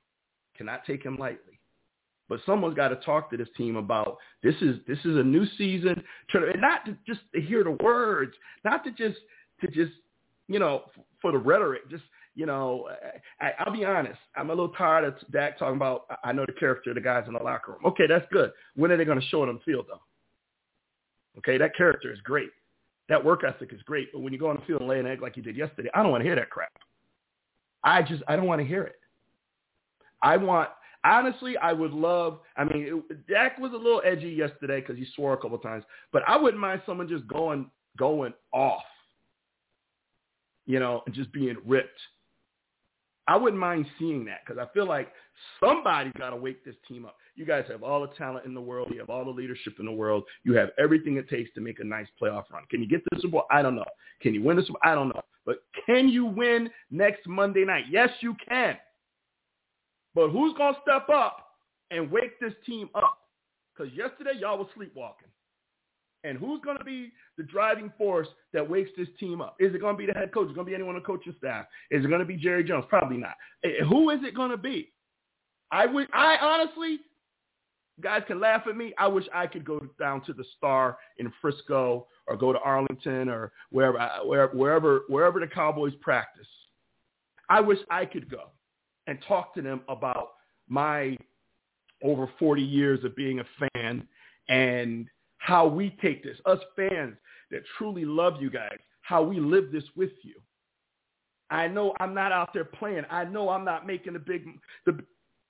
Cannot 0.57 0.85
take 0.85 1.05
him 1.05 1.17
lightly. 1.17 1.61
But 2.29 2.41
someone's 2.47 2.77
got 2.77 2.89
to 2.89 2.97
talk 2.97 3.31
to 3.31 3.37
this 3.37 3.49
team 3.57 3.75
about 3.77 4.17
this 4.43 4.55
is 4.61 4.77
this 4.87 4.99
is 5.05 5.17
a 5.17 5.23
new 5.23 5.45
season, 5.59 6.01
and 6.33 6.61
not 6.61 6.85
to 6.87 6.97
just 7.05 7.21
to 7.35 7.41
hear 7.41 7.65
the 7.65 7.77
words, 7.83 8.35
not 8.65 8.85
to 8.85 8.93
just 8.93 9.19
to 9.61 9.67
just 9.67 9.93
you 10.47 10.61
know 10.61 10.85
for 11.21 11.33
the 11.33 11.39
rhetoric, 11.39 11.91
just 11.91 12.05
you 12.35 12.47
know, 12.47 12.89
I, 13.41 13.53
I'll 13.59 13.73
be 13.73 13.85
honest. 13.85 14.19
I'm 14.37 14.51
a 14.51 14.53
little 14.53 14.71
tired 14.71 15.05
of 15.05 15.15
Dak 15.31 15.59
talking 15.59 15.77
about, 15.77 16.05
I 16.25 16.33
know 16.33 16.47
the 16.47 16.53
character 16.53 16.91
of 16.91 16.95
the 16.95 17.01
guys 17.01 17.25
in 17.27 17.35
the 17.35 17.43
locker 17.43 17.73
room. 17.73 17.81
Okay, 17.85 18.07
that's 18.07 18.27
good. 18.33 18.53
When 18.77 18.91
are 18.93 18.97
they 18.97 19.05
going 19.05 19.21
to 19.21 19.27
show 19.27 19.43
it 19.43 19.49
on 19.49 19.57
the 19.57 19.61
field, 19.61 19.87
though? 19.89 20.01
Okay, 21.39 21.59
that 21.59 21.77
character 21.77 22.13
is 22.13 22.21
great. 22.21 22.51
That 23.09 23.25
work 23.25 23.43
ethic 23.45 23.73
is 23.73 23.83
great. 23.83 24.13
But 24.13 24.21
when 24.21 24.33
you 24.33 24.39
go 24.39 24.49
on 24.49 24.57
the 24.57 24.63
field 24.63 24.81
and 24.81 24.89
lay 24.89 25.01
an 25.01 25.07
egg 25.07 25.23
like 25.23 25.37
you 25.37 25.43
did 25.43 25.57
yesterday, 25.57 25.91
I 25.95 26.03
don't 26.03 26.13
want 26.13 26.23
to 26.23 26.27
hear 26.27 26.37
that 26.37 26.51
crap. 26.51 26.73
I 27.83 28.03
just, 28.03 28.23
I 28.29 28.37
don't 28.37 28.47
want 28.47 28.61
to 28.61 28.67
hear 28.67 28.83
it. 28.83 29.01
I 30.23 30.37
want, 30.37 30.69
honestly, 31.05 31.57
I 31.57 31.73
would 31.73 31.93
love, 31.93 32.41
I 32.57 32.65
mean, 32.65 33.05
it, 33.11 33.27
Dak 33.27 33.59
was 33.59 33.73
a 33.73 33.77
little 33.77 34.03
edgy 34.05 34.31
yesterday 34.31 34.81
because 34.81 34.97
he 34.97 35.07
swore 35.17 35.33
a 35.33 35.37
couple 35.39 35.59
times, 35.59 35.85
but 36.13 36.23
I 36.29 36.37
wouldn't 36.37 36.61
mind 36.61 36.83
someone 36.85 37.09
just 37.09 37.27
going, 37.27 37.71
going 37.97 38.35
off, 38.53 38.83
you 40.67 40.79
know, 40.79 41.03
and 41.07 41.15
just 41.15 41.33
being 41.33 41.57
ripped 41.67 41.99
I 43.31 43.37
wouldn't 43.37 43.61
mind 43.61 43.87
seeing 43.97 44.25
that 44.25 44.41
because 44.45 44.61
I 44.61 44.67
feel 44.75 44.89
like 44.89 45.13
somebody's 45.61 46.13
got 46.19 46.31
to 46.31 46.37
wake 46.37 46.65
this 46.65 46.75
team 46.89 47.07
up. 47.07 47.17
You 47.37 47.47
guys 47.47 47.65
have 47.69 47.85
all 47.85 48.01
the 48.01 48.09
talent 48.09 48.45
in 48.45 48.55
the 48.55 48.61
world. 48.61 48.89
You 48.93 48.99
have 48.99 49.09
all 49.09 49.25
the 49.25 49.31
leadership 49.31 49.75
in 49.79 49.87
the 49.87 49.93
world. 49.93 50.25
You 50.43 50.55
have 50.55 50.71
everything 50.81 51.17
it 51.17 51.29
takes 51.29 51.49
to 51.55 51.61
make 51.61 51.79
a 51.79 51.85
nice 51.85 52.09
playoff 52.21 52.51
run. 52.53 52.65
Can 52.69 52.83
you 52.83 52.89
get 52.89 53.03
the 53.09 53.21
Super 53.21 53.29
Bowl? 53.29 53.45
I 53.49 53.63
don't 53.63 53.77
know. 53.77 53.85
Can 54.21 54.35
you 54.35 54.43
win 54.43 54.57
Bowl? 54.57 54.79
I 54.83 54.97
don't 54.97 55.11
know. 55.11 55.23
But 55.47 55.59
can 55.87 56.09
you 56.09 56.27
win 56.27 56.71
next 56.91 57.25
Monday 57.29 57.65
night? 57.65 57.85
Yes, 57.89 58.11
you 58.19 58.35
can. 58.49 58.77
But 60.13 60.31
who's 60.31 60.53
going 60.59 60.75
to 60.75 60.81
step 60.83 61.09
up 61.09 61.51
and 61.93 62.11
wake 62.11 62.41
this 62.41 62.55
team 62.67 62.89
up? 62.97 63.17
Because 63.73 63.93
yesterday 63.95 64.33
y'all 64.41 64.59
was 64.59 64.67
sleepwalking. 64.75 65.29
And 66.23 66.37
who's 66.37 66.61
going 66.63 66.77
to 66.77 66.85
be 66.85 67.13
the 67.39 67.45
driving 67.45 67.93
force 67.97 68.29
that 68.53 68.69
wakes 68.69 68.91
this 68.97 69.09
team 69.19 69.41
up? 69.41 69.57
Is 69.59 69.75
it 69.75 69.81
going 69.81 69.95
to 69.95 69.99
be 69.99 70.07
the 70.07 70.19
head 70.19 70.33
coach? 70.33 70.47
Is 70.47 70.51
it 70.51 70.55
going 70.55 70.67
to 70.67 70.71
be 70.71 70.75
anyone 70.75 70.95
on 70.95 71.01
the 71.01 71.07
coaching 71.07 71.35
staff? 71.39 71.67
Is 71.91 72.05
it 72.05 72.09
going 72.09 72.21
to 72.21 72.27
be 72.27 72.37
Jerry 72.37 72.63
Jones? 72.63 72.85
Probably 72.89 73.17
not. 73.17 73.35
Eh, 73.65 73.83
who 73.89 74.11
is 74.11 74.21
it 74.23 74.35
going 74.35 74.51
to 74.51 74.59
be? 74.59 74.93
I 75.73 75.87
would. 75.87 76.09
I 76.13 76.37
honestly, 76.41 76.99
guys 78.01 78.23
can 78.27 78.41
laugh 78.41 78.63
at 78.69 78.77
me. 78.77 78.93
I 78.99 79.07
wish 79.07 79.25
I 79.35 79.47
could 79.47 79.65
go 79.65 79.81
down 79.99 80.23
to 80.25 80.33
the 80.33 80.45
Star 80.57 80.99
in 81.19 81.33
Frisco 81.41 82.07
or 82.27 82.37
go 82.37 82.53
to 82.53 82.59
Arlington 82.61 83.29
or 83.29 83.53
wherever, 83.71 83.99
wherever, 84.25 84.57
wherever, 84.57 85.01
wherever 85.09 85.41
the 85.41 85.47
Cowboys 85.47 85.95
practice. 86.01 86.47
I 87.49 87.61
wish 87.61 87.79
I 87.91 88.05
could 88.05 88.31
go 88.31 88.51
and 89.07 89.19
talk 89.27 89.55
to 89.55 89.63
them 89.63 89.83
about 89.89 90.31
my 90.69 91.17
over 92.03 92.29
40 92.39 92.63
years 92.63 93.05
of 93.05 93.15
being 93.17 93.41
a 93.41 93.69
fan 93.75 94.07
and 94.49 95.07
how 95.41 95.67
we 95.67 95.97
take 96.03 96.23
this, 96.23 96.37
us 96.47 96.59
fans 96.77 97.17
that 97.51 97.63
truly 97.77 98.05
love 98.05 98.41
you 98.41 98.51
guys, 98.51 98.79
how 99.03 99.23
we 99.23 99.41
live 99.41 99.73
this 99.73 99.85
with 99.97 100.13
you. 100.23 100.35
I 101.51 101.67
know 101.67 101.95
I'm 101.99 102.15
not 102.15 102.31
out 102.31 102.55
there 102.55 102.65
playing. 102.65 103.05
I 103.11 103.25
know 103.25 103.49
I'm 103.49 103.65
not 103.65 103.87
making 103.87 104.13
the 104.13 104.19
big 104.21 104.47
the 104.87 105.01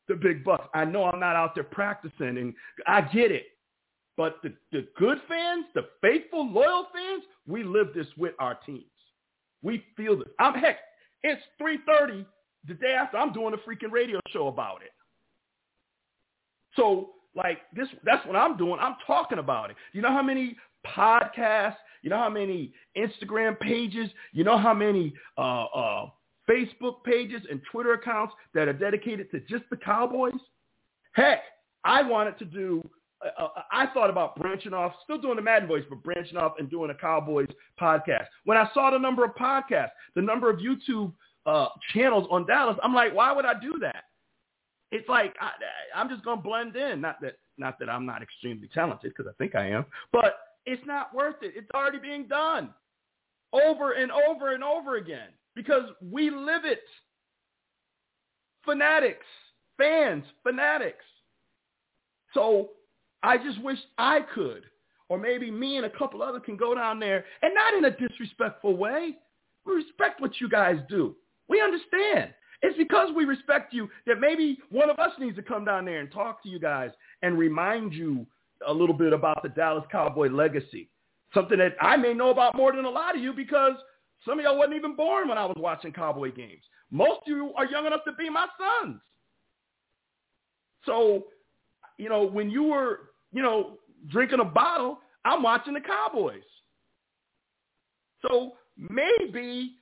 the 0.09 0.14
big 0.14 0.42
bucks. 0.42 0.66
I 0.74 0.85
know 0.85 1.05
I'm 1.05 1.20
not 1.20 1.37
out 1.37 1.55
there 1.55 1.64
practicing 1.64 2.38
and 2.38 2.55
I 2.87 3.03
get 3.03 3.31
it. 3.31 3.46
But 4.16 4.37
the, 4.42 4.53
the 4.72 4.87
good 4.98 5.18
fans, 5.29 5.66
the 5.74 5.87
faithful, 6.03 6.50
loyal 6.50 6.87
fans, 6.92 7.22
we 7.46 7.62
live 7.62 7.88
this 7.94 8.09
with 8.16 8.35
our 8.38 8.55
teams. 8.66 8.85
We 9.62 9.85
feel 9.96 10.18
this. 10.18 10.29
I'm 10.38 10.55
heck, 10.55 10.79
it's 11.22 11.40
3.30 11.62 12.26
the 12.66 12.74
day 12.74 12.92
after 12.92 13.18
I'm 13.18 13.33
doing 13.33 13.55
a 13.55 13.57
freaking 13.59 13.90
radio 13.92 14.20
show 14.31 14.48
about 14.48 14.83
it. 14.83 14.92
So 16.76 17.11
like 17.35 17.59
this, 17.75 17.88
that's 18.05 18.27
what 18.27 18.37
I'm 18.37 18.57
doing. 18.57 18.79
I'm 18.81 18.97
talking 19.07 19.38
about 19.38 19.71
it. 19.71 19.77
You 19.93 20.03
know 20.03 20.11
how 20.11 20.23
many 20.23 20.57
podcasts, 20.87 21.77
you 22.03 22.11
know 22.11 22.19
how 22.19 22.31
many 22.31 22.73
Instagram 22.97 23.59
pages, 23.59 24.11
you 24.33 24.45
know 24.45 24.59
how 24.59 24.75
many 24.75 25.14
uh, 25.38 25.64
uh, 25.64 26.07
Facebook 26.49 27.05
pages 27.05 27.43
and 27.51 27.61
Twitter 27.71 27.93
accounts 27.93 28.35
that 28.55 28.69
are 28.69 28.73
dedicated 28.73 29.31
to 29.31 29.40
just 29.40 29.64
the 29.71 29.77
Cowboys? 29.77 30.40
Heck, 31.12 31.43
I 31.85 32.03
wanted 32.03 32.38
to 32.38 32.45
do, 32.45 32.88
uh, 33.25 33.45
uh, 33.45 33.62
I 33.71 33.87
thought 33.88 34.11
about 34.11 34.37
branching 34.37 34.73
off, 34.75 34.93
still 35.05 35.21
doing 35.21 35.37
the 35.37 35.42
Madden 35.42 35.69
voice, 35.69 35.85
but 35.88 36.02
branching 36.02 36.37
off 36.37 36.54
and 36.59 36.71
doing 36.71 36.90
a 36.90 36.94
Cowboys 36.94 37.48
podcast. 37.81 38.27
When 38.44 38.59
I 38.59 38.69
saw 38.75 38.90
the 38.90 38.98
number 38.98 39.25
of 39.25 39.35
podcasts, 39.35 39.90
the 40.15 40.23
number 40.23 40.50
of 40.50 40.59
YouTube 40.59 41.13
uh, 41.46 41.67
channels 41.94 42.27
on 42.31 42.46
Dallas, 42.46 42.77
I'm 42.83 42.94
like, 42.94 43.15
why 43.15 43.33
would 43.33 43.44
I 43.44 43.54
do 43.61 43.79
that? 43.81 44.04
It's 44.91 45.09
like 45.09 45.35
I, 45.41 45.51
I'm 45.95 46.09
just 46.09 46.25
gonna 46.25 46.41
blend 46.41 46.77
in. 46.77 47.01
Not 47.01 47.21
that 47.21 47.38
not 47.59 47.79
that 47.79 47.88
I'm 47.88 48.07
not 48.07 48.23
extremely 48.23 48.69
talented 48.73 49.13
because 49.17 49.31
I 49.31 49.37
think 49.38 49.55
I 49.55 49.69
am, 49.69 49.85
but 50.13 50.38
it's 50.67 50.85
not 50.87 51.15
worth 51.15 51.37
it. 51.43 51.53
It's 51.57 51.71
already 51.75 51.99
being 51.99 52.27
done 52.27 52.71
over 53.53 53.93
and 53.93 54.11
over 54.11 54.55
and 54.55 54.63
over 54.63 54.97
again 54.97 55.29
because 55.55 55.85
we 56.01 56.31
live 56.31 56.65
it. 56.65 56.83
Fanatics, 58.65 59.27
fans, 59.79 60.25
fanatics. 60.43 61.05
So 62.35 62.71
I 63.23 63.38
just 63.38 63.63
wish 63.63 63.79
I 63.99 64.21
could, 64.35 64.65
or 65.09 65.19
maybe 65.19 65.51
me 65.51 65.77
and 65.77 65.87
a 65.87 65.91
couple 65.91 66.23
others 66.23 66.43
can 66.45 66.57
go 66.57 66.75
down 66.75 67.01
there 67.01 67.25
and 67.43 67.55
not 67.55 67.75
in 67.75 67.85
a 67.87 68.09
disrespectful 68.09 68.77
way. 68.77 69.17
We 69.67 69.75
respect 69.75 70.21
what 70.21 70.41
you 70.41 70.49
guys 70.49 70.79
do. 70.88 71.17
We 71.49 71.61
understand. 71.61 72.33
It's 72.63 72.77
because 72.77 73.08
we 73.15 73.25
respect 73.25 73.73
you 73.73 73.88
that 74.06 74.21
maybe 74.21 74.58
one 74.71 74.90
of 74.90 74.98
us 74.98 75.13
needs 75.19 75.37
to 75.37 75.42
come 75.42 75.65
down 75.65 75.85
there 75.87 76.00
and 76.00 76.13
talk 76.13 76.42
to 76.42 76.48
you 76.48 76.58
guys 76.58 76.90
and 77.23 77.38
remind 77.38 77.94
you 77.94 78.27
a 78.67 78.73
little 78.73 78.94
bit 78.94 79.13
about 79.13 79.42
the 79.42 79.48
Dallas 79.48 79.85
Cowboy 79.90 80.29
legacy. 80.29 80.88
Something 81.33 81.58
that 81.58 81.77
I 81.81 81.96
may 81.96 82.13
know 82.13 82.31
about 82.31 82.54
more 82.56 82.73
than 82.73 82.85
a 82.85 82.90
lot 82.90 83.17
of 83.17 83.23
you 83.23 83.33
because 83.33 83.75
some 84.27 84.38
of 84.38 84.44
y'all 84.44 84.58
wasn't 84.58 84.75
even 84.75 84.94
born 84.94 85.29
when 85.29 85.38
I 85.38 85.46
was 85.46 85.56
watching 85.58 85.92
Cowboy 85.92 86.33
games. 86.33 86.63
Most 86.90 87.21
of 87.23 87.29
you 87.29 87.52
are 87.56 87.65
young 87.65 87.87
enough 87.87 88.04
to 88.04 88.13
be 88.13 88.29
my 88.29 88.46
sons. 88.58 89.00
So, 90.85 91.25
you 91.98 92.08
know, 92.08 92.25
when 92.27 92.50
you 92.50 92.65
were, 92.65 93.11
you 93.33 93.42
know, 93.42 93.79
drinking 94.08 94.40
a 94.40 94.44
bottle, 94.44 94.98
I'm 95.25 95.42
watching 95.42 95.75
the 95.75 95.81
Cowboys. 95.81 96.42
So 98.23 98.52
maybe 98.77 99.77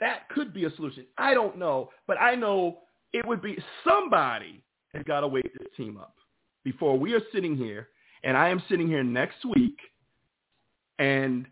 that 0.00 0.28
could 0.30 0.52
be 0.52 0.64
a 0.64 0.70
solution. 0.76 1.06
I 1.18 1.34
don't 1.34 1.58
know, 1.58 1.90
but 2.06 2.20
I 2.20 2.34
know 2.34 2.78
it 3.12 3.26
would 3.26 3.42
be 3.42 3.58
somebody 3.84 4.62
has 4.94 5.02
got 5.04 5.20
to 5.20 5.28
wake 5.28 5.52
this 5.58 5.68
team 5.76 5.96
up 5.96 6.14
before 6.64 6.98
we 6.98 7.14
are 7.14 7.22
sitting 7.32 7.56
here, 7.56 7.88
and 8.24 8.36
I 8.36 8.48
am 8.48 8.62
sitting 8.68 8.88
here 8.88 9.04
next 9.04 9.44
week, 9.44 9.78
and 10.98 11.46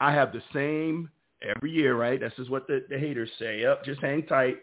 I 0.00 0.12
have 0.12 0.32
the 0.32 0.42
same 0.52 1.10
every 1.42 1.70
year, 1.70 1.96
right? 1.96 2.20
This 2.20 2.32
is 2.38 2.50
what 2.50 2.66
the, 2.66 2.84
the 2.88 2.98
haters 2.98 3.30
say. 3.38 3.64
Up, 3.64 3.84
just 3.84 4.00
hang 4.00 4.24
tight. 4.26 4.56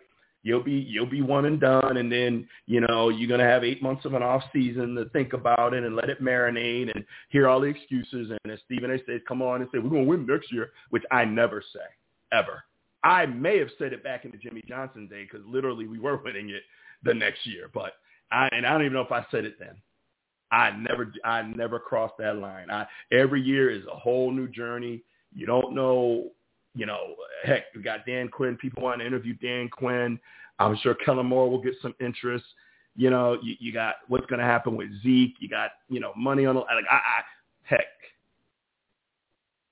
You'll 0.45 0.63
be 0.63 0.74
you'll 0.74 1.05
be 1.09 1.21
one 1.21 1.45
and 1.45 1.59
done, 1.59 1.97
and 1.97 2.11
then 2.11 2.47
you 2.65 2.82
know 2.82 3.07
you're 3.09 3.30
gonna 3.30 3.49
have 3.49 3.63
eight 3.63 3.82
months 3.82 4.03
of 4.03 4.13
an 4.13 4.21
off 4.21 4.43
season 4.51 4.93
to 4.95 5.05
think 5.09 5.32
about 5.32 5.74
it 5.74 5.86
and 5.86 5.95
let 5.95 6.09
it 6.09 6.21
marinate 6.21 6.93
and 6.93 7.05
hear 7.30 7.47
all 7.47 7.61
the 7.61 7.67
excuses. 7.67 8.32
And 8.43 8.51
as 8.51 8.59
Stephen 8.65 8.91
A. 8.91 8.97
says, 9.05 9.21
come 9.26 9.41
on 9.41 9.61
and 9.61 9.69
say 9.71 9.80
we're 9.80 9.89
gonna 9.89 10.03
win 10.03 10.26
next 10.26 10.51
year, 10.51 10.71
which 10.89 11.03
I 11.11 11.24
never 11.24 11.63
say 11.74 11.80
ever. 12.34 12.63
I 13.03 13.25
may 13.25 13.59
have 13.59 13.69
said 13.77 13.93
it 13.93 14.03
back 14.03 14.25
in 14.25 14.31
the 14.31 14.37
Jimmy 14.37 14.63
Johnson 14.67 15.07
day 15.07 15.23
because 15.23 15.45
literally 15.47 15.87
we 15.87 15.99
were 15.99 16.17
winning 16.23 16.49
it 16.49 16.63
the 17.03 17.13
next 17.13 17.45
year, 17.45 17.69
but 17.73 17.93
I 18.31 18.49
and 18.51 18.65
I 18.65 18.71
don't 18.71 18.81
even 18.81 18.93
know 18.93 19.01
if 19.01 19.11
I 19.11 19.25
said 19.31 19.45
it 19.45 19.59
then. 19.59 19.75
I 20.51 20.71
never 20.71 21.11
I 21.25 21.41
never 21.41 21.79
crossed 21.79 22.17
that 22.19 22.37
line. 22.37 22.69
I 22.69 22.85
every 23.11 23.41
year 23.41 23.69
is 23.69 23.83
a 23.91 23.95
whole 23.95 24.31
new 24.31 24.47
journey. 24.47 25.03
You 25.33 25.47
don't 25.47 25.73
know, 25.73 26.29
you 26.75 26.85
know, 26.85 27.15
heck, 27.43 27.63
we 27.75 27.81
got 27.81 28.05
Dan 28.05 28.29
Quinn. 28.29 28.55
People 28.55 28.83
want 28.83 29.01
to 29.01 29.07
interview 29.07 29.33
Dan 29.35 29.67
Quinn. 29.69 30.19
I'm 30.59 30.77
sure 30.77 30.93
Kellen 30.93 31.25
Moore 31.25 31.49
will 31.49 31.61
get 31.61 31.73
some 31.81 31.95
interest. 31.99 32.45
You 32.95 33.09
know, 33.09 33.37
you, 33.41 33.55
you 33.59 33.73
got 33.73 33.95
what's 34.07 34.27
going 34.27 34.39
to 34.39 34.45
happen 34.45 34.75
with 34.75 34.89
Zeke. 35.01 35.35
You 35.39 35.49
got, 35.49 35.71
you 35.89 35.99
know, 35.99 36.13
money 36.15 36.45
on 36.45 36.55
the 36.55 36.61
like. 36.61 36.85
I, 36.89 36.95
I 36.95 37.21
heck, 37.63 37.87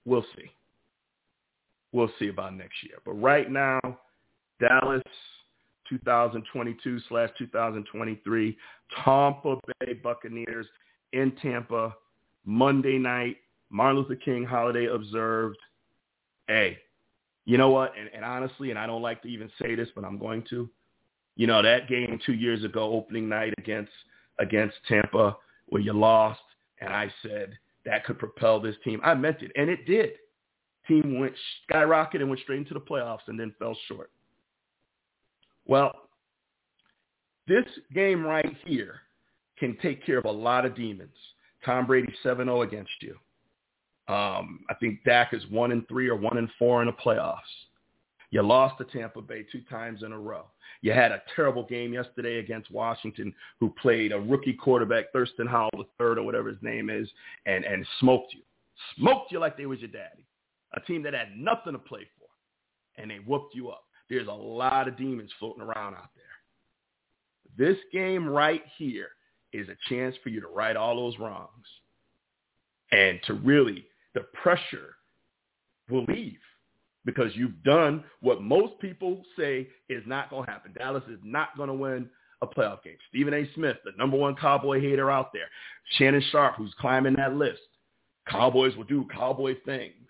we'll 0.06 0.26
see. 0.36 0.52
We'll 1.92 2.12
see 2.20 2.30
about 2.30 2.56
next 2.56 2.84
year. 2.84 2.98
But 3.06 3.14
right 3.14 3.52
now, 3.52 3.80
Dallas 4.60 5.04
2022 5.90 7.00
slash 7.10 7.30
2023. 7.38 8.58
Tampa 9.04 9.56
Bay 9.80 9.94
Buccaneers 9.94 10.66
in 11.14 11.32
Tampa, 11.42 11.94
Monday 12.46 12.98
night, 12.98 13.38
Martin 13.70 14.02
Luther 14.02 14.16
King 14.16 14.44
holiday 14.46 14.88
observed. 14.88 15.58
Hey, 16.48 16.78
you 17.46 17.58
know 17.58 17.70
what? 17.70 17.94
And, 18.00 18.10
and 18.14 18.26
honestly, 18.26 18.70
and 18.70 18.80
I 18.80 18.88
don't 18.88 19.02
like 19.02 19.22
to 19.24 19.28
even 19.28 19.50
say 19.62 19.76
this, 19.76 19.90
but 19.96 20.04
I'm 20.04 20.18
going 20.18 20.44
to. 20.50 20.70
You 21.38 21.48
know 21.48 21.62
that 21.62 21.88
game 21.88 22.20
two 22.26 22.34
years 22.34 22.64
ago, 22.64 22.92
opening 22.94 23.30
night 23.30 23.54
against 23.58 23.92
against 24.40 24.76
Tampa, 24.88 25.38
where 25.68 25.82
you 25.82 25.94
lost, 25.94 26.42
and 26.82 26.94
I 26.94 27.12
said 27.24 27.58
that 27.86 28.06
could 28.06 28.20
propel 28.20 28.60
this 28.60 28.76
team. 28.84 29.00
I 29.04 29.14
meant 29.14 29.42
it, 29.42 29.52
and 29.56 29.70
it 29.70 29.86
did. 29.86 30.12
Team 30.88 31.20
went 31.20 31.34
skyrocketed 31.70 32.22
and 32.22 32.30
went 32.30 32.42
straight 32.42 32.60
into 32.60 32.74
the 32.74 32.80
playoffs, 32.80 33.28
and 33.28 33.40
then 33.40 33.54
fell 33.60 33.78
short. 33.88 34.12
Well, 35.66 35.94
this 37.48 37.66
game 37.94 38.26
right 38.26 38.56
here 38.66 39.02
can 39.58 39.78
take 39.82 40.06
care 40.06 40.18
of 40.18 40.26
a 40.26 40.32
lot 40.32 40.66
of 40.66 40.76
demons. 40.76 41.16
Tom 41.66 41.86
Brady 41.86 42.14
7-0 42.26 42.64
against 42.68 42.92
you. 43.02 43.16
Um, 44.14 44.62
I 44.70 44.74
think 44.80 45.04
Dak 45.06 45.34
is 45.34 45.44
1 45.50 45.72
and 45.72 45.88
3 45.88 46.10
or 46.10 46.16
1 46.16 46.38
and 46.38 46.50
4 46.58 46.82
in 46.82 46.88
the 46.88 46.94
playoffs. 46.94 47.38
You 48.32 48.42
lost 48.42 48.78
to 48.78 48.86
Tampa 48.86 49.22
Bay 49.22 49.46
two 49.52 49.62
times 49.70 50.04
in 50.04 50.14
a 50.14 50.20
row. 50.20 50.46
You 50.82 50.94
had 50.94 51.12
a 51.12 51.22
terrible 51.36 51.64
game 51.64 51.94
yesterday 51.94 52.40
against 52.40 52.72
Washington, 52.72 53.34
who 53.60 53.74
played 53.82 54.14
a 54.14 54.20
rookie 54.20 54.54
quarterback, 54.54 55.12
Thurston 55.12 55.48
Howell 55.48 55.86
III 56.00 56.08
or 56.08 56.24
whatever 56.24 56.50
his 56.50 56.62
name 56.62 56.90
is, 56.90 57.10
and, 57.46 57.66
and 57.66 57.86
smoked 58.00 58.34
you. 58.34 58.42
Smoked 58.98 59.32
you 59.32 59.40
like 59.40 59.58
they 59.58 59.66
was 59.66 59.80
your 59.80 59.90
daddy. 59.90 60.26
A 60.74 60.80
team 60.82 61.04
that 61.04 61.14
had 61.14 61.38
nothing 61.38 61.74
to 61.74 61.80
play 61.80 62.08
for, 62.18 63.02
and 63.02 63.12
they 63.12 63.18
whooped 63.18 63.56
you 63.56 63.70
up. 63.70 63.84
There's 64.10 64.28
a 64.28 64.32
lot 64.32 64.88
of 64.88 64.98
demons 64.98 65.32
floating 65.40 65.62
around 65.62 65.96
out 65.96 66.10
there. 66.16 66.26
This 67.58 67.78
game 67.92 68.28
right 68.28 68.64
here 68.78 69.10
is 69.54 69.68
a 69.68 69.76
chance 69.90 70.16
for 70.24 70.30
you 70.30 70.40
to 70.42 70.48
right 70.48 70.76
all 70.76 70.96
those 70.96 71.20
wrongs 71.20 71.68
and 72.92 73.20
to 73.26 73.34
really, 73.34 73.86
the 74.14 74.22
pressure 74.42 74.96
will 75.90 76.06
leave 76.06 76.40
because 77.06 77.36
you've 77.36 77.64
done 77.64 78.04
what 78.22 78.42
most 78.42 78.78
people 78.80 79.24
say 79.38 79.68
is 79.90 80.04
not 80.06 80.30
going 80.30 80.46
to 80.46 80.52
happen. 80.52 80.74
Dallas 80.78 81.04
is 81.10 81.20
not 81.24 81.56
going 81.58 81.68
to 81.68 81.74
win 81.74 82.10
a 82.42 82.48
playoff 82.48 82.84
game. 82.84 82.98
Stephen 83.10 83.34
A. 83.34 83.48
Smith, 83.54 83.78
the 83.86 83.92
number 83.98 84.18
one 84.18 84.36
Cowboy 84.36 84.82
hater 84.82 85.10
out 85.10 85.32
there. 85.34 85.48
Shannon 85.98 86.24
Sharpe, 86.32 86.56
who's 86.56 86.74
climbing 86.80 87.16
that 87.16 87.36
list. 87.36 87.60
Cowboys 88.28 88.76
will 88.76 88.84
do 88.84 89.06
Cowboy 89.14 89.56
things. 89.66 90.08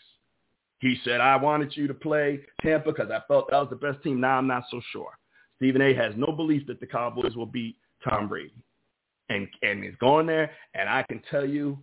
He 0.81 0.97
said, 1.05 1.21
I 1.21 1.35
wanted 1.35 1.77
you 1.77 1.87
to 1.87 1.93
play 1.93 2.41
Tampa 2.63 2.91
because 2.91 3.11
I 3.11 3.21
felt 3.27 3.49
that 3.49 3.57
was 3.57 3.69
the 3.69 3.75
best 3.75 4.03
team. 4.03 4.19
Now 4.19 4.39
I'm 4.39 4.47
not 4.47 4.63
so 4.71 4.81
sure. 4.91 5.11
Stephen 5.57 5.81
A. 5.81 5.93
has 5.93 6.13
no 6.17 6.31
belief 6.31 6.65
that 6.67 6.79
the 6.79 6.87
Cowboys 6.87 7.35
will 7.35 7.45
beat 7.45 7.77
Tom 8.03 8.27
Brady. 8.27 8.51
And, 9.29 9.47
and 9.61 9.83
he's 9.83 9.93
going 9.99 10.25
there. 10.25 10.51
And 10.73 10.89
I 10.89 11.03
can 11.03 11.21
tell 11.29 11.45
you, 11.45 11.77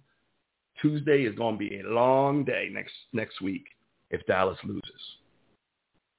Tuesday 0.82 1.22
is 1.22 1.34
going 1.36 1.54
to 1.54 1.58
be 1.58 1.78
a 1.78 1.88
long 1.88 2.44
day 2.44 2.70
next, 2.72 2.92
next 3.12 3.40
week 3.40 3.66
if 4.10 4.26
Dallas 4.26 4.58
loses. 4.64 4.82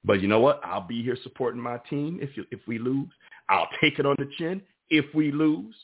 But 0.02 0.22
you 0.22 0.28
know 0.28 0.40
what? 0.40 0.60
I'll 0.64 0.86
be 0.86 1.02
here 1.02 1.18
supporting 1.22 1.60
my 1.60 1.78
team 1.90 2.18
if, 2.22 2.34
you, 2.34 2.44
if 2.50 2.60
we 2.66 2.78
lose. 2.78 3.08
I'll 3.50 3.68
take 3.82 3.98
it 3.98 4.06
on 4.06 4.16
the 4.18 4.30
chin 4.38 4.62
if 4.88 5.04
we 5.14 5.30
lose. 5.30 5.74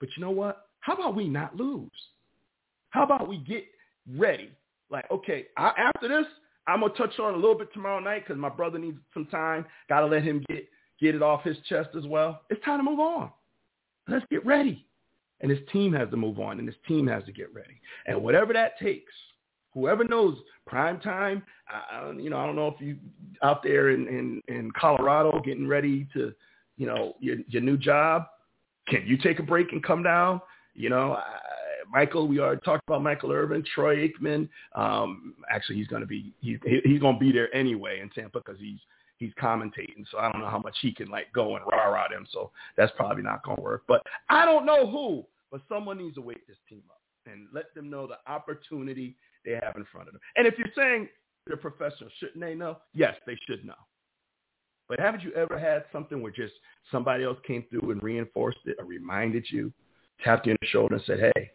But 0.00 0.10
you 0.16 0.22
know 0.22 0.30
what? 0.30 0.66
How 0.80 0.94
about 0.94 1.16
we 1.16 1.28
not 1.28 1.56
lose? 1.56 1.90
How 2.90 3.04
about 3.04 3.26
we 3.26 3.38
get 3.38 3.64
ready 4.18 4.50
like, 4.92 5.10
okay, 5.10 5.46
I, 5.56 5.72
after 5.78 6.06
this, 6.06 6.26
I'm 6.66 6.80
gonna 6.80 6.92
touch 6.94 7.18
on 7.18 7.34
a 7.34 7.36
little 7.36 7.58
bit 7.58 7.72
tomorrow 7.72 7.98
night 7.98 8.24
because 8.26 8.40
my 8.40 8.48
brother 8.48 8.78
needs 8.78 8.98
some 9.12 9.26
time. 9.26 9.64
Got 9.88 10.00
to 10.00 10.06
let 10.06 10.22
him 10.22 10.44
get 10.48 10.68
get 11.00 11.14
it 11.16 11.22
off 11.22 11.42
his 11.42 11.56
chest 11.68 11.90
as 11.96 12.06
well. 12.06 12.42
It's 12.50 12.64
time 12.64 12.78
to 12.78 12.84
move 12.84 13.00
on. 13.00 13.30
Let's 14.06 14.24
get 14.30 14.46
ready. 14.46 14.86
And 15.40 15.50
his 15.50 15.60
team 15.72 15.92
has 15.94 16.08
to 16.10 16.16
move 16.16 16.38
on, 16.38 16.60
and 16.60 16.68
his 16.68 16.76
team 16.86 17.08
has 17.08 17.24
to 17.24 17.32
get 17.32 17.52
ready. 17.52 17.80
And 18.06 18.22
whatever 18.22 18.52
that 18.52 18.78
takes, 18.78 19.12
whoever 19.74 20.04
knows 20.04 20.38
prime 20.68 21.00
time, 21.00 21.42
I, 21.68 22.12
you 22.12 22.30
know, 22.30 22.38
I 22.38 22.46
don't 22.46 22.54
know 22.54 22.68
if 22.68 22.80
you 22.80 22.96
out 23.42 23.64
there 23.64 23.90
in, 23.90 24.06
in, 24.06 24.42
in 24.46 24.70
Colorado 24.78 25.40
getting 25.44 25.66
ready 25.66 26.06
to, 26.14 26.32
you 26.76 26.86
know, 26.86 27.16
your, 27.18 27.38
your 27.48 27.62
new 27.62 27.76
job, 27.76 28.26
can 28.86 29.02
you 29.04 29.16
take 29.16 29.40
a 29.40 29.42
break 29.42 29.72
and 29.72 29.82
come 29.82 30.04
down? 30.04 30.40
You 30.74 30.90
know, 30.90 31.18
Michael, 31.92 32.26
we 32.26 32.40
already 32.40 32.60
talked 32.62 32.84
about 32.88 33.02
Michael 33.02 33.32
Irvin, 33.32 33.62
Troy 33.74 34.08
Aikman. 34.08 34.48
Um, 34.74 35.34
actually, 35.50 35.76
he's 35.76 35.88
going 35.88 36.00
to 36.00 36.06
be 36.06 36.32
he's 36.40 36.58
he's 36.84 37.00
going 37.00 37.14
to 37.16 37.20
be 37.20 37.32
there 37.32 37.54
anyway 37.54 38.00
in 38.00 38.08
Tampa 38.10 38.40
because 38.44 38.58
he's 38.58 38.78
he's 39.18 39.32
commentating. 39.40 40.04
So 40.10 40.18
I 40.18 40.32
don't 40.32 40.40
know 40.40 40.48
how 40.48 40.58
much 40.58 40.76
he 40.80 40.92
can 40.92 41.08
like 41.08 41.32
go 41.34 41.56
and 41.56 41.64
rah 41.70 41.88
rah 41.88 42.08
them. 42.08 42.26
So 42.32 42.50
that's 42.76 42.92
probably 42.96 43.22
not 43.22 43.44
going 43.44 43.56
to 43.56 43.62
work. 43.62 43.82
But 43.86 44.02
I 44.30 44.46
don't 44.46 44.64
know 44.64 44.90
who, 44.90 45.24
but 45.50 45.60
someone 45.68 45.98
needs 45.98 46.14
to 46.14 46.22
wake 46.22 46.46
this 46.46 46.56
team 46.68 46.82
up 46.90 47.00
and 47.30 47.46
let 47.52 47.74
them 47.74 47.90
know 47.90 48.06
the 48.06 48.18
opportunity 48.30 49.14
they 49.44 49.52
have 49.52 49.76
in 49.76 49.84
front 49.92 50.08
of 50.08 50.14
them. 50.14 50.22
And 50.36 50.46
if 50.46 50.54
you're 50.56 50.68
saying 50.74 51.08
they're 51.46 51.56
professionals, 51.56 52.12
shouldn't 52.18 52.40
they 52.40 52.54
know? 52.54 52.78
Yes, 52.94 53.14
they 53.26 53.36
should 53.46 53.64
know. 53.64 53.74
But 54.88 54.98
haven't 54.98 55.22
you 55.22 55.32
ever 55.32 55.58
had 55.58 55.84
something 55.92 56.20
where 56.20 56.32
just 56.32 56.54
somebody 56.90 57.24
else 57.24 57.38
came 57.46 57.64
through 57.70 57.90
and 57.92 58.02
reinforced 58.02 58.58
it 58.64 58.76
or 58.78 58.84
reminded 58.84 59.46
you, 59.50 59.72
tapped 60.24 60.46
you 60.46 60.52
on 60.52 60.58
the 60.60 60.66
shoulder 60.68 60.96
and 60.96 61.04
said, 61.06 61.32
hey, 61.34 61.50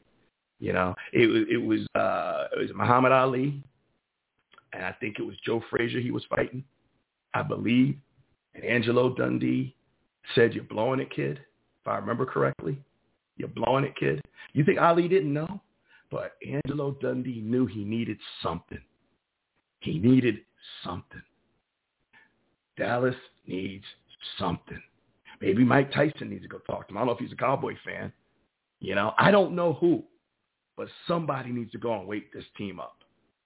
you 0.60 0.74
know, 0.74 0.96
it 1.14 1.28
was 1.28 1.44
it 1.50 1.58
was 1.58 1.82
uh, 1.96 2.48
it 2.56 2.60
was 2.60 2.70
Muhammad 2.76 3.12
Ali, 3.12 3.62
and 4.74 4.84
I 4.84 4.92
think 5.00 5.20
it 5.20 5.24
was 5.24 5.36
Joe 5.46 5.62
Frazier 5.70 6.00
he 6.00 6.12
was 6.12 6.26
fighting, 6.30 6.64
I 7.34 7.44
believe. 7.44 7.96
And 8.56 8.64
Angelo 8.64 9.14
Dundee 9.14 9.76
said, 10.34 10.54
"You're 10.54 10.64
blowing 10.64 11.00
it, 11.00 11.12
kid." 11.12 11.40
If 11.82 11.88
I 11.88 11.96
remember 11.98 12.26
correctly, 12.26 12.78
you're 13.38 13.50
blowing 13.50 13.86
it, 13.86 13.96
kid. 13.96 14.22
You 14.54 14.64
think 14.64 14.80
Ali 14.80 15.08
didn't 15.08 15.34
know? 15.34 15.62
But 16.10 16.34
Angelo 16.46 16.92
Dundee 17.02 17.42
knew 17.42 17.66
he 17.66 17.84
needed 17.84 18.18
something. 18.42 18.82
He 19.82 20.00
needed 20.00 20.38
something. 20.84 21.22
Dallas 22.78 23.16
needs 23.46 23.86
something. 24.40 24.82
Maybe 25.42 25.64
Mike 25.64 25.92
Tyson 25.92 26.30
needs 26.30 26.44
to 26.44 26.48
go 26.48 26.60
talk 26.60 26.88
to 26.88 26.94
him. 26.94 26.98
I 26.98 27.02
don't 27.02 27.08
know 27.08 27.14
if 27.14 27.20
he's 27.20 27.32
a 27.32 27.36
Cowboy 27.36 27.76
fan. 27.86 28.12
You 28.80 28.96
know, 28.96 29.14
I 29.18 29.32
don't 29.32 29.54
know 29.54 29.74
who. 29.74 30.04
But 30.78 30.88
somebody 31.08 31.52
needs 31.52 31.72
to 31.72 31.80
go 31.80 31.98
and 32.00 32.08
wake 32.08 32.32
this 32.32 32.46
team 32.58 32.80
up. 32.80 32.98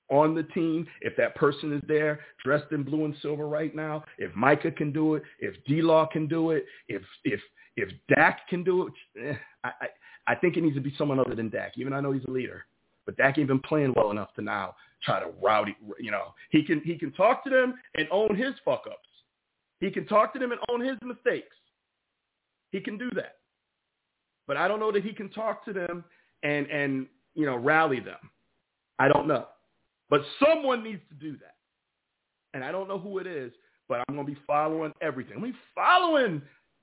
on 0.10 0.36
the 0.36 0.44
team, 0.44 0.86
if 1.00 1.16
that 1.16 1.34
person 1.36 1.72
is 1.72 1.82
there 1.88 2.20
dressed 2.44 2.72
in 2.72 2.84
blue 2.84 3.06
and 3.06 3.16
silver 3.22 3.48
right 3.48 3.74
now, 3.74 4.04
if 4.18 4.36
Micah 4.36 4.72
can 4.72 4.92
do 4.92 5.16
it, 5.16 5.24
if 5.40 5.56
D-Law 5.66 6.08
can 6.08 6.28
do 6.28 6.52
it, 6.52 6.66
if 6.90 7.02
if 7.24 7.40
if 7.78 7.90
Dak 8.14 8.48
can 8.50 8.64
do 8.64 8.88
it, 8.88 8.94
eh, 9.26 9.38
I, 9.64 9.70
I 9.70 9.88
I 10.28 10.36
think 10.36 10.58
it 10.58 10.62
needs 10.64 10.76
to 10.76 10.82
be 10.82 10.94
someone 10.98 11.20
other 11.20 11.34
than 11.34 11.50
Dak. 11.50 11.78
Even 11.78 11.94
I 11.94 12.02
know 12.02 12.12
he's 12.12 12.26
a 12.26 12.32
leader, 12.32 12.66
but 13.06 13.16
Dak 13.16 13.38
ain't 13.38 13.48
been 13.48 13.62
playing 13.62 13.94
well 13.96 14.12
enough 14.12 14.34
to 14.36 14.42
now 14.42 14.76
try 15.02 15.20
to 15.22 15.32
rowdy. 15.42 15.78
You 15.98 16.12
know, 16.12 16.34
he 16.50 16.62
can 16.64 16.82
he 16.82 16.98
can 16.98 17.14
talk 17.14 17.44
to 17.46 17.50
them 17.50 17.76
and 17.96 18.08
own 18.12 18.36
his 18.36 18.54
fuck 18.66 18.84
ups. 18.88 19.08
He 19.80 19.90
can 19.90 20.06
talk 20.06 20.34
to 20.34 20.40
them 20.40 20.52
and 20.52 20.60
own 20.70 20.82
his 20.82 20.98
mistakes. 21.02 21.56
He 22.72 22.82
can 22.82 22.98
do 22.98 23.10
that. 23.16 23.38
But 24.46 24.58
I 24.58 24.68
don't 24.68 24.80
know 24.82 24.92
that 24.92 25.04
he 25.04 25.14
can 25.14 25.30
talk 25.30 25.64
to 25.66 25.74
them 25.74 26.04
and 26.44 26.68
and 26.68 27.08
you 27.36 27.46
know 27.46 27.56
rally 27.56 28.00
them. 28.00 28.18
I 29.00 29.08
don't 29.08 29.28
know. 29.28 29.48
But 30.10 30.22
someone 30.46 30.84
needs 30.84 31.02
to 31.10 31.16
do 31.16 31.38
that. 31.38 31.56
And 32.54 32.64
I 32.64 32.72
don't 32.72 32.88
know 32.88 33.00
who 33.00 33.20
it 33.20 33.28
is, 33.28 33.52
but 33.88 34.04
I'm 34.08 34.16
going 34.16 34.28
to 34.28 34.34
be 34.34 34.40
following 34.46 34.92
everything. 35.02 35.38
I'm 35.38 35.44
be 35.44 35.58
following 35.74 36.42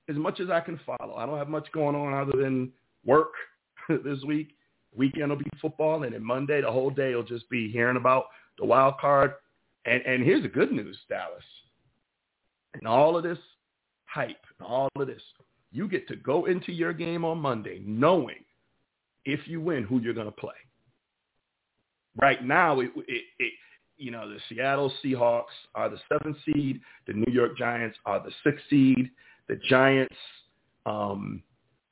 as 0.09 0.17
much 0.17 0.41
as 0.41 0.49
I 0.51 0.61
can 0.61 0.81
follow. 0.87 1.15
I 1.17 1.27
don't 1.27 1.39
have 1.39 1.49
much 1.49 1.71
going 1.73 1.95
on 1.95 2.15
other 2.15 2.43
than 2.43 2.73
work 3.05 3.33
this 3.89 4.23
week. 4.27 4.55
Weekend 4.97 5.29
will 5.29 5.37
be 5.37 5.51
football, 5.61 6.03
and 6.03 6.15
then 6.15 6.25
Monday, 6.25 6.63
the 6.63 6.73
whole 6.73 6.91
day 6.91 7.15
will 7.15 7.23
just 7.23 7.49
be 7.51 7.71
hearing 7.71 7.99
about 7.99 8.25
the 8.59 8.65
wild 8.65 8.99
card. 8.99 9.35
And, 9.85 10.03
and 10.05 10.25
here's 10.25 10.43
the 10.43 10.49
good 10.49 10.73
news, 10.73 10.99
Dallas. 11.09 11.45
And 12.75 12.87
all 12.87 13.17
of 13.17 13.23
this 13.23 13.39
hype 14.07 14.45
and 14.59 14.67
all 14.67 14.89
of 14.97 15.07
this, 15.07 15.23
you 15.71 15.87
get 15.89 16.09
to 16.09 16.17
go 16.17 16.47
into 16.47 16.73
your 16.73 16.95
game 16.95 17.25
on 17.25 17.39
Monday 17.39 17.83
knowing 17.85 18.45
if 19.29 19.47
you 19.47 19.61
win 19.61 19.85
who 19.85 20.01
you're 20.01 20.15
going 20.15 20.27
to 20.27 20.33
play 20.33 20.55
right 22.17 22.43
now, 22.43 22.81
it, 22.81 22.91
it, 23.07 23.25
it, 23.39 23.53
you 23.99 24.11
know, 24.11 24.29
the 24.29 24.39
Seattle 24.49 24.91
Seahawks 25.05 25.45
are 25.75 25.91
the 25.91 25.99
seventh 26.09 26.39
seed. 26.47 26.81
The 27.07 27.13
New 27.13 27.31
York 27.31 27.57
Giants 27.59 27.99
are 28.07 28.21
the 28.21 28.33
sixth 28.43 28.65
seed. 28.71 29.11
The 29.49 29.57
Giants 29.69 30.17
um, 30.87 31.43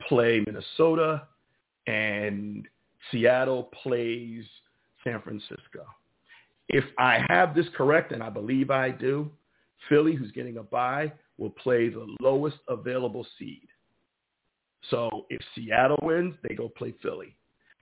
play 0.09 0.43
Minnesota, 0.47 1.29
and 1.87 2.67
Seattle 3.11 3.65
plays 3.83 4.45
San 5.05 5.21
Francisco. 5.21 5.85
If 6.69 6.85
I 6.99 7.25
have 7.29 7.55
this 7.55 7.67
correct, 7.77 8.13
and 8.13 8.23
I 8.23 8.31
believe 8.31 8.71
I 8.71 8.91
do, 8.91 9.31
Philly, 9.91 10.15
who's 10.15 10.33
getting 10.33 10.57
a 10.57 10.63
bye, 10.63 11.13
will 11.37 11.51
play 11.51 11.91
the 11.91 12.07
lowest 12.21 12.57
available 12.69 13.27
seed. 13.39 13.69
So 14.91 15.27
if 15.31 15.41
Seattle 15.55 15.99
wins, 16.03 16.35
they 16.47 16.55
go 16.55 16.69
play 16.69 16.95
Philly. 17.03 17.37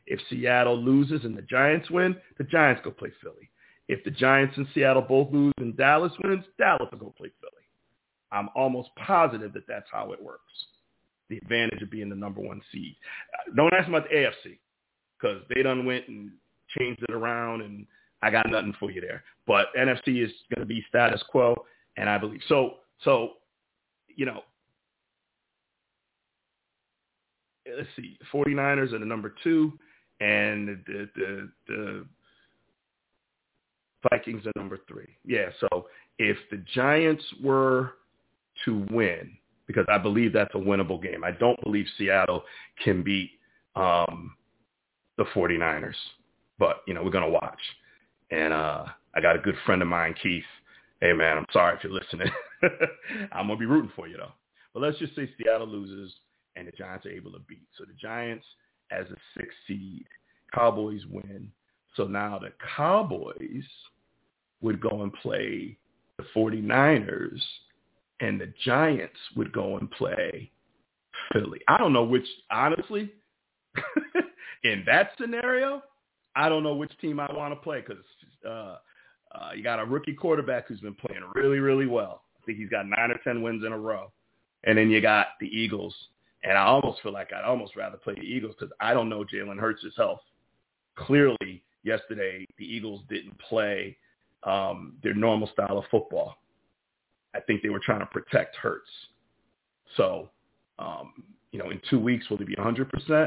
If 0.06 0.20
Seattle 0.28 0.76
loses 0.76 1.24
and 1.24 1.36
the 1.36 1.42
Giants 1.42 1.90
win, 1.90 2.16
the 2.38 2.44
Giants 2.44 2.82
go 2.84 2.90
play 2.90 3.12
Philly. 3.22 3.50
If 3.88 4.02
the 4.04 4.10
Giants 4.10 4.56
and 4.56 4.66
Seattle 4.74 5.02
both 5.02 5.32
lose 5.32 5.52
and 5.58 5.76
Dallas 5.76 6.12
wins, 6.22 6.44
Dallas 6.58 6.88
will 6.90 6.98
go 6.98 7.14
play 7.16 7.30
Philly. 7.40 7.52
I'm 8.32 8.48
almost 8.56 8.90
positive 8.96 9.52
that 9.52 9.66
that's 9.68 9.88
how 9.92 10.12
it 10.12 10.22
works. 10.22 10.42
The 11.30 11.38
advantage 11.38 11.82
of 11.82 11.90
being 11.90 12.08
the 12.08 12.16
number 12.16 12.40
one 12.40 12.60
seed. 12.72 12.96
Don't 13.56 13.72
ask 13.72 13.88
about 13.88 14.08
the 14.08 14.14
AFC 14.14 14.58
because 15.18 15.42
they 15.54 15.62
done 15.62 15.86
went 15.86 16.08
and 16.08 16.30
changed 16.78 17.02
it 17.08 17.14
around, 17.14 17.62
and 17.62 17.86
I 18.22 18.30
got 18.30 18.50
nothing 18.50 18.74
for 18.78 18.90
you 18.90 19.00
there. 19.00 19.22
But 19.46 19.66
NFC 19.78 20.24
is 20.24 20.32
going 20.54 20.60
to 20.60 20.66
be 20.66 20.84
status 20.88 21.22
quo, 21.28 21.54
and 21.96 22.08
I 22.08 22.18
believe 22.18 22.40
so. 22.48 22.76
So, 23.04 23.34
you 24.14 24.26
know, 24.26 24.42
let's 27.76 27.88
see, 27.96 28.18
49ers 28.32 28.92
are 28.92 28.98
the 28.98 29.06
number 29.06 29.34
two 29.42 29.72
and 30.20 30.68
the 30.86 31.08
the, 31.16 31.50
the 31.66 32.06
Vikings 34.10 34.46
are 34.46 34.52
number 34.56 34.78
three. 34.86 35.08
Yeah, 35.24 35.48
so 35.60 35.86
if 36.18 36.36
the 36.50 36.62
Giants 36.74 37.24
were 37.42 37.92
to 38.64 38.86
win, 38.90 39.32
because 39.66 39.86
I 39.88 39.98
believe 39.98 40.32
that's 40.32 40.54
a 40.54 40.58
winnable 40.58 41.02
game. 41.02 41.24
I 41.24 41.30
don't 41.32 41.60
believe 41.62 41.86
Seattle 41.96 42.44
can 42.82 43.02
beat 43.02 43.30
um, 43.76 44.36
the 45.16 45.24
49ers, 45.34 45.94
but 46.58 46.82
you 46.86 46.94
know 46.94 47.02
we're 47.02 47.10
gonna 47.10 47.30
watch. 47.30 47.60
And 48.30 48.52
uh, 48.52 48.84
I 49.14 49.20
got 49.20 49.36
a 49.36 49.40
good 49.40 49.56
friend 49.64 49.82
of 49.82 49.88
mine, 49.88 50.14
Keith. 50.22 50.44
Hey 51.00 51.12
man, 51.12 51.38
I'm 51.38 51.46
sorry 51.52 51.76
if 51.76 51.84
you're 51.84 51.92
listening. 51.92 52.28
I'm 53.32 53.46
gonna 53.46 53.56
be 53.56 53.66
rooting 53.66 53.92
for 53.96 54.06
you 54.06 54.16
though. 54.16 54.32
But 54.72 54.82
let's 54.82 54.98
just 54.98 55.14
say 55.16 55.30
Seattle 55.38 55.68
loses 55.68 56.14
and 56.56 56.68
the 56.68 56.72
Giants 56.72 57.06
are 57.06 57.10
able 57.10 57.32
to 57.32 57.40
beat. 57.48 57.66
So 57.78 57.84
the 57.84 57.94
Giants 57.94 58.44
as 58.90 59.06
a 59.06 59.16
six 59.36 59.48
seed. 59.66 60.04
Cowboys 60.54 61.02
win. 61.10 61.50
So 61.96 62.04
now 62.04 62.38
the 62.38 62.52
Cowboys 62.76 63.64
would 64.60 64.80
go 64.80 65.02
and 65.02 65.12
play 65.14 65.76
the 66.18 66.24
49ers 66.34 67.40
and 68.20 68.40
the 68.40 68.52
Giants 68.64 69.16
would 69.36 69.52
go 69.52 69.78
and 69.78 69.90
play 69.90 70.50
Philly. 71.32 71.60
I 71.68 71.76
don't 71.78 71.92
know 71.92 72.04
which, 72.04 72.26
honestly, 72.50 73.12
in 74.64 74.84
that 74.86 75.10
scenario, 75.20 75.82
I 76.36 76.48
don't 76.48 76.62
know 76.62 76.74
which 76.74 76.96
team 77.00 77.20
I 77.20 77.32
want 77.32 77.52
to 77.52 77.60
play 77.60 77.82
because 77.86 78.04
uh, 78.46 78.76
uh, 79.34 79.50
you 79.54 79.62
got 79.62 79.80
a 79.80 79.84
rookie 79.84 80.14
quarterback 80.14 80.68
who's 80.68 80.80
been 80.80 80.94
playing 80.94 81.22
really, 81.34 81.58
really 81.58 81.86
well. 81.86 82.22
I 82.40 82.46
think 82.46 82.58
he's 82.58 82.68
got 82.68 82.86
nine 82.86 83.10
or 83.10 83.18
ten 83.24 83.42
wins 83.42 83.64
in 83.64 83.72
a 83.72 83.78
row. 83.78 84.12
And 84.64 84.78
then 84.78 84.90
you 84.90 85.00
got 85.00 85.28
the 85.40 85.46
Eagles 85.46 85.94
and 86.44 86.58
I 86.58 86.64
almost 86.64 87.02
feel 87.02 87.12
like 87.12 87.32
I'd 87.32 87.44
almost 87.44 87.74
rather 87.74 87.96
play 87.96 88.14
the 88.14 88.20
Eagles 88.20 88.54
because 88.58 88.72
I 88.80 88.92
don't 88.94 89.08
know 89.08 89.24
Jalen 89.24 89.58
Hurts' 89.58 89.84
health. 89.96 90.20
Clearly, 90.96 91.62
yesterday 91.82 92.46
the 92.58 92.64
Eagles 92.64 93.02
didn't 93.08 93.38
play 93.40 93.96
um, 94.44 94.94
their 95.02 95.14
normal 95.14 95.48
style 95.48 95.78
of 95.78 95.84
football. 95.90 96.36
I 97.34 97.40
think 97.40 97.62
they 97.62 97.70
were 97.70 97.80
trying 97.84 98.00
to 98.00 98.06
protect 98.06 98.56
Hurts. 98.56 98.90
So, 99.96 100.30
um, 100.78 101.24
you 101.50 101.58
know, 101.58 101.70
in 101.70 101.80
two 101.88 101.98
weeks 101.98 102.28
will 102.28 102.40
it 102.40 102.46
be 102.46 102.56
100%? 102.56 102.88
Uh, 103.10 103.26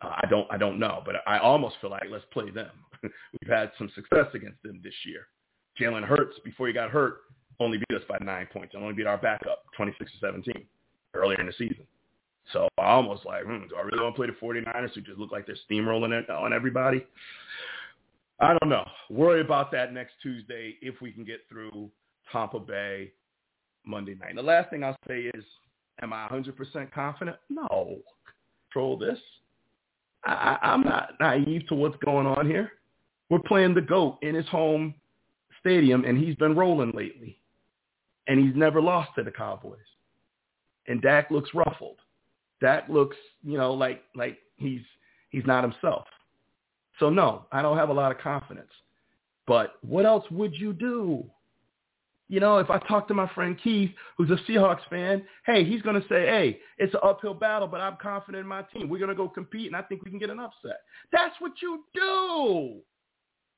I 0.00 0.26
don't, 0.30 0.46
I 0.50 0.56
don't 0.56 0.78
know, 0.78 1.02
but 1.04 1.16
I 1.26 1.38
almost 1.38 1.76
feel 1.80 1.90
like 1.90 2.04
let's 2.10 2.24
play 2.32 2.50
them. 2.50 2.70
We've 3.02 3.50
had 3.50 3.72
some 3.76 3.90
success 3.94 4.26
against 4.34 4.62
them 4.62 4.80
this 4.84 4.94
year. 5.04 5.26
Jalen 5.80 6.04
Hurts, 6.04 6.38
before 6.44 6.68
he 6.68 6.72
got 6.72 6.90
hurt, 6.90 7.22
only 7.60 7.78
beat 7.78 7.96
us 7.96 8.02
by 8.08 8.18
nine 8.22 8.46
points 8.52 8.74
and 8.74 8.82
only 8.82 8.94
beat 8.94 9.06
our 9.06 9.18
backup 9.18 9.64
26 9.76 10.12
to 10.12 10.18
17 10.18 10.66
earlier 11.14 11.40
in 11.40 11.46
the 11.46 11.52
season. 11.52 11.86
So 12.52 12.68
I 12.78 12.90
almost 12.90 13.24
like, 13.24 13.44
hmm, 13.44 13.68
do 13.68 13.76
I 13.76 13.82
really 13.82 14.02
want 14.02 14.14
to 14.14 14.18
play 14.18 14.26
the 14.26 14.32
49ers 14.32 14.94
who 14.94 15.00
just 15.00 15.18
look 15.18 15.30
like 15.30 15.46
they're 15.46 15.56
steamrolling 15.70 16.28
on 16.30 16.52
everybody? 16.52 17.04
I 18.40 18.56
don't 18.58 18.68
know. 18.68 18.84
Worry 19.08 19.40
about 19.40 19.70
that 19.72 19.92
next 19.92 20.14
Tuesday 20.22 20.76
if 20.82 21.00
we 21.00 21.12
can 21.12 21.24
get 21.24 21.40
through 21.48 21.90
Tampa 22.32 22.58
Bay 22.58 23.12
Monday 23.86 24.14
night. 24.14 24.30
And 24.30 24.38
the 24.38 24.42
last 24.42 24.70
thing 24.70 24.82
I'll 24.82 24.96
say 25.06 25.30
is, 25.34 25.44
am 26.02 26.12
I 26.12 26.26
100% 26.28 26.92
confident? 26.92 27.36
No. 27.48 27.98
Control 28.72 28.98
this. 28.98 29.18
I, 30.24 30.58
I'm 30.62 30.82
not 30.82 31.10
naive 31.20 31.66
to 31.68 31.74
what's 31.74 31.96
going 32.04 32.26
on 32.26 32.46
here. 32.46 32.72
We're 33.28 33.40
playing 33.40 33.74
the 33.74 33.80
GOAT 33.80 34.18
in 34.22 34.34
his 34.34 34.46
home 34.46 34.94
stadium, 35.60 36.04
and 36.04 36.18
he's 36.18 36.36
been 36.36 36.56
rolling 36.56 36.92
lately. 36.94 37.38
And 38.26 38.38
he's 38.44 38.56
never 38.56 38.80
lost 38.80 39.10
to 39.16 39.24
the 39.24 39.30
Cowboys. 39.30 39.78
And 40.86 41.02
Dak 41.02 41.30
looks 41.30 41.50
ruffled. 41.54 41.96
Dak 42.62 42.88
looks, 42.88 43.16
you 43.44 43.58
know, 43.58 43.74
like 43.74 44.02
like 44.14 44.38
he's 44.56 44.80
he's 45.28 45.44
not 45.44 45.62
himself. 45.64 46.06
So 46.98 47.10
no, 47.10 47.46
I 47.52 47.60
don't 47.60 47.76
have 47.76 47.90
a 47.90 47.92
lot 47.92 48.12
of 48.12 48.18
confidence. 48.18 48.70
But 49.46 49.74
what 49.82 50.06
else 50.06 50.24
would 50.30 50.54
you 50.54 50.72
do? 50.72 51.24
You 52.28 52.40
know, 52.40 52.58
if 52.58 52.70
I 52.70 52.78
talk 52.78 53.08
to 53.08 53.14
my 53.14 53.28
friend 53.34 53.58
Keith, 53.62 53.90
who's 54.16 54.30
a 54.30 54.38
Seahawks 54.50 54.88
fan, 54.88 55.22
hey, 55.44 55.64
he's 55.64 55.82
going 55.82 56.00
to 56.00 56.08
say, 56.08 56.24
hey, 56.24 56.60
it's 56.78 56.94
an 56.94 57.00
uphill 57.02 57.34
battle, 57.34 57.68
but 57.68 57.82
I'm 57.82 57.98
confident 58.00 58.40
in 58.40 58.46
my 58.46 58.62
team. 58.72 58.88
We're 58.88 58.98
going 58.98 59.10
to 59.10 59.14
go 59.14 59.28
compete, 59.28 59.66
and 59.66 59.76
I 59.76 59.82
think 59.82 60.02
we 60.02 60.08
can 60.10 60.18
get 60.18 60.30
an 60.30 60.38
upset. 60.38 60.78
That's 61.12 61.34
what 61.40 61.52
you 61.60 61.84
do. 61.92 62.80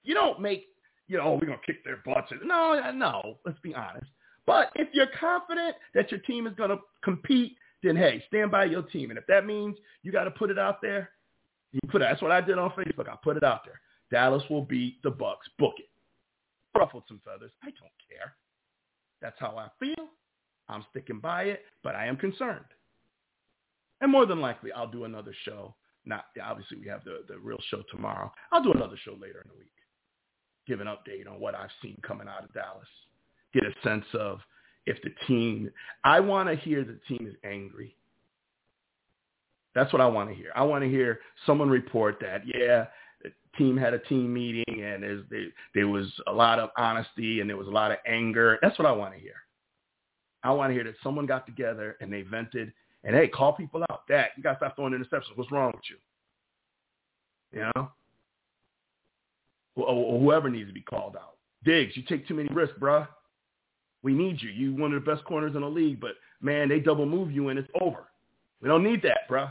You 0.03 0.15
don't 0.15 0.41
make, 0.41 0.65
you 1.07 1.19
know, 1.19 1.25
oh, 1.25 1.33
we're 1.35 1.47
going 1.47 1.59
to 1.61 1.67
kick 1.67 1.85
their 1.85 1.99
butts. 2.05 2.33
No, 2.43 2.91
no, 2.93 3.39
let's 3.47 3.61
be 3.61 3.75
honest. 3.77 4.07
But 4.45 4.71
if 4.75 4.89
you're 4.93 5.07
confident 5.21 5.77
that 5.95 6.11
your 6.11 6.21
team 6.21 6.49
is 6.49 6.55
going 6.55 6.71
to 6.71 6.79
compete 7.05 7.57
then 7.85 7.97
hey, 7.97 8.25
stand 8.29 8.51
by 8.51 8.65
your 8.65 8.83
team. 8.83 9.11
And 9.11 9.19
if 9.19 9.27
that 9.27 9.47
means 9.47 9.77
you 10.03 10.11
got 10.11 10.25
to 10.25 10.31
put 10.31 10.51
it 10.51 10.59
out 10.59 10.81
there, 10.81 11.11
you 11.73 11.81
put 11.89 12.03
it. 12.03 12.07
That's 12.09 12.23
what 12.23 12.31
I 12.33 12.41
did 12.41 12.59
on 12.59 12.71
Facebook. 12.71 13.09
I 13.09 13.17
put 13.23 13.37
it 13.37 13.45
out 13.45 13.61
there. 13.65 13.81
Dallas 14.11 14.43
will 14.49 14.63
beat 14.63 15.03
the 15.03 15.11
Bucks. 15.11 15.49
Book 15.59 15.75
it. 15.79 15.89
Ruffled 16.77 17.05
some 17.07 17.21
feathers. 17.25 17.53
I 17.63 17.67
don't 17.67 17.93
care. 18.09 18.35
That's 19.21 19.37
how 19.39 19.57
I 19.59 19.69
feel. 19.79 20.09
I'm 20.69 20.85
sticking 20.91 21.21
by 21.21 21.45
it, 21.45 21.63
but 21.83 21.95
I 21.95 22.07
am 22.07 22.17
concerned. 22.17 22.65
And 24.01 24.11
more 24.11 24.27
than 24.27 24.41
likely, 24.41 24.73
I'll 24.73 24.91
do 24.91 25.05
another 25.05 25.35
show. 25.45 25.75
Not 26.07 26.27
obviously, 26.43 26.79
we 26.79 26.89
have 26.89 27.05
the 27.05 27.25
the 27.29 27.39
real 27.39 27.59
show 27.71 27.83
tomorrow. 27.91 28.33
I'll 28.53 28.63
do 28.63 28.73
another 28.73 28.97
show 29.05 29.13
later 29.13 29.41
in 29.45 29.51
the 29.51 29.59
week. 29.59 29.73
Give 30.67 30.81
an 30.81 30.87
update 30.87 31.29
on 31.31 31.41
what 31.41 31.55
I've 31.55 31.71
seen 31.83 31.97
coming 32.07 32.29
out 32.29 32.45
of 32.45 32.53
Dallas. 32.55 32.89
Get 33.53 33.65
a 33.65 33.73
sense 33.83 34.05
of 34.15 34.41
if 34.87 35.01
the 35.03 35.11
team, 35.27 35.71
I 36.05 36.21
want 36.21 36.49
to 36.49 36.57
hear 36.57 36.85
the 36.85 36.99
team 37.09 37.27
is 37.27 37.35
angry. 37.45 37.97
That's 39.75 39.93
what 39.93 40.03
I 40.03 40.07
want 40.07 40.29
to 40.29 40.35
hear. 40.35 40.51
I 40.55 40.63
want 40.63 40.85
to 40.85 40.91
hear 40.91 41.21
someone 41.47 41.69
report 41.69 42.19
that, 42.21 42.43
yeah, 42.47 42.87
the 43.23 43.31
team 43.59 43.77
had 43.77 43.95
a 43.95 43.99
team 43.99 44.33
meeting 44.33 44.83
and 44.83 45.03
there's, 45.03 45.25
there, 45.31 45.47
there 45.75 45.89
was 45.89 46.07
a 46.27 46.33
lot 46.33 46.59
of 46.59 46.71
honesty 46.77 47.41
and 47.41 47.51
there 47.51 47.57
was 47.57 47.67
a 47.67 47.73
lot 47.73 47.91
of 47.91 47.99
anger. 48.07 48.59
That's 48.63 48.79
what 48.79 48.87
I 48.87 48.93
want 48.93 49.15
to 49.15 49.21
hear. 49.21 49.35
I 50.45 50.53
want 50.53 50.71
to 50.71 50.75
hear 50.75 50.85
that 50.85 50.95
someone 51.03 51.27
got 51.27 51.47
together 51.47 51.97
and 52.01 52.13
they 52.13 52.23
vented 52.23 52.73
and 53.03 53.15
hey, 53.15 53.29
call 53.29 53.53
people 53.53 53.83
out. 53.91 54.03
That, 54.09 54.31
you 54.37 54.43
got 54.43 54.53
to 54.53 54.57
stop 54.59 54.77
throwing 54.77 54.93
interceptions. 54.93 55.37
What's 55.37 55.51
wrong 55.51 55.73
with 55.75 55.85
you? 55.91 57.61
You 57.61 57.71
know? 57.75 57.91
Or, 59.77 60.21
whoever 60.21 60.49
needs 60.49 60.69
to 60.69 60.75
be 60.75 60.83
called 60.83 61.17
out. 61.17 61.37
Diggs, 61.65 61.97
you 61.97 62.03
take 62.03 62.29
too 62.29 62.35
many 62.35 62.49
risks, 62.51 62.77
bruh. 62.79 63.09
We 64.05 64.13
need 64.13 64.41
you. 64.41 64.51
You 64.51 64.75
one 64.77 64.93
of 64.93 65.03
the 65.03 65.11
best 65.11 65.25
corners 65.25 65.57
in 65.57 65.63
the 65.63 65.69
league, 65.69 66.01
but 66.01 66.13
man, 66.41 66.69
they 66.69 66.79
double 66.79 67.07
move 67.07 67.33
you 67.33 67.49
and 67.49 67.59
it's 67.59 67.71
over. 67.81 68.05
We 68.61 68.69
don't 68.69 68.85
need 68.85 69.03
that, 69.03 69.29
bruh. 69.29 69.51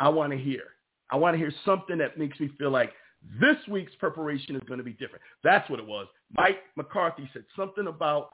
I 0.00 0.08
want 0.08 0.32
to 0.32 0.38
hear. 0.38 0.62
I 1.10 1.16
want 1.16 1.34
to 1.34 1.38
hear 1.38 1.52
something 1.64 1.98
that 1.98 2.18
makes 2.18 2.40
me 2.40 2.50
feel 2.58 2.70
like 2.70 2.92
this 3.40 3.56
week's 3.68 3.94
preparation 3.96 4.56
is 4.56 4.62
going 4.66 4.78
to 4.78 4.84
be 4.84 4.92
different. 4.92 5.22
That's 5.44 5.68
what 5.70 5.78
it 5.78 5.86
was. 5.86 6.06
Mike 6.32 6.58
McCarthy 6.74 7.28
said 7.32 7.44
something 7.54 7.86
about 7.86 8.30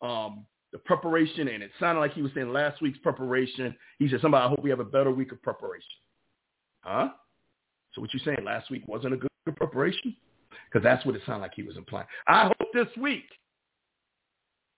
um, 0.00 0.46
the 0.72 0.78
preparation, 0.78 1.48
and 1.48 1.62
it 1.62 1.70
sounded 1.78 2.00
like 2.00 2.14
he 2.14 2.22
was 2.22 2.32
saying 2.34 2.52
last 2.52 2.80
week's 2.80 2.98
preparation. 2.98 3.76
He 3.98 4.08
said, 4.08 4.20
somebody, 4.22 4.44
I 4.44 4.48
hope 4.48 4.62
we 4.62 4.70
have 4.70 4.80
a 4.80 4.84
better 4.84 5.10
week 5.10 5.32
of 5.32 5.42
preparation. 5.42 5.86
Huh? 6.80 7.10
So 7.92 8.00
what 8.00 8.12
you 8.12 8.20
saying 8.24 8.38
last 8.44 8.70
week 8.70 8.82
wasn't 8.88 9.14
a 9.14 9.16
good, 9.18 9.30
good 9.44 9.56
preparation? 9.56 10.16
Because 10.68 10.82
that's 10.82 11.04
what 11.06 11.14
it 11.14 11.22
sounded 11.26 11.42
like 11.42 11.54
he 11.54 11.62
was 11.62 11.76
implying. 11.76 12.06
I 12.26 12.44
hope 12.46 12.72
this 12.72 12.88
week 13.00 13.24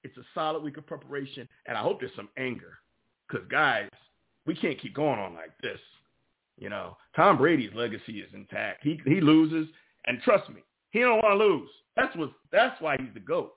it's 0.06 0.18
a 0.18 0.26
solid 0.34 0.62
week 0.62 0.76
of 0.76 0.86
preparation, 0.86 1.48
and 1.66 1.76
I 1.76 1.82
hope 1.82 2.00
there's 2.00 2.12
some 2.16 2.28
anger. 2.36 2.78
Because, 3.28 3.46
guys, 3.50 3.88
we 4.46 4.54
can't 4.54 4.80
keep 4.80 4.94
going 4.94 5.18
on 5.18 5.34
like 5.34 5.56
this. 5.62 5.80
You 6.58 6.70
know, 6.70 6.96
Tom 7.14 7.36
Brady's 7.36 7.74
legacy 7.74 8.20
is 8.20 8.30
intact. 8.32 8.82
He 8.82 8.98
he 9.04 9.20
loses, 9.20 9.68
and 10.06 10.20
trust 10.22 10.48
me, 10.48 10.62
he 10.90 11.00
don't 11.00 11.22
want 11.22 11.38
to 11.38 11.44
lose. 11.44 11.70
That's 11.96 12.16
what 12.16 12.32
that's 12.50 12.80
why 12.80 12.96
he's 12.98 13.12
the 13.12 13.20
goat 13.20 13.52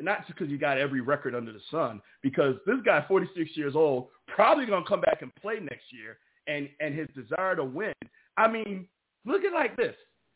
not 0.00 0.26
just 0.26 0.36
because 0.36 0.50
you 0.50 0.58
got 0.58 0.78
every 0.78 1.00
record 1.00 1.34
under 1.34 1.52
the 1.52 1.60
sun, 1.70 2.00
because 2.22 2.56
this 2.66 2.76
guy, 2.84 3.04
46 3.06 3.56
years 3.56 3.74
old, 3.74 4.08
probably 4.26 4.66
to 4.66 4.82
come 4.86 5.00
back 5.00 5.22
and 5.22 5.34
play 5.36 5.58
next 5.60 5.92
year, 5.92 6.18
and 6.46 6.68
and 6.80 6.94
his 6.94 7.08
desire 7.14 7.56
to 7.56 7.64
win. 7.64 7.94
I 8.36 8.48
mean, 8.48 8.86
look 9.24 9.44
at 9.44 9.52
like 9.52 9.76
this: 9.76 9.94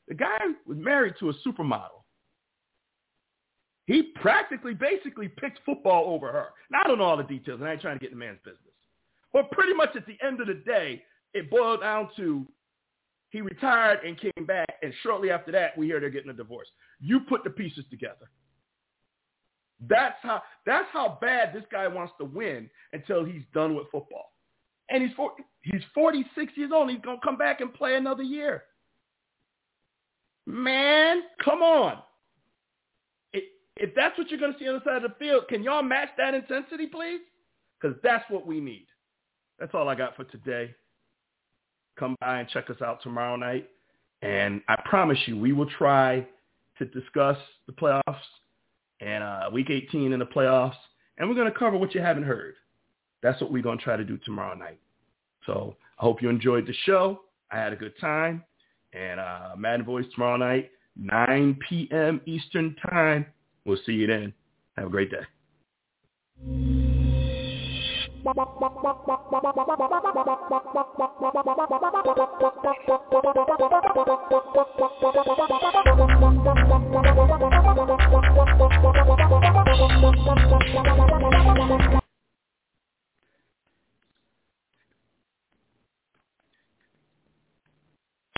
the 0.08 0.14
guy 0.14 0.38
was 0.66 0.78
married 0.78 1.14
to 1.20 1.30
a 1.30 1.34
supermodel. 1.46 1.99
He 3.90 4.02
practically, 4.02 4.72
basically 4.72 5.26
picked 5.26 5.58
football 5.66 6.14
over 6.14 6.30
her. 6.30 6.50
Now 6.70 6.82
I 6.84 6.86
don't 6.86 6.98
know 6.98 7.04
all 7.04 7.16
the 7.16 7.24
details, 7.24 7.58
and 7.58 7.68
I 7.68 7.72
ain't 7.72 7.80
trying 7.80 7.98
to 7.98 8.00
get 8.00 8.12
in 8.12 8.18
the 8.20 8.24
man's 8.24 8.38
business, 8.44 8.72
but 9.32 9.50
pretty 9.50 9.74
much 9.74 9.96
at 9.96 10.06
the 10.06 10.16
end 10.24 10.40
of 10.40 10.46
the 10.46 10.54
day, 10.54 11.02
it 11.34 11.50
boiled 11.50 11.80
down 11.80 12.08
to 12.16 12.46
he 13.30 13.40
retired 13.40 14.04
and 14.04 14.16
came 14.16 14.46
back, 14.46 14.76
and 14.84 14.94
shortly 15.02 15.32
after 15.32 15.50
that, 15.50 15.76
we 15.76 15.86
hear 15.86 15.98
they're 15.98 16.08
getting 16.08 16.30
a 16.30 16.34
divorce. 16.34 16.68
You 17.00 17.18
put 17.28 17.42
the 17.42 17.50
pieces 17.50 17.84
together. 17.90 18.30
That's 19.88 20.18
how 20.22 20.40
that's 20.66 20.86
how 20.92 21.18
bad 21.20 21.52
this 21.52 21.64
guy 21.72 21.88
wants 21.88 22.12
to 22.20 22.24
win 22.24 22.70
until 22.92 23.24
he's 23.24 23.42
done 23.52 23.74
with 23.74 23.90
football. 23.90 24.34
And 24.88 25.02
he's 25.02 25.16
he's 25.62 25.82
46 25.94 26.52
years 26.54 26.70
old. 26.72 26.90
He's 26.90 27.00
gonna 27.00 27.18
come 27.24 27.36
back 27.36 27.60
and 27.60 27.74
play 27.74 27.96
another 27.96 28.22
year. 28.22 28.62
Man, 30.46 31.22
come 31.44 31.62
on. 31.62 32.02
If 33.80 33.94
that's 33.94 34.16
what 34.18 34.30
you're 34.30 34.38
gonna 34.38 34.56
see 34.58 34.68
on 34.68 34.74
the 34.74 34.84
side 34.84 35.02
of 35.04 35.10
the 35.10 35.16
field, 35.18 35.48
can 35.48 35.62
y'all 35.62 35.82
match 35.82 36.10
that 36.18 36.34
intensity, 36.34 36.86
please? 36.86 37.20
Because 37.80 37.96
that's 38.02 38.28
what 38.30 38.46
we 38.46 38.60
need. 38.60 38.86
That's 39.58 39.74
all 39.74 39.88
I 39.88 39.94
got 39.94 40.14
for 40.16 40.24
today. 40.24 40.74
Come 41.98 42.14
by 42.20 42.40
and 42.40 42.48
check 42.48 42.70
us 42.70 42.80
out 42.82 43.02
tomorrow 43.02 43.36
night. 43.36 43.68
And 44.22 44.60
I 44.68 44.76
promise 44.84 45.18
you, 45.26 45.38
we 45.38 45.52
will 45.52 45.68
try 45.78 46.26
to 46.78 46.84
discuss 46.86 47.38
the 47.66 47.72
playoffs 47.72 48.16
and 49.00 49.24
uh, 49.24 49.50
week 49.52 49.70
18 49.70 50.12
in 50.12 50.18
the 50.18 50.26
playoffs. 50.26 50.74
And 51.18 51.28
we're 51.28 51.34
going 51.34 51.50
to 51.50 51.58
cover 51.58 51.76
what 51.76 51.94
you 51.94 52.00
haven't 52.00 52.24
heard. 52.24 52.54
That's 53.22 53.40
what 53.40 53.52
we're 53.52 53.62
going 53.62 53.78
to 53.78 53.84
try 53.84 53.96
to 53.96 54.04
do 54.04 54.18
tomorrow 54.18 54.54
night. 54.54 54.78
So 55.46 55.76
I 55.98 56.04
hope 56.04 56.22
you 56.22 56.28
enjoyed 56.28 56.66
the 56.66 56.74
show. 56.84 57.20
I 57.50 57.56
had 57.56 57.72
a 57.72 57.76
good 57.76 57.98
time. 58.00 58.44
And 58.92 59.20
uh, 59.20 59.50
Madden 59.56 59.84
Voice 59.84 60.06
tomorrow 60.14 60.36
night, 60.36 60.70
9 60.96 61.58
p.m. 61.68 62.20
Eastern 62.26 62.74
Time. 62.90 63.26
We'll 63.64 63.78
see 63.84 63.92
you 63.92 64.06
then. 64.06 64.32
Have 64.76 64.86
a 64.86 64.90
great 64.90 65.10
day. 65.10 65.26